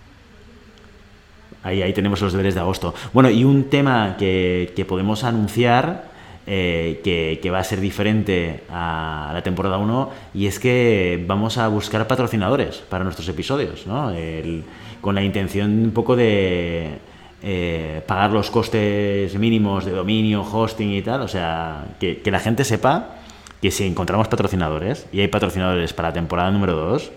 Ahí, 1.65 1.83
ahí 1.83 1.93
tenemos 1.93 2.21
los 2.21 2.33
deberes 2.33 2.55
de 2.55 2.61
agosto. 2.61 2.95
Bueno, 3.13 3.31
y 3.31 3.43
un 3.43 3.65
tema 3.71 4.17
que, 4.19 4.73
que 4.77 4.85
podemos 4.85 5.25
anunciar 5.25 6.05
eh, 6.47 7.01
que, 7.43 7.51
va 7.51 7.59
a 7.59 7.65
ser 7.65 7.81
diferente 7.81 8.65
a 8.71 9.31
la 9.33 9.43
temporada 9.43 9.79
1 9.79 10.11
y 10.35 10.47
es 10.47 10.59
que 10.59 11.23
vamos 11.27 11.59
a 11.59 11.69
buscar 11.69 12.07
patrocinadores 12.07 12.77
para 12.89 13.05
nuestros 13.05 13.29
episodios, 13.29 13.87
¿no? 13.87 14.11
El- 14.11 14.65
con 15.01 15.15
la 15.15 15.23
intención 15.23 15.71
un 15.85 15.91
poco 15.91 16.17
de 16.17 16.99
eh, 17.43 18.03
pagar 18.07 18.31
los 18.31 18.51
costes 18.51 19.35
mínimos 19.35 19.85
de 19.85 19.91
dominio, 19.91 20.41
hosting 20.41 20.93
y 20.93 21.03
tal, 21.03 21.21
o 21.21 21.29
sea, 21.29 21.85
que, 22.01 22.23
la 22.25 22.41
gente 22.41 22.65
sepa 22.65 23.17
que 23.61 23.71
si 23.71 23.87
encontramos 23.87 24.29
patrocinadores, 24.29 25.07
y 25.13 25.21
hay 25.21 25.29
patrocinadores 25.29 25.93
para 25.93 26.09
la 26.09 26.15
temporada 26.15 26.51
número 26.51 26.75
2, 26.75 27.11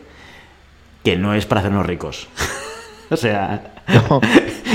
que 1.05 1.15
no 1.15 1.33
es 1.33 1.45
para 1.45 1.61
hacernos 1.61 1.85
ricos. 1.85 2.27
o 3.09 3.15
sea... 3.15 3.73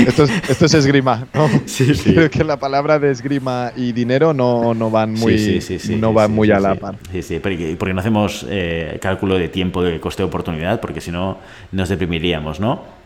esto, 0.07 0.25
es, 0.25 0.31
esto 0.51 0.67
es 0.67 0.75
esgrima, 0.75 1.27
¿no? 1.35 1.49
Sí, 1.67 1.95
sí. 1.95 2.15
Creo 2.15 2.31
que 2.31 2.45
la 2.45 2.59
palabra 2.59 2.99
de 2.99 3.11
esgrima 3.11 3.73
y 3.77 3.93
dinero 3.93 4.33
no, 4.33 4.75
no 4.75 4.91
van 4.91 5.13
muy, 5.15 5.39
Sí, 5.61 5.97
no 5.97 6.13
van 6.13 6.33
muy 6.33 6.51
a 6.51 6.61
la 6.61 6.75
sí. 6.75 6.79
par. 6.81 6.97
Sí, 7.11 7.23
sí, 7.23 7.39
porque, 7.39 7.77
porque 7.79 7.95
no 7.95 8.01
hacemos 8.01 8.47
eh, 8.49 8.99
cálculo 9.01 9.37
de 9.39 9.49
tiempo 9.49 9.83
de 9.83 10.01
coste-oportunidad, 10.01 10.81
porque 10.81 11.01
si 11.01 11.11
no 11.11 11.39
nos 11.73 11.89
deprimiríamos, 11.89 12.61
¿no? 12.61 13.03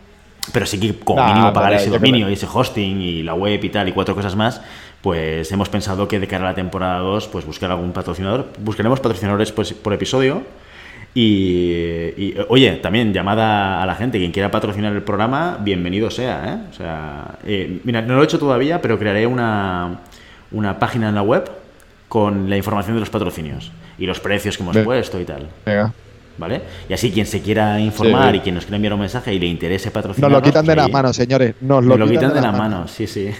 pero 0.53 0.65
sí 0.65 0.79
que 0.79 0.97
como 0.99 1.19
Nah, 1.19 1.33
mínimo 1.33 1.53
pagar 1.53 1.73
ese 1.73 1.89
dominio 1.89 2.29
y 2.29 2.33
ese 2.33 2.47
hosting 2.51 3.01
y 3.01 3.23
la 3.23 3.33
web 3.33 3.63
y 3.63 3.69
tal 3.69 3.89
y 3.89 3.91
cuatro 3.91 4.15
cosas 4.15 4.35
más, 4.35 4.61
pues 5.01 5.51
hemos 5.51 5.69
pensado 5.69 6.07
que 6.07 6.19
de 6.19 6.27
cara 6.27 6.45
a 6.45 6.49
la 6.51 6.55
temporada 6.55 6.99
2, 6.99 7.27
pues 7.27 7.45
buscar 7.45 7.71
algún 7.71 7.91
patrocinador. 7.91 8.47
Buscaremos 8.59 8.99
patrocinadores 8.99 9.51
pues, 9.51 9.73
por 9.73 9.93
episodio. 9.93 10.43
Y, 11.19 12.13
y, 12.15 12.35
oye, 12.49 12.73
también 12.73 13.11
llamada 13.11 13.81
a 13.81 13.85
la 13.87 13.95
gente, 13.95 14.19
quien 14.19 14.31
quiera 14.31 14.51
patrocinar 14.51 14.93
el 14.93 15.01
programa, 15.01 15.57
bienvenido 15.59 16.11
sea. 16.11 16.43
¿eh? 16.45 16.67
O 16.69 16.73
sea, 16.75 17.39
eh, 17.43 17.81
mira, 17.83 18.03
no 18.03 18.13
lo 18.13 18.21
he 18.21 18.25
hecho 18.25 18.37
todavía, 18.37 18.79
pero 18.83 18.99
crearé 18.99 19.25
una, 19.25 20.01
una 20.51 20.77
página 20.77 21.09
en 21.09 21.15
la 21.15 21.23
web 21.23 21.49
con 22.07 22.47
la 22.51 22.55
información 22.55 22.95
de 22.97 22.99
los 22.99 23.09
patrocinios 23.09 23.71
y 23.97 24.05
los 24.05 24.19
precios 24.19 24.57
que 24.57 24.61
hemos 24.63 24.77
puesto 24.77 25.19
y 25.19 25.25
tal. 25.25 25.47
Venga. 25.65 25.91
¿Vale? 26.37 26.61
Y 26.87 26.93
así 26.93 27.09
quien 27.11 27.25
se 27.25 27.41
quiera 27.41 27.79
informar 27.79 28.33
Sí. 28.33 28.37
y 28.37 28.39
quien 28.41 28.53
nos 28.53 28.65
quiera 28.65 28.75
enviar 28.75 28.93
un 28.93 28.99
mensaje 28.99 29.33
y 29.33 29.39
le 29.39 29.47
interese 29.47 29.87
Nos 29.87 29.93
patrocinar. 29.95 30.29
lo 30.31 30.39
quitan 30.43 30.67
de 30.67 30.75
las 30.75 30.91
manos, 30.91 31.15
señores. 31.15 31.55
Nos 31.61 31.83
lo, 31.83 31.97
Nos 31.97 32.07
lo 32.07 32.13
quitan 32.13 32.29
de 32.29 32.35
las 32.35 32.43
las 32.43 32.57
manos, 32.59 32.91
sí, 32.91 33.07
sí. 33.07 33.31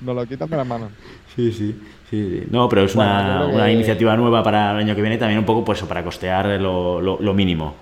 Nos 0.00 0.16
lo 0.16 0.24
quitan 0.24 0.48
de 0.48 0.56
las 0.56 0.66
manos. 0.66 0.88
Sí, 1.36 1.52
sí, 1.52 1.76
sí, 2.10 2.40
sí. 2.40 2.46
No, 2.50 2.68
pero 2.68 2.82
es 2.84 2.94
Bueno, 2.94 3.10
una, 3.10 3.46
una 3.46 3.66
que- 3.66 3.72
iniciativa 3.72 4.16
nueva 4.16 4.42
para 4.42 4.72
el 4.72 4.76
año 4.78 4.94
que 4.94 5.02
viene, 5.02 5.18
también 5.18 5.38
un 5.38 5.46
poco 5.46 5.64
pues 5.64 5.82
para 5.82 6.02
costear 6.04 6.46
lo, 6.60 7.00
lo- 7.00 7.20
lo 7.20 7.34
mínimo. 7.34 7.74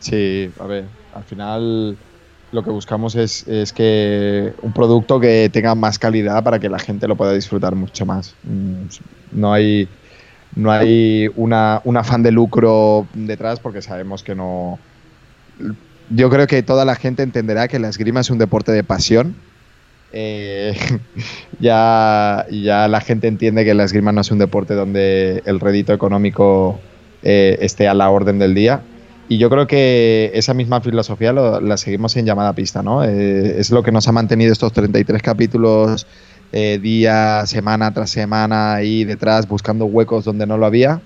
Sí, 0.00 0.50
a 0.58 0.66
ver, 0.66 0.84
al 1.14 1.24
final 1.24 1.96
lo 2.52 2.62
que 2.62 2.70
buscamos 2.70 3.14
es, 3.16 3.46
es 3.46 3.72
que 3.72 4.52
un 4.62 4.72
producto 4.72 5.20
que 5.20 5.50
tenga 5.52 5.74
más 5.74 5.98
calidad 5.98 6.42
para 6.42 6.58
que 6.58 6.68
la 6.68 6.78
gente 6.78 7.06
lo 7.06 7.16
pueda 7.16 7.32
disfrutar 7.32 7.74
mucho 7.74 8.06
más. 8.06 8.34
Mm, 8.44 8.86
No 9.32 9.52
hay, 9.52 9.88
no 10.56 10.70
hay 10.72 11.28
una, 11.36 11.80
un 11.84 11.96
afán 11.96 12.22
de 12.22 12.32
lucro 12.32 13.06
detrás 13.14 13.60
porque 13.60 13.82
sabemos 13.82 14.22
que 14.22 14.34
no... 14.34 14.78
Yo 16.08 16.28
creo 16.28 16.46
que 16.48 16.62
toda 16.62 16.84
la 16.84 16.96
gente 16.96 17.22
entenderá 17.22 17.68
que 17.68 17.78
la 17.78 17.88
esgrima 17.88 18.20
es 18.20 18.30
un 18.30 18.38
deporte 18.38 18.72
de 18.72 18.82
pasión. 18.82 19.34
Eh, 20.12 20.74
ya, 21.58 22.46
ya 22.50 22.88
la 22.88 23.00
gente 23.00 23.28
entiende 23.28 23.64
que 23.64 23.74
la 23.74 23.84
esgrima 23.84 24.12
no 24.12 24.20
es 24.22 24.30
un 24.30 24.38
deporte 24.38 24.74
donde 24.74 25.42
el 25.46 25.60
rédito 25.60 25.92
económico 25.92 26.84
eh, 27.22 27.58
esté 27.60 27.88
a 27.88 27.94
la 27.94 28.10
orden 28.10 28.38
del 28.38 28.54
día. 28.54 28.88
Y 29.26 29.38
yo 29.38 29.48
creo 29.50 29.66
que 29.68 30.32
esa 30.34 30.54
misma 30.54 30.80
filosofía 30.80 31.32
lo- 31.32 31.60
la 31.60 31.76
seguimos 31.76 32.16
en 32.16 32.26
llamada 32.26 32.54
pista, 32.54 32.82
¿no? 32.82 33.04
Eh, 33.04 33.60
es 33.60 33.70
lo 33.70 33.82
que 33.84 33.92
nos 33.92 34.08
ha 34.08 34.12
mantenido 34.12 34.52
estos 34.52 34.72
33 34.72 35.22
capítulos 35.22 36.06
día, 36.80 37.46
semana 37.46 37.92
tras 37.92 38.10
semana 38.10 38.74
ahí 38.74 39.04
detrás 39.04 39.46
buscando 39.46 39.86
huecos 39.86 40.24
donde 40.24 40.46
no 40.48 40.58
lo 40.58 40.66
había, 40.66 41.04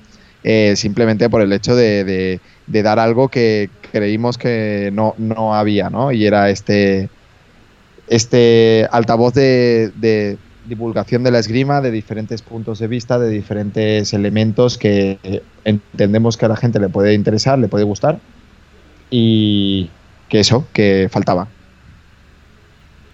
simplemente 0.77 1.29
por 1.31 1.43
el 1.43 1.53
hecho 1.53 1.75
de, 1.77 2.05
de- 2.05 2.43
de 2.67 2.83
dar 2.83 2.99
algo 2.99 3.29
que 3.31 3.77
creímos 3.81 4.39
que 4.39 4.91
no, 4.93 5.15
no 5.19 5.55
había, 5.55 5.91
¿no? 5.91 6.13
Y 6.13 6.25
era 6.27 6.51
este, 6.51 7.11
este 8.09 8.87
altavoz 8.91 9.35
de, 9.35 10.39
divulgación 10.67 11.23
de 11.25 11.31
la 11.31 11.39
esgrima, 11.41 11.81
de 11.81 11.91
diferentes 11.91 12.43
puntos 12.43 12.79
de 12.79 12.89
vista, 12.89 13.19
de 13.19 13.29
diferentes 13.29 14.13
elementos 14.13 14.79
que 14.79 15.43
entendemos 15.65 16.37
que 16.37 16.47
a 16.47 16.49
la 16.49 16.57
gente 16.57 16.81
le 16.81 16.89
puede 16.89 17.15
interesar, 17.15 17.59
le 17.59 17.69
puede 17.69 17.85
gustar 17.85 18.19
y 19.11 19.91
que 20.29 20.41
eso, 20.41 20.67
que 20.73 21.09
faltaba. 21.11 21.49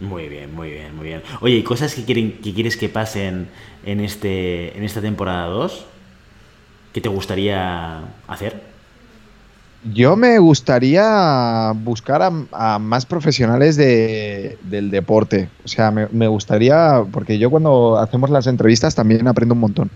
Muy 0.01 0.29
bien, 0.29 0.55
muy 0.55 0.71
bien, 0.71 0.97
muy 0.97 1.07
bien. 1.07 1.23
Oye, 1.41 1.57
¿y 1.57 1.63
cosas 1.63 1.95
que, 1.95 2.05
quieren, 2.05 2.39
que 2.41 2.55
quieres 2.55 2.77
que 2.77 2.89
pasen 2.89 3.49
en, 3.85 4.01
este, 4.01 4.77
en 4.77 4.83
esta 4.83 5.03
temporada 5.03 5.47
2? 5.47 5.85
¿Qué 6.95 7.01
te 7.01 7.09
gustaría 7.09 8.01
hacer? 8.27 8.63
Yo 9.83 10.15
me 10.17 10.39
gustaría 10.39 11.73
buscar 11.75 12.21
a, 12.23 12.79
más 12.79 13.07
profesionales 13.07 13.77
de- 13.77 14.59
del 14.61 14.91
deporte. 14.91 15.53
O 15.65 15.69
sea, 15.69 15.91
me, 15.91 16.07
gustaría, 16.29 17.03
porque 17.11 17.39
yo 17.39 17.51
cuando 17.51 17.97
hacemos 17.99 18.29
las 18.31 18.47
entrevistas 18.47 18.95
también 18.95 19.27
aprendo 19.27 19.55
un 19.55 19.61
montón. 19.61 19.91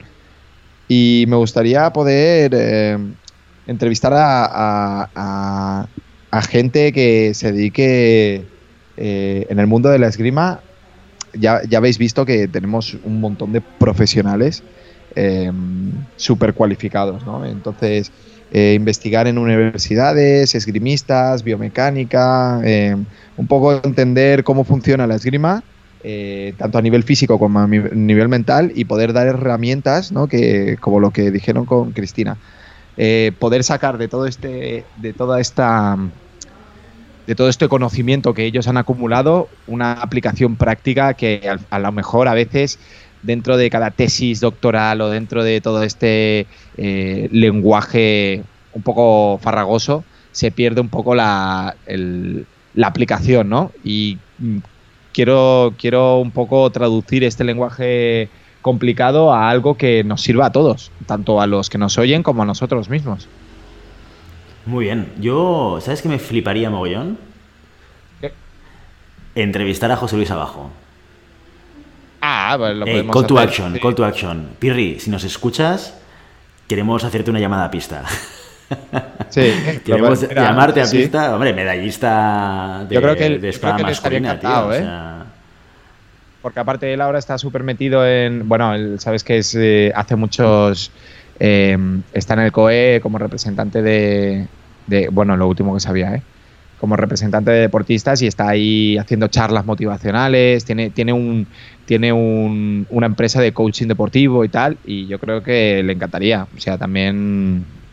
Y 0.89 1.27
me 1.29 1.37
gustaría 1.37 1.93
poder 1.93 2.53
eh, 2.57 2.99
entrevistar 3.67 4.13
a- 5.15 5.91
a 6.31 6.43
gente 6.43 6.93
que 6.93 7.35
se 7.35 7.53
dedique 7.53 8.49
eh, 8.97 9.47
en 9.49 9.59
el 9.59 9.67
mundo 9.67 9.89
de 9.91 9.99
la 9.99 10.09
esgrima. 10.09 10.65
Ya, 11.35 11.63
ya 11.69 11.79
habéis 11.79 11.99
visto 11.99 12.25
que 12.27 12.49
tenemos 12.49 12.95
un 13.03 13.21
montón 13.21 13.53
de 13.53 13.61
profesionales 13.63 14.65
eh, 15.17 15.51
súper 16.17 16.55
cualificados, 16.55 17.25
¿no? 17.25 17.45
Entonces, 17.45 18.13
eh, 18.53 18.75
investigar 18.75 19.27
en 19.27 19.39
universidades, 19.39 20.55
esgrimistas, 20.55 21.43
biomecánica, 21.43 22.61
eh, 22.65 22.97
un 23.37 23.47
poco 23.47 23.81
entender 23.83 24.45
cómo 24.45 24.65
funciona 24.65 25.07
la 25.07 25.17
esgrima, 25.17 25.63
eh, 26.03 26.55
tanto 26.59 26.79
a 26.79 26.83
nivel 26.83 27.03
físico 27.03 27.39
como 27.39 27.61
a 27.61 27.67
nivel 27.67 28.29
mental, 28.29 28.73
y 28.75 28.85
poder 28.85 29.13
dar 29.13 29.27
herramientas, 29.27 30.13
¿no? 30.13 30.29
que, 30.29 30.77
como 30.81 31.01
lo 31.01 31.11
que 31.11 31.31
dijeron 31.31 31.65
con 31.67 31.93
Cristina, 31.93 32.37
poder 33.41 33.65
sacar 33.65 33.99
de 33.99 34.07
todo 34.07 34.27
este, 34.27 34.85
de 34.99 35.13
toda 35.13 35.41
esta 35.41 35.99
de 37.27 37.35
todo 37.35 37.49
este 37.49 37.69
conocimiento 37.69 38.35
que 38.35 38.45
ellos 38.45 38.69
han 38.69 38.77
acumulado, 38.77 39.49
una 39.67 39.93
aplicación 39.93 40.57
práctica 40.57 41.15
que 41.15 41.51
a, 41.71 41.79
lo 41.79 41.93
mejor 41.93 42.29
a 42.29 42.35
veces 42.35 42.79
dentro 43.25 43.57
de 43.57 43.71
cada 43.71 43.91
tesis 43.91 44.41
doctoral 44.41 45.01
o 45.01 45.09
dentro 45.11 45.43
de 45.43 45.61
todo 45.61 45.83
este 45.83 46.47
eh, 46.77 47.29
lenguaje 47.33 48.43
un 48.73 48.83
poco 48.83 49.39
farragoso, 49.43 50.05
se 50.33 50.51
pierde 50.51 50.81
un 50.81 50.89
poco 50.89 51.15
la, 51.15 51.75
el- 51.87 52.47
la 52.75 52.89
aplicación, 52.89 53.49
¿no? 53.49 53.71
Y 53.85 54.19
quiero, 55.13 55.75
quiero 55.79 56.19
un 56.19 56.33
poco 56.33 56.69
traducir 56.71 57.23
este 57.25 57.45
lenguaje 57.45 58.29
complicado 58.63 59.33
a 59.33 59.49
algo 59.51 59.77
que 59.77 60.03
nos 60.05 60.23
sirva 60.23 60.47
a 60.47 60.53
todos, 60.53 60.91
tanto 61.07 61.41
a 61.41 61.47
los 61.47 61.71
que 61.71 61.79
nos 61.79 61.99
oyen 61.99 62.23
como 62.23 62.43
a 62.43 62.47
nosotros 62.47 62.89
mismos. 62.89 63.29
Muy 64.67 64.87
bien. 64.87 65.13
Yo, 65.21 65.79
¿sabes 65.83 66.01
qué 66.03 66.09
me 66.09 66.19
fliparía 66.19 66.71
mogollón? 66.71 67.19
¿Qué? 68.21 68.33
Entrevistar 69.35 69.93
a 69.93 69.97
José 69.97 70.17
Luis 70.17 70.31
Abajo. 70.31 70.71
Ah, 72.27 72.55
pues 72.57 72.75
lo 72.75 72.87
Eh, 72.87 72.91
podemos 72.91 73.13
call 73.15 73.27
to 73.27 73.39
action, 73.39 73.75
sí. 73.75 73.81
call 73.81 73.95
to 73.95 74.05
action. 74.05 74.49
Pirri, 74.59 74.99
si 74.99 75.11
nos 75.11 75.25
escuchas, 75.25 75.95
queremos 76.67 77.05
hacerte 77.05 77.31
una 77.31 77.39
llamada 77.41 77.67
a 77.67 77.71
pista. 77.71 78.03
Sí, 79.29 79.41
eh, 79.43 79.83
Queremos 79.85 80.27
llamarte 80.31 80.81
a 80.81 80.87
sí. 80.87 80.97
pista, 80.99 81.35
hombre, 81.35 81.53
medallista 81.53 82.87
de, 82.89 82.95
Yo 82.95 83.03
creo 83.03 83.15
que 83.15 83.27
él- 83.27 83.41
de 83.43 83.49
yo 83.49 83.51
espada 83.51 83.75
creo 83.75 83.87
que 83.87 83.91
masculina, 83.93 84.41
tío. 84.41 84.49
encantado, 84.49 84.69
o 84.69 84.73
¿eh? 84.73 84.79
sea, 84.79 85.25
Porque 86.41 86.61
aparte 86.61 86.93
él 86.95 87.01
ahora 87.03 87.19
está 87.19 87.37
súper 87.37 87.63
metido 87.63 88.07
en. 88.07 88.49
Bueno, 88.49 88.75
él, 88.75 88.99
sabes 89.01 89.23
que 89.23 89.39
es, 89.39 89.55
eh, 89.55 89.93
hace 89.95 90.17
muchos. 90.17 90.91
eh, 91.41 91.77
está 92.15 92.35
en 92.35 92.41
el 92.41 92.53
COE 92.53 93.01
como 93.03 93.19
representante 93.19 93.83
de, 93.83 94.47
de- 94.87 95.09
Bueno, 95.11 95.37
lo 95.37 95.47
último 95.49 95.75
que 95.75 95.81
sabía, 95.81 96.15
¿eh? 96.15 96.23
Como 96.85 96.97
representante 96.97 97.51
de 97.51 97.61
deportistas 97.61 98.21
y 98.21 98.27
está 98.27 98.47
ahí 98.51 98.99
haciendo 98.99 99.29
charlas 99.29 99.65
motivacionales. 99.65 100.67
Tiene, 100.67 100.91
tiene, 100.91 101.15
un, 101.15 101.49
tiene 101.87 102.13
un- 102.13 102.85
una 102.91 103.07
empresa 103.07 103.41
de 103.41 103.55
coaching 103.55 103.87
deportivo 103.89 104.45
y 104.45 104.51
tal. 104.51 104.81
Y 104.83 105.07
yo 105.07 105.19
creo 105.19 105.43
que 105.43 105.83
le 105.83 105.95
encantaría. 105.95 106.45
O 106.55 106.59
sea, 106.59 106.77
también. 106.77 107.84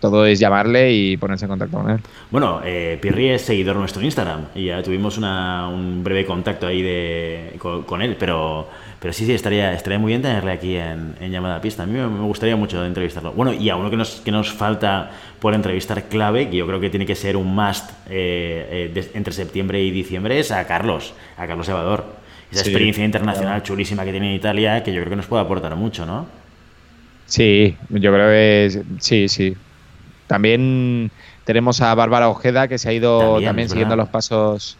Todo 0.00 0.24
es 0.26 0.38
llamarle 0.40 0.92
y 0.92 1.16
ponerse 1.18 1.44
en 1.44 1.50
contacto 1.50 1.76
con 1.78 1.90
él. 1.90 2.00
Bueno, 2.30 2.60
eh, 2.64 2.98
Pirri 3.02 3.28
es 3.30 3.42
seguidor 3.42 3.76
nuestro 3.76 4.00
en 4.00 4.06
Instagram 4.06 4.46
y 4.54 4.66
ya 4.66 4.82
tuvimos 4.82 5.18
una- 5.18 5.68
un 5.68 6.02
breve 6.02 6.24
contacto 6.24 6.66
ahí 6.66 6.80
de, 6.80 7.54
con, 7.58 7.82
con 7.82 8.00
él, 8.00 8.16
pero, 8.18 8.66
pero 8.98 9.12
sí, 9.12 9.26
sí, 9.26 9.32
estaría, 9.32 9.74
estaría 9.74 9.98
muy 9.98 10.10
bien 10.12 10.22
tenerle 10.22 10.52
aquí 10.52 10.74
en, 10.76 11.16
en 11.20 11.30
llamada 11.30 11.56
a 11.56 11.60
pista. 11.60 11.82
A 11.82 11.86
mí 11.86 11.92
me, 11.92 12.06
gustaría 12.26 12.56
mucho 12.56 12.82
entrevistarlo. 12.84 13.32
Bueno, 13.32 13.52
y 13.52 13.68
a 13.68 13.76
uno 13.76 13.90
que 13.90 13.96
nos, 13.98 14.22
que 14.22 14.30
nos 14.30 14.50
falta 14.52 15.10
por 15.38 15.52
entrevistar 15.54 16.04
clave, 16.08 16.48
que 16.48 16.56
yo 16.56 16.66
creo 16.66 16.80
que 16.80 16.88
tiene 16.88 17.04
que 17.04 17.14
ser 17.14 17.36
un 17.36 17.54
must 17.54 17.90
eh, 18.08 18.88
eh, 18.88 18.90
de- 18.94 19.10
entre 19.18 19.32
septiembre 19.34 19.82
y 19.82 19.90
diciembre, 19.90 20.38
es 20.38 20.50
a 20.50 20.66
Carlos, 20.66 21.12
a 21.36 21.46
Carlos 21.46 21.68
Evador. 21.68 22.04
Esa 22.50 22.64
Sí, 22.64 22.70
experiencia 22.70 23.04
internacional 23.04 23.62
chulísima 23.62 24.04
que 24.04 24.12
tiene 24.12 24.30
en 24.30 24.36
Italia, 24.36 24.82
que 24.82 24.92
yo 24.92 25.00
creo 25.00 25.10
que 25.10 25.16
nos 25.16 25.26
puede 25.26 25.42
aportar 25.42 25.76
mucho, 25.76 26.06
¿no? 26.06 26.26
Sí, 27.26 27.76
yo 27.90 28.12
creo 28.12 28.28
que 28.28 28.64
es- 28.66 28.80
sí, 28.98 29.28
sí. 29.28 29.54
También 30.30 31.10
tenemos 31.42 31.80
a 31.80 31.92
Bárbara 31.96 32.28
Ojeda 32.28 32.68
que 32.68 32.78
se 32.78 32.88
ha 32.88 32.92
ido 32.92 33.40
También, 33.42 33.68
siguiendo 33.68 33.96
los 33.96 34.10
pasos 34.10 34.78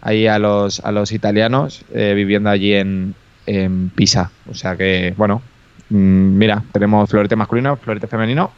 ahí 0.00 0.26
a 0.26 0.40
los, 0.40 0.80
a 0.80 0.90
los 0.90 1.12
italianos, 1.12 1.84
eh, 1.94 2.14
viviendo 2.16 2.50
allí 2.50 2.74
en, 2.74 3.14
en 3.46 3.90
Pisa. 3.90 4.32
O 4.50 4.54
sea 4.54 4.76
que, 4.76 5.14
bueno, 5.16 5.40
mm, 5.90 6.36
mira, 6.36 6.64
tenemos 6.72 7.08
florete 7.08 7.36
masculino, 7.36 7.76
florete 7.76 8.08
femenino 8.08 8.50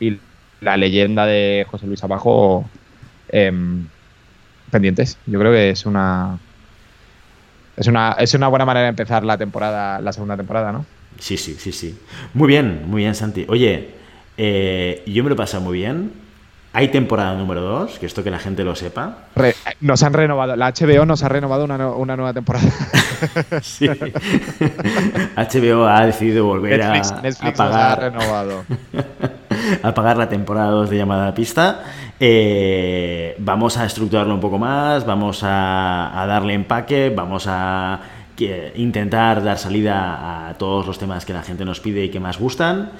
y 0.00 0.16
la 0.62 0.78
leyenda 0.78 1.26
de 1.26 1.66
José 1.70 1.86
Luis 1.86 2.02
Abajo 2.02 2.64
em, 3.28 3.84
pendientes. 4.70 5.18
Yo 5.26 5.38
creo 5.38 5.52
que 5.52 5.68
es 5.68 5.84
una 5.84 6.38
es 7.76 7.86
una 7.86 8.12
es 8.18 8.32
una 8.32 8.48
buena 8.48 8.64
manera 8.64 8.84
de 8.84 8.90
empezar 8.90 9.24
la 9.24 9.36
temporada, 9.36 10.00
la 10.00 10.14
segunda 10.14 10.38
temporada, 10.38 10.72
¿no? 10.72 10.86
Sí, 11.18 11.36
sí, 11.36 11.54
sí, 11.58 11.70
sí. 11.70 11.98
Muy 12.32 12.48
bien, 12.48 12.84
muy 12.86 13.02
bien, 13.02 13.14
Santi. 13.14 13.44
Oye, 13.46 13.99
eh, 14.36 15.02
yo 15.06 15.22
me 15.22 15.30
lo 15.30 15.34
he 15.34 15.38
pasado 15.38 15.62
muy 15.62 15.78
bien. 15.78 16.12
Hay 16.72 16.86
temporada 16.88 17.34
número 17.34 17.62
2, 17.62 17.98
que 17.98 18.06
esto 18.06 18.22
que 18.22 18.30
la 18.30 18.38
gente 18.38 18.62
lo 18.62 18.76
sepa. 18.76 19.24
Re- 19.34 19.56
nos 19.80 20.04
han 20.04 20.12
renovado, 20.12 20.54
la 20.54 20.70
HBO 20.72 21.04
nos 21.04 21.24
ha 21.24 21.28
renovado 21.28 21.64
una, 21.64 21.76
no- 21.76 21.96
una 21.96 22.16
nueva 22.16 22.32
temporada. 22.32 22.68
Sí. 23.60 23.86
HBO 25.36 25.86
ha 25.86 26.06
decidido 26.06 26.44
volver 26.46 26.78
Netflix, 26.78 27.10
a, 27.12 27.20
Netflix 27.22 27.40
a 27.42 27.50
nos 27.50 27.60
ha 27.60 27.64
pagar, 27.96 28.00
renovado. 28.00 28.64
a 29.82 29.94
pagar 29.94 30.16
la 30.16 30.28
temporada 30.28 30.70
2 30.70 30.90
de 30.90 30.96
llamada 30.96 31.28
a 31.28 31.34
pista. 31.34 31.80
Eh, 32.18 33.34
vamos 33.38 33.76
a 33.76 33.86
estructurarlo 33.86 34.32
un 34.34 34.40
poco 34.40 34.58
más, 34.58 35.04
vamos 35.04 35.42
a, 35.42 36.22
a 36.22 36.26
darle 36.26 36.54
empaque, 36.54 37.12
vamos 37.14 37.46
a 37.48 38.00
que- 38.36 38.72
intentar 38.76 39.42
dar 39.42 39.58
salida 39.58 40.48
a 40.48 40.54
todos 40.54 40.86
los 40.86 40.98
temas 40.98 41.24
que 41.26 41.32
la 41.32 41.42
gente 41.42 41.64
nos 41.64 41.80
pide 41.80 42.04
y 42.04 42.10
que 42.10 42.20
más 42.20 42.38
gustan. 42.38 42.90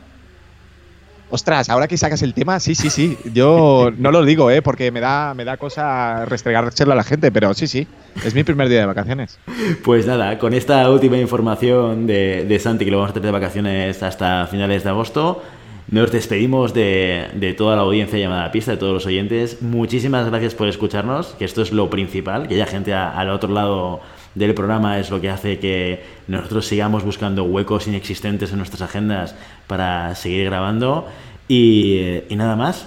Ostras, 1.33 1.69
ahora 1.71 1.87
que 1.87 1.97
sacas 1.97 2.23
el 2.23 2.35
tema, 2.35 2.59
sí, 2.59 2.75
sí, 2.75 2.91
sí. 2.91 3.17
Yo 3.33 3.91
no 3.99 4.11
lo 4.11 4.25
digo, 4.25 4.51
¿eh? 4.51 4.63
Porque 4.63 4.91
me 4.91 4.99
da, 5.01 5.33
me 5.35 5.45
da 5.45 5.57
cosa 5.57 6.25
restregárselo 6.25 6.93
a 6.93 6.97
la 6.97 7.05
gente, 7.05 7.31
pero 7.31 7.55
sí, 7.55 7.69
sí. 7.69 7.87
Es 8.25 8.35
mi 8.35 8.43
primer 8.43 8.69
día 8.69 8.81
de 8.81 8.87
vacaciones. 8.87 9.39
Pues 9.85 10.07
nada, 10.07 10.39
con 10.39 10.55
esta 10.55 10.91
última 10.91 11.19
información 11.19 12.07
de, 12.09 12.45
de 12.49 12.59
Santi, 12.59 12.85
que 12.85 12.91
lo 12.91 12.97
vamos 12.99 13.11
a 13.11 13.15
tener 13.15 13.27
de 13.27 13.33
vacaciones 13.33 14.03
hasta 14.03 14.49
finales 14.49 14.83
de 14.83 14.91
agosto, 14.91 15.43
nos 15.89 16.11
despedimos 16.11 16.75
de, 16.75 17.29
de 17.35 17.53
toda 17.55 17.77
la 17.77 17.83
audiencia 17.83 18.19
llamada 18.19 18.47
a 18.47 18.53
pista, 18.53 18.73
de 18.73 18.77
todos 18.79 18.93
los 18.95 19.07
oyentes. 19.07 19.63
Muchísimas 19.63 20.27
gracias 20.29 20.55
por 20.57 20.67
escucharnos, 20.67 21.29
que 21.39 21.45
esto 21.45 21.63
es 21.63 21.71
lo 21.71 21.91
principal, 21.91 22.49
que 22.49 22.55
haya 22.55 22.67
gente 22.67 22.93
a- 22.93 23.11
al 23.11 23.31
otro 23.31 23.53
lado 23.53 24.01
del 24.35 24.55
programa 24.55 24.99
es 24.99 25.11
lo 25.11 25.21
que 25.21 25.29
hace 25.29 25.59
que 25.59 26.05
nosotros 26.29 26.67
sigamos 26.67 27.05
buscando 27.05 27.45
huecos 27.45 27.89
inexistentes 27.89 28.53
en 28.53 28.59
nuestras 28.59 28.83
agendas 28.83 29.35
para 29.67 30.15
seguir 30.15 30.45
grabando. 30.47 31.09
Y, 31.49 32.23
nada 32.31 32.57
más. 32.57 32.87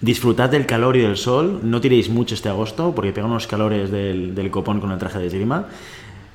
Disfrutad 0.00 0.50
del 0.50 0.66
calor 0.66 0.96
y 0.96 1.00
del 1.00 1.16
sol, 1.16 1.60
no 1.62 1.80
tiréis 1.80 2.10
mucho 2.10 2.34
este 2.34 2.50
agosto 2.50 2.94
porque 2.94 3.12
pegan 3.12 3.30
unos 3.30 3.46
calores 3.46 3.90
del, 3.90 4.50
copón 4.50 4.80
con 4.80 4.92
el 4.92 4.98
traje 4.98 5.18
de 5.18 5.26
esgrima. 5.26 5.66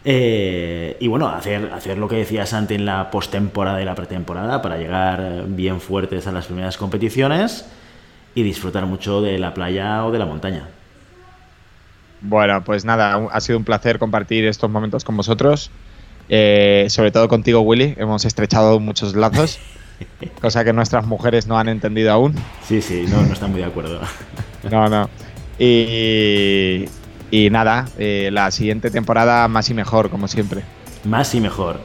Eh, 0.03 0.97
y 0.99 1.07
bueno, 1.07 1.27
hacer, 1.29 1.71
hacer 1.71 1.99
lo 1.99 2.07
que 2.07 2.15
decía 2.15 2.47
Santi 2.47 2.73
en 2.73 2.85
la 2.85 3.11
postemporada 3.11 3.79
y 3.79 3.85
la 3.85 3.93
pretemporada 3.93 4.63
para 4.63 4.77
llegar 4.77 5.45
bien 5.47 5.79
fuertes 5.79 6.25
a 6.25 6.31
las 6.31 6.47
primeras 6.47 6.77
competiciones 6.77 7.67
y 8.33 8.41
disfrutar 8.41 8.87
mucho 8.87 9.21
de 9.21 9.37
la 9.37 9.53
playa 9.53 10.05
o 10.05 10.11
de 10.11 10.19
la 10.19 10.25
montaña. 10.25 10.67
Bueno, 12.21 12.63
pues 12.63 12.85
nada, 12.85 13.27
ha 13.31 13.41
sido 13.41 13.57
un 13.57 13.65
placer 13.65 13.99
compartir 13.99 14.45
estos 14.45 14.69
momentos 14.69 15.03
con 15.03 15.17
vosotros. 15.17 15.71
Eh, 16.29 16.85
sobre 16.89 17.11
todo 17.11 17.27
contigo, 17.27 17.61
Willy. 17.61 17.95
Hemos 17.97 18.25
estrechado 18.25 18.79
muchos 18.79 19.15
lazos, 19.15 19.59
cosa 20.41 20.63
que 20.63 20.71
nuestras 20.71 21.05
mujeres 21.05 21.47
no 21.47 21.57
han 21.57 21.67
entendido 21.67 22.11
aún. 22.11 22.35
Sí, 22.67 22.81
sí, 22.81 23.05
no, 23.09 23.21
no 23.21 23.33
está 23.33 23.47
muy 23.47 23.59
de 23.59 23.65
acuerdo. 23.65 23.99
No, 24.69 24.87
no. 24.89 25.09
Y, 25.57 26.85
y 27.31 27.49
nada, 27.49 27.87
eh, 27.97 28.29
la 28.31 28.51
siguiente 28.51 28.91
temporada 28.91 29.47
más 29.47 29.67
y 29.71 29.73
mejor, 29.73 30.11
como 30.11 30.27
siempre. 30.27 30.61
Más 31.03 31.33
y 31.33 31.41
mejor. 31.41 31.79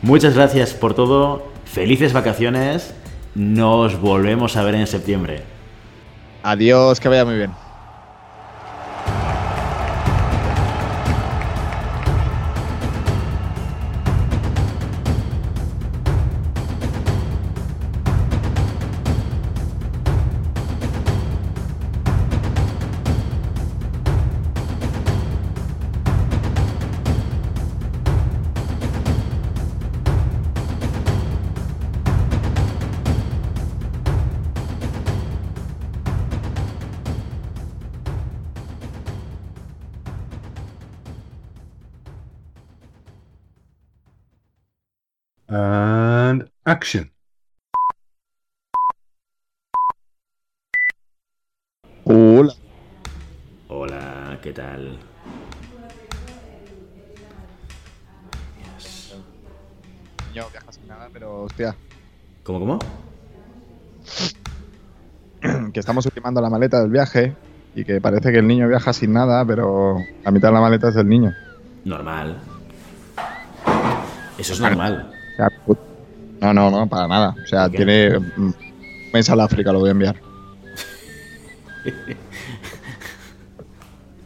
Muchas 0.00 0.34
gracias 0.34 0.72
por 0.72 0.94
todo, 0.94 1.50
felices 1.64 2.12
vacaciones, 2.12 2.94
nos 3.34 4.00
volvemos 4.00 4.56
a 4.56 4.62
ver 4.62 4.76
en 4.76 4.86
septiembre. 4.86 5.42
Adiós, 6.44 7.00
que 7.00 7.08
vaya 7.08 7.24
muy 7.24 7.34
bien. 7.36 7.50
And 45.52 46.48
action. 46.64 47.10
Hola. 52.04 52.54
Hola, 53.66 54.38
¿qué 54.42 54.52
tal? 54.52 54.96
Yo 60.32 60.48
viajo 60.52 60.70
sin 60.70 60.86
nada, 60.86 61.08
pero 61.12 61.42
hostia, 61.42 61.74
¿Cómo, 62.44 62.60
cómo? 62.60 62.78
que 65.72 65.80
estamos 65.80 66.06
ultimando 66.06 66.40
la 66.40 66.48
maleta 66.48 66.80
del 66.80 66.90
viaje 66.90 67.34
y 67.74 67.84
que 67.84 68.00
parece 68.00 68.30
que 68.30 68.38
el 68.38 68.46
niño 68.46 68.68
viaja 68.68 68.92
sin 68.92 69.12
nada, 69.12 69.44
pero 69.44 69.96
la 70.22 70.30
mitad 70.30 70.50
de 70.50 70.54
la 70.54 70.60
maleta 70.60 70.90
es 70.90 70.94
del 70.94 71.08
niño. 71.08 71.32
Normal. 71.84 72.38
Eso 74.38 74.52
es 74.52 74.60
normal. 74.60 75.19
Sea, 75.40 75.48
no, 76.40 76.52
no, 76.52 76.70
no, 76.70 76.86
para 76.86 77.08
nada. 77.08 77.34
O 77.42 77.46
sea, 77.46 77.70
tiene 77.70 78.18
mm, 78.18 78.42
un 78.42 78.54
mes 79.12 79.30
al 79.30 79.40
África, 79.40 79.72
lo 79.72 79.80
voy 79.80 79.88
a 79.88 79.92
enviar. 79.92 80.16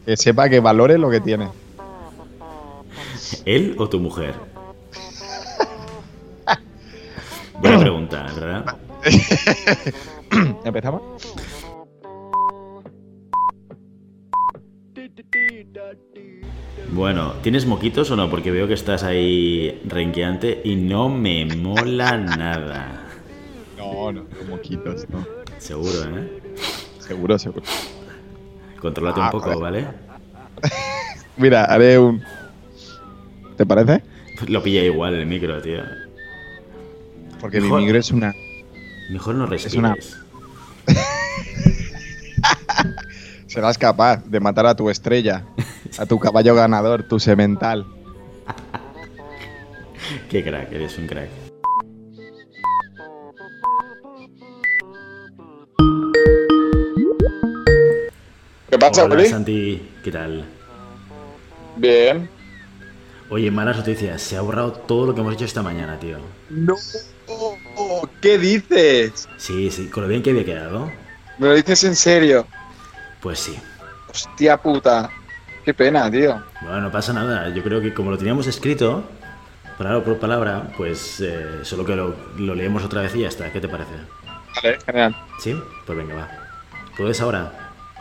que 0.06 0.16
sepa 0.16 0.48
que 0.48 0.58
valore 0.58 0.98
lo 0.98 1.08
que 1.10 1.20
tiene. 1.20 1.48
¿Él 3.44 3.76
o 3.78 3.88
tu 3.88 4.00
mujer? 4.00 4.34
Buena 7.60 7.78
pregunta, 7.78 8.26
¿verdad? 8.34 8.76
¿Empezamos? 10.64 11.02
Bueno, 16.94 17.32
¿tienes 17.42 17.66
moquitos 17.66 18.10
o 18.12 18.16
no? 18.16 18.30
Porque 18.30 18.50
veo 18.52 18.68
que 18.68 18.74
estás 18.74 19.02
ahí 19.02 19.80
renqueante 19.86 20.60
y 20.64 20.76
no 20.76 21.08
me 21.08 21.44
mola 21.44 22.16
nada. 22.16 23.02
No, 23.76 24.12
no, 24.12 24.24
como 24.38 24.60
quitos, 24.60 25.04
no. 25.08 25.26
Seguro, 25.58 26.04
¿eh? 26.16 26.40
Seguro, 27.00 27.38
seguro. 27.38 27.62
Contrólate 28.80 29.20
Ah, 29.20 29.24
un 29.24 29.30
poco, 29.32 29.44
joder. 29.52 29.58
¿vale? 29.60 29.86
Mira, 31.36 31.64
haré 31.64 31.98
un. 31.98 32.22
¿Te 33.56 33.66
parece? 33.66 34.02
Lo 34.46 34.62
pilla 34.62 34.82
igual 34.84 35.14
el 35.14 35.26
micro, 35.26 35.60
tío. 35.60 35.80
Porque 37.40 37.58
mi 37.58 37.64
Mejor. 37.64 37.80
micro 37.82 37.98
es 37.98 38.10
una. 38.12 38.32
Mejor 39.10 39.34
no 39.34 39.46
respires. 39.46 39.76
una- 39.78 39.96
Serás 43.54 43.78
capaz 43.78 44.24
de 44.26 44.40
matar 44.40 44.66
a 44.66 44.74
tu 44.74 44.90
estrella, 44.90 45.44
a 45.96 46.06
tu 46.06 46.18
caballo 46.18 46.56
ganador, 46.56 47.06
tu 47.06 47.20
semental. 47.20 47.86
Qué 50.28 50.42
crack, 50.42 50.72
eres 50.72 50.98
un 50.98 51.06
crack. 51.06 51.28
¿Qué 58.70 58.76
pasa, 58.76 59.04
Hola, 59.04 59.14
Willy? 59.14 59.28
Santi, 59.28 59.88
¿qué 60.02 60.10
tal? 60.10 60.44
Bien. 61.76 62.28
Oye, 63.30 63.52
malas 63.52 63.76
noticias. 63.76 64.20
Se 64.20 64.36
ha 64.36 64.40
borrado 64.40 64.72
todo 64.72 65.06
lo 65.06 65.14
que 65.14 65.20
hemos 65.20 65.34
hecho 65.34 65.44
esta 65.44 65.62
mañana, 65.62 65.96
tío. 66.00 66.18
No. 66.50 66.74
¿Qué 68.20 68.36
dices? 68.36 69.28
Sí, 69.36 69.70
sí, 69.70 69.86
con 69.86 70.02
lo 70.02 70.08
bien 70.08 70.24
que 70.24 70.30
había 70.30 70.44
quedado. 70.44 70.90
¿Me 71.38 71.46
lo 71.46 71.54
dices 71.54 71.84
en 71.84 71.94
serio? 71.94 72.48
Pues 73.24 73.40
sí. 73.40 73.58
Hostia 74.10 74.56
puta. 74.58 75.08
Qué 75.64 75.72
pena, 75.72 76.10
tío. 76.10 76.44
Bueno, 76.60 76.82
no 76.82 76.92
pasa 76.92 77.14
nada. 77.14 77.48
Yo 77.48 77.62
creo 77.62 77.80
que 77.80 77.94
como 77.94 78.10
lo 78.10 78.18
teníamos 78.18 78.46
escrito, 78.46 79.02
palabra 79.78 80.04
por 80.04 80.18
palabra, 80.18 80.64
pues 80.76 81.22
eh, 81.22 81.60
solo 81.62 81.86
que 81.86 81.96
lo, 81.96 82.14
lo 82.36 82.54
leemos 82.54 82.84
otra 82.84 83.00
vez 83.00 83.14
y 83.14 83.20
ya 83.20 83.28
está. 83.28 83.50
¿Qué 83.50 83.62
te 83.62 83.68
parece? 83.68 83.94
Vale, 84.56 84.78
genial. 84.84 85.16
¿Sí? 85.40 85.58
Pues 85.86 85.96
venga, 85.96 86.16
va. 86.16 86.28
¿Puedes 86.98 87.18
ahora? 87.22 87.50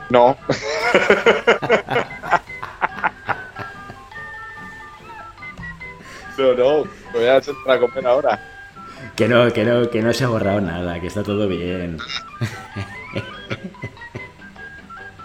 No. 0.10 0.36
no, 6.38 6.54
no. 6.54 6.84
Voy 7.14 7.28
a 7.28 7.42
sentar 7.42 7.78
a 7.78 7.80
comer 7.80 8.06
ahora. 8.06 8.38
Que 9.16 9.30
no, 9.30 9.54
que 9.54 9.64
no, 9.64 9.90
que 9.90 10.02
no 10.02 10.12
se 10.12 10.26
ha 10.26 10.28
borrado 10.28 10.60
nada, 10.60 11.00
que 11.00 11.08
está 11.08 11.24
todo 11.24 11.48
bien. 11.48 11.98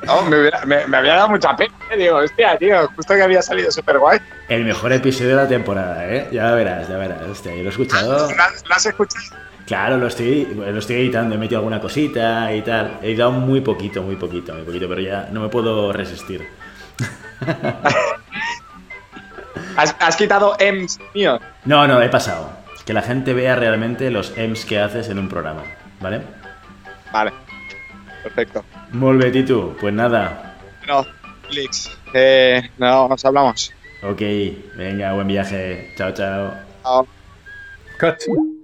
No, 0.09 0.23
me, 0.23 0.41
hubiera- 0.41 0.65
me- 0.65 0.87
me 0.87 0.97
había 0.97 1.15
dado 1.15 1.29
mucha 1.29 1.55
pena. 1.55 1.73
eh, 1.91 1.97
Digo, 1.97 2.17
hostia, 2.17 2.57
tío. 2.59 2.89
Justo 2.97 3.15
que 3.15 3.23
había 3.23 3.43
salido 3.43 3.71
súper 3.71 3.99
guay. 3.99 4.19
El 4.49 4.65
mejor 4.65 4.93
episodio 4.93 5.31
de 5.37 5.43
la 5.43 5.49
temporada, 5.49 6.05
¿eh? 6.09 6.29
Ya 6.33 6.51
verás, 6.53 6.89
ya 6.89 6.97
verás. 6.97 7.23
Hostia, 7.23 7.53
yo 7.55 7.59
lo 7.63 7.67
he 7.67 7.69
escuchado. 7.71 8.29
¿La, 8.31 8.49
la 8.69 8.77
has 8.77 8.87
escuchado? 8.87 9.25
Claro, 9.67 9.99
lo 9.99 10.07
estoy, 10.07 10.47
lo 10.47 10.79
estoy 10.79 10.97
editando, 10.97 11.35
he 11.35 11.39
metido 11.39 11.59
alguna 11.59 11.79
cosita 11.79 12.51
y 12.55 12.63
tal. 12.63 12.99
He 13.03 13.09
editado 13.09 13.33
muy 13.33 13.61
poquito, 13.61 14.03
muy 14.03 14.17
poquito, 14.17 14.55
muy 14.55 14.63
poquito, 14.63 14.89
pero 14.89 15.01
ya 15.03 15.29
no 15.31 15.41
me 15.43 15.49
puedo 15.51 15.93
resistir. 15.93 16.49
¿Has, 19.77 19.95
has 20.01 20.17
quitado 20.17 20.57
M's 20.59 20.99
mío? 21.15 21.39
No, 21.65 21.87
no, 21.87 22.01
he 22.03 22.09
pasado. 22.09 22.51
Que 22.87 22.93
la 22.95 23.03
gente 23.03 23.35
vea 23.35 23.55
realmente 23.57 24.11
los 24.11 24.37
EMS 24.37 24.65
que 24.65 24.81
haces 24.81 25.09
en 25.11 25.19
un 25.19 25.29
programa, 25.29 25.63
¿vale? 26.01 26.23
Vale. 27.13 27.33
Perfecto. 28.23 28.65
Molt 28.93 29.23
bé, 29.23 29.31
Titu. 29.31 29.75
Pues 29.81 29.95
nada. 29.95 30.57
No, 30.87 31.05
Felix. 31.47 31.91
Eh, 32.15 32.71
no, 32.79 33.09
nos 33.09 33.25
hablamos. 33.25 33.73
Ok, 34.03 34.21
venga, 34.77 35.13
buen 35.13 35.29
viaje. 35.29 35.93
Chao, 35.97 36.13
chao. 36.13 36.55
Chao. 36.83 37.07
Cut. 37.99 38.55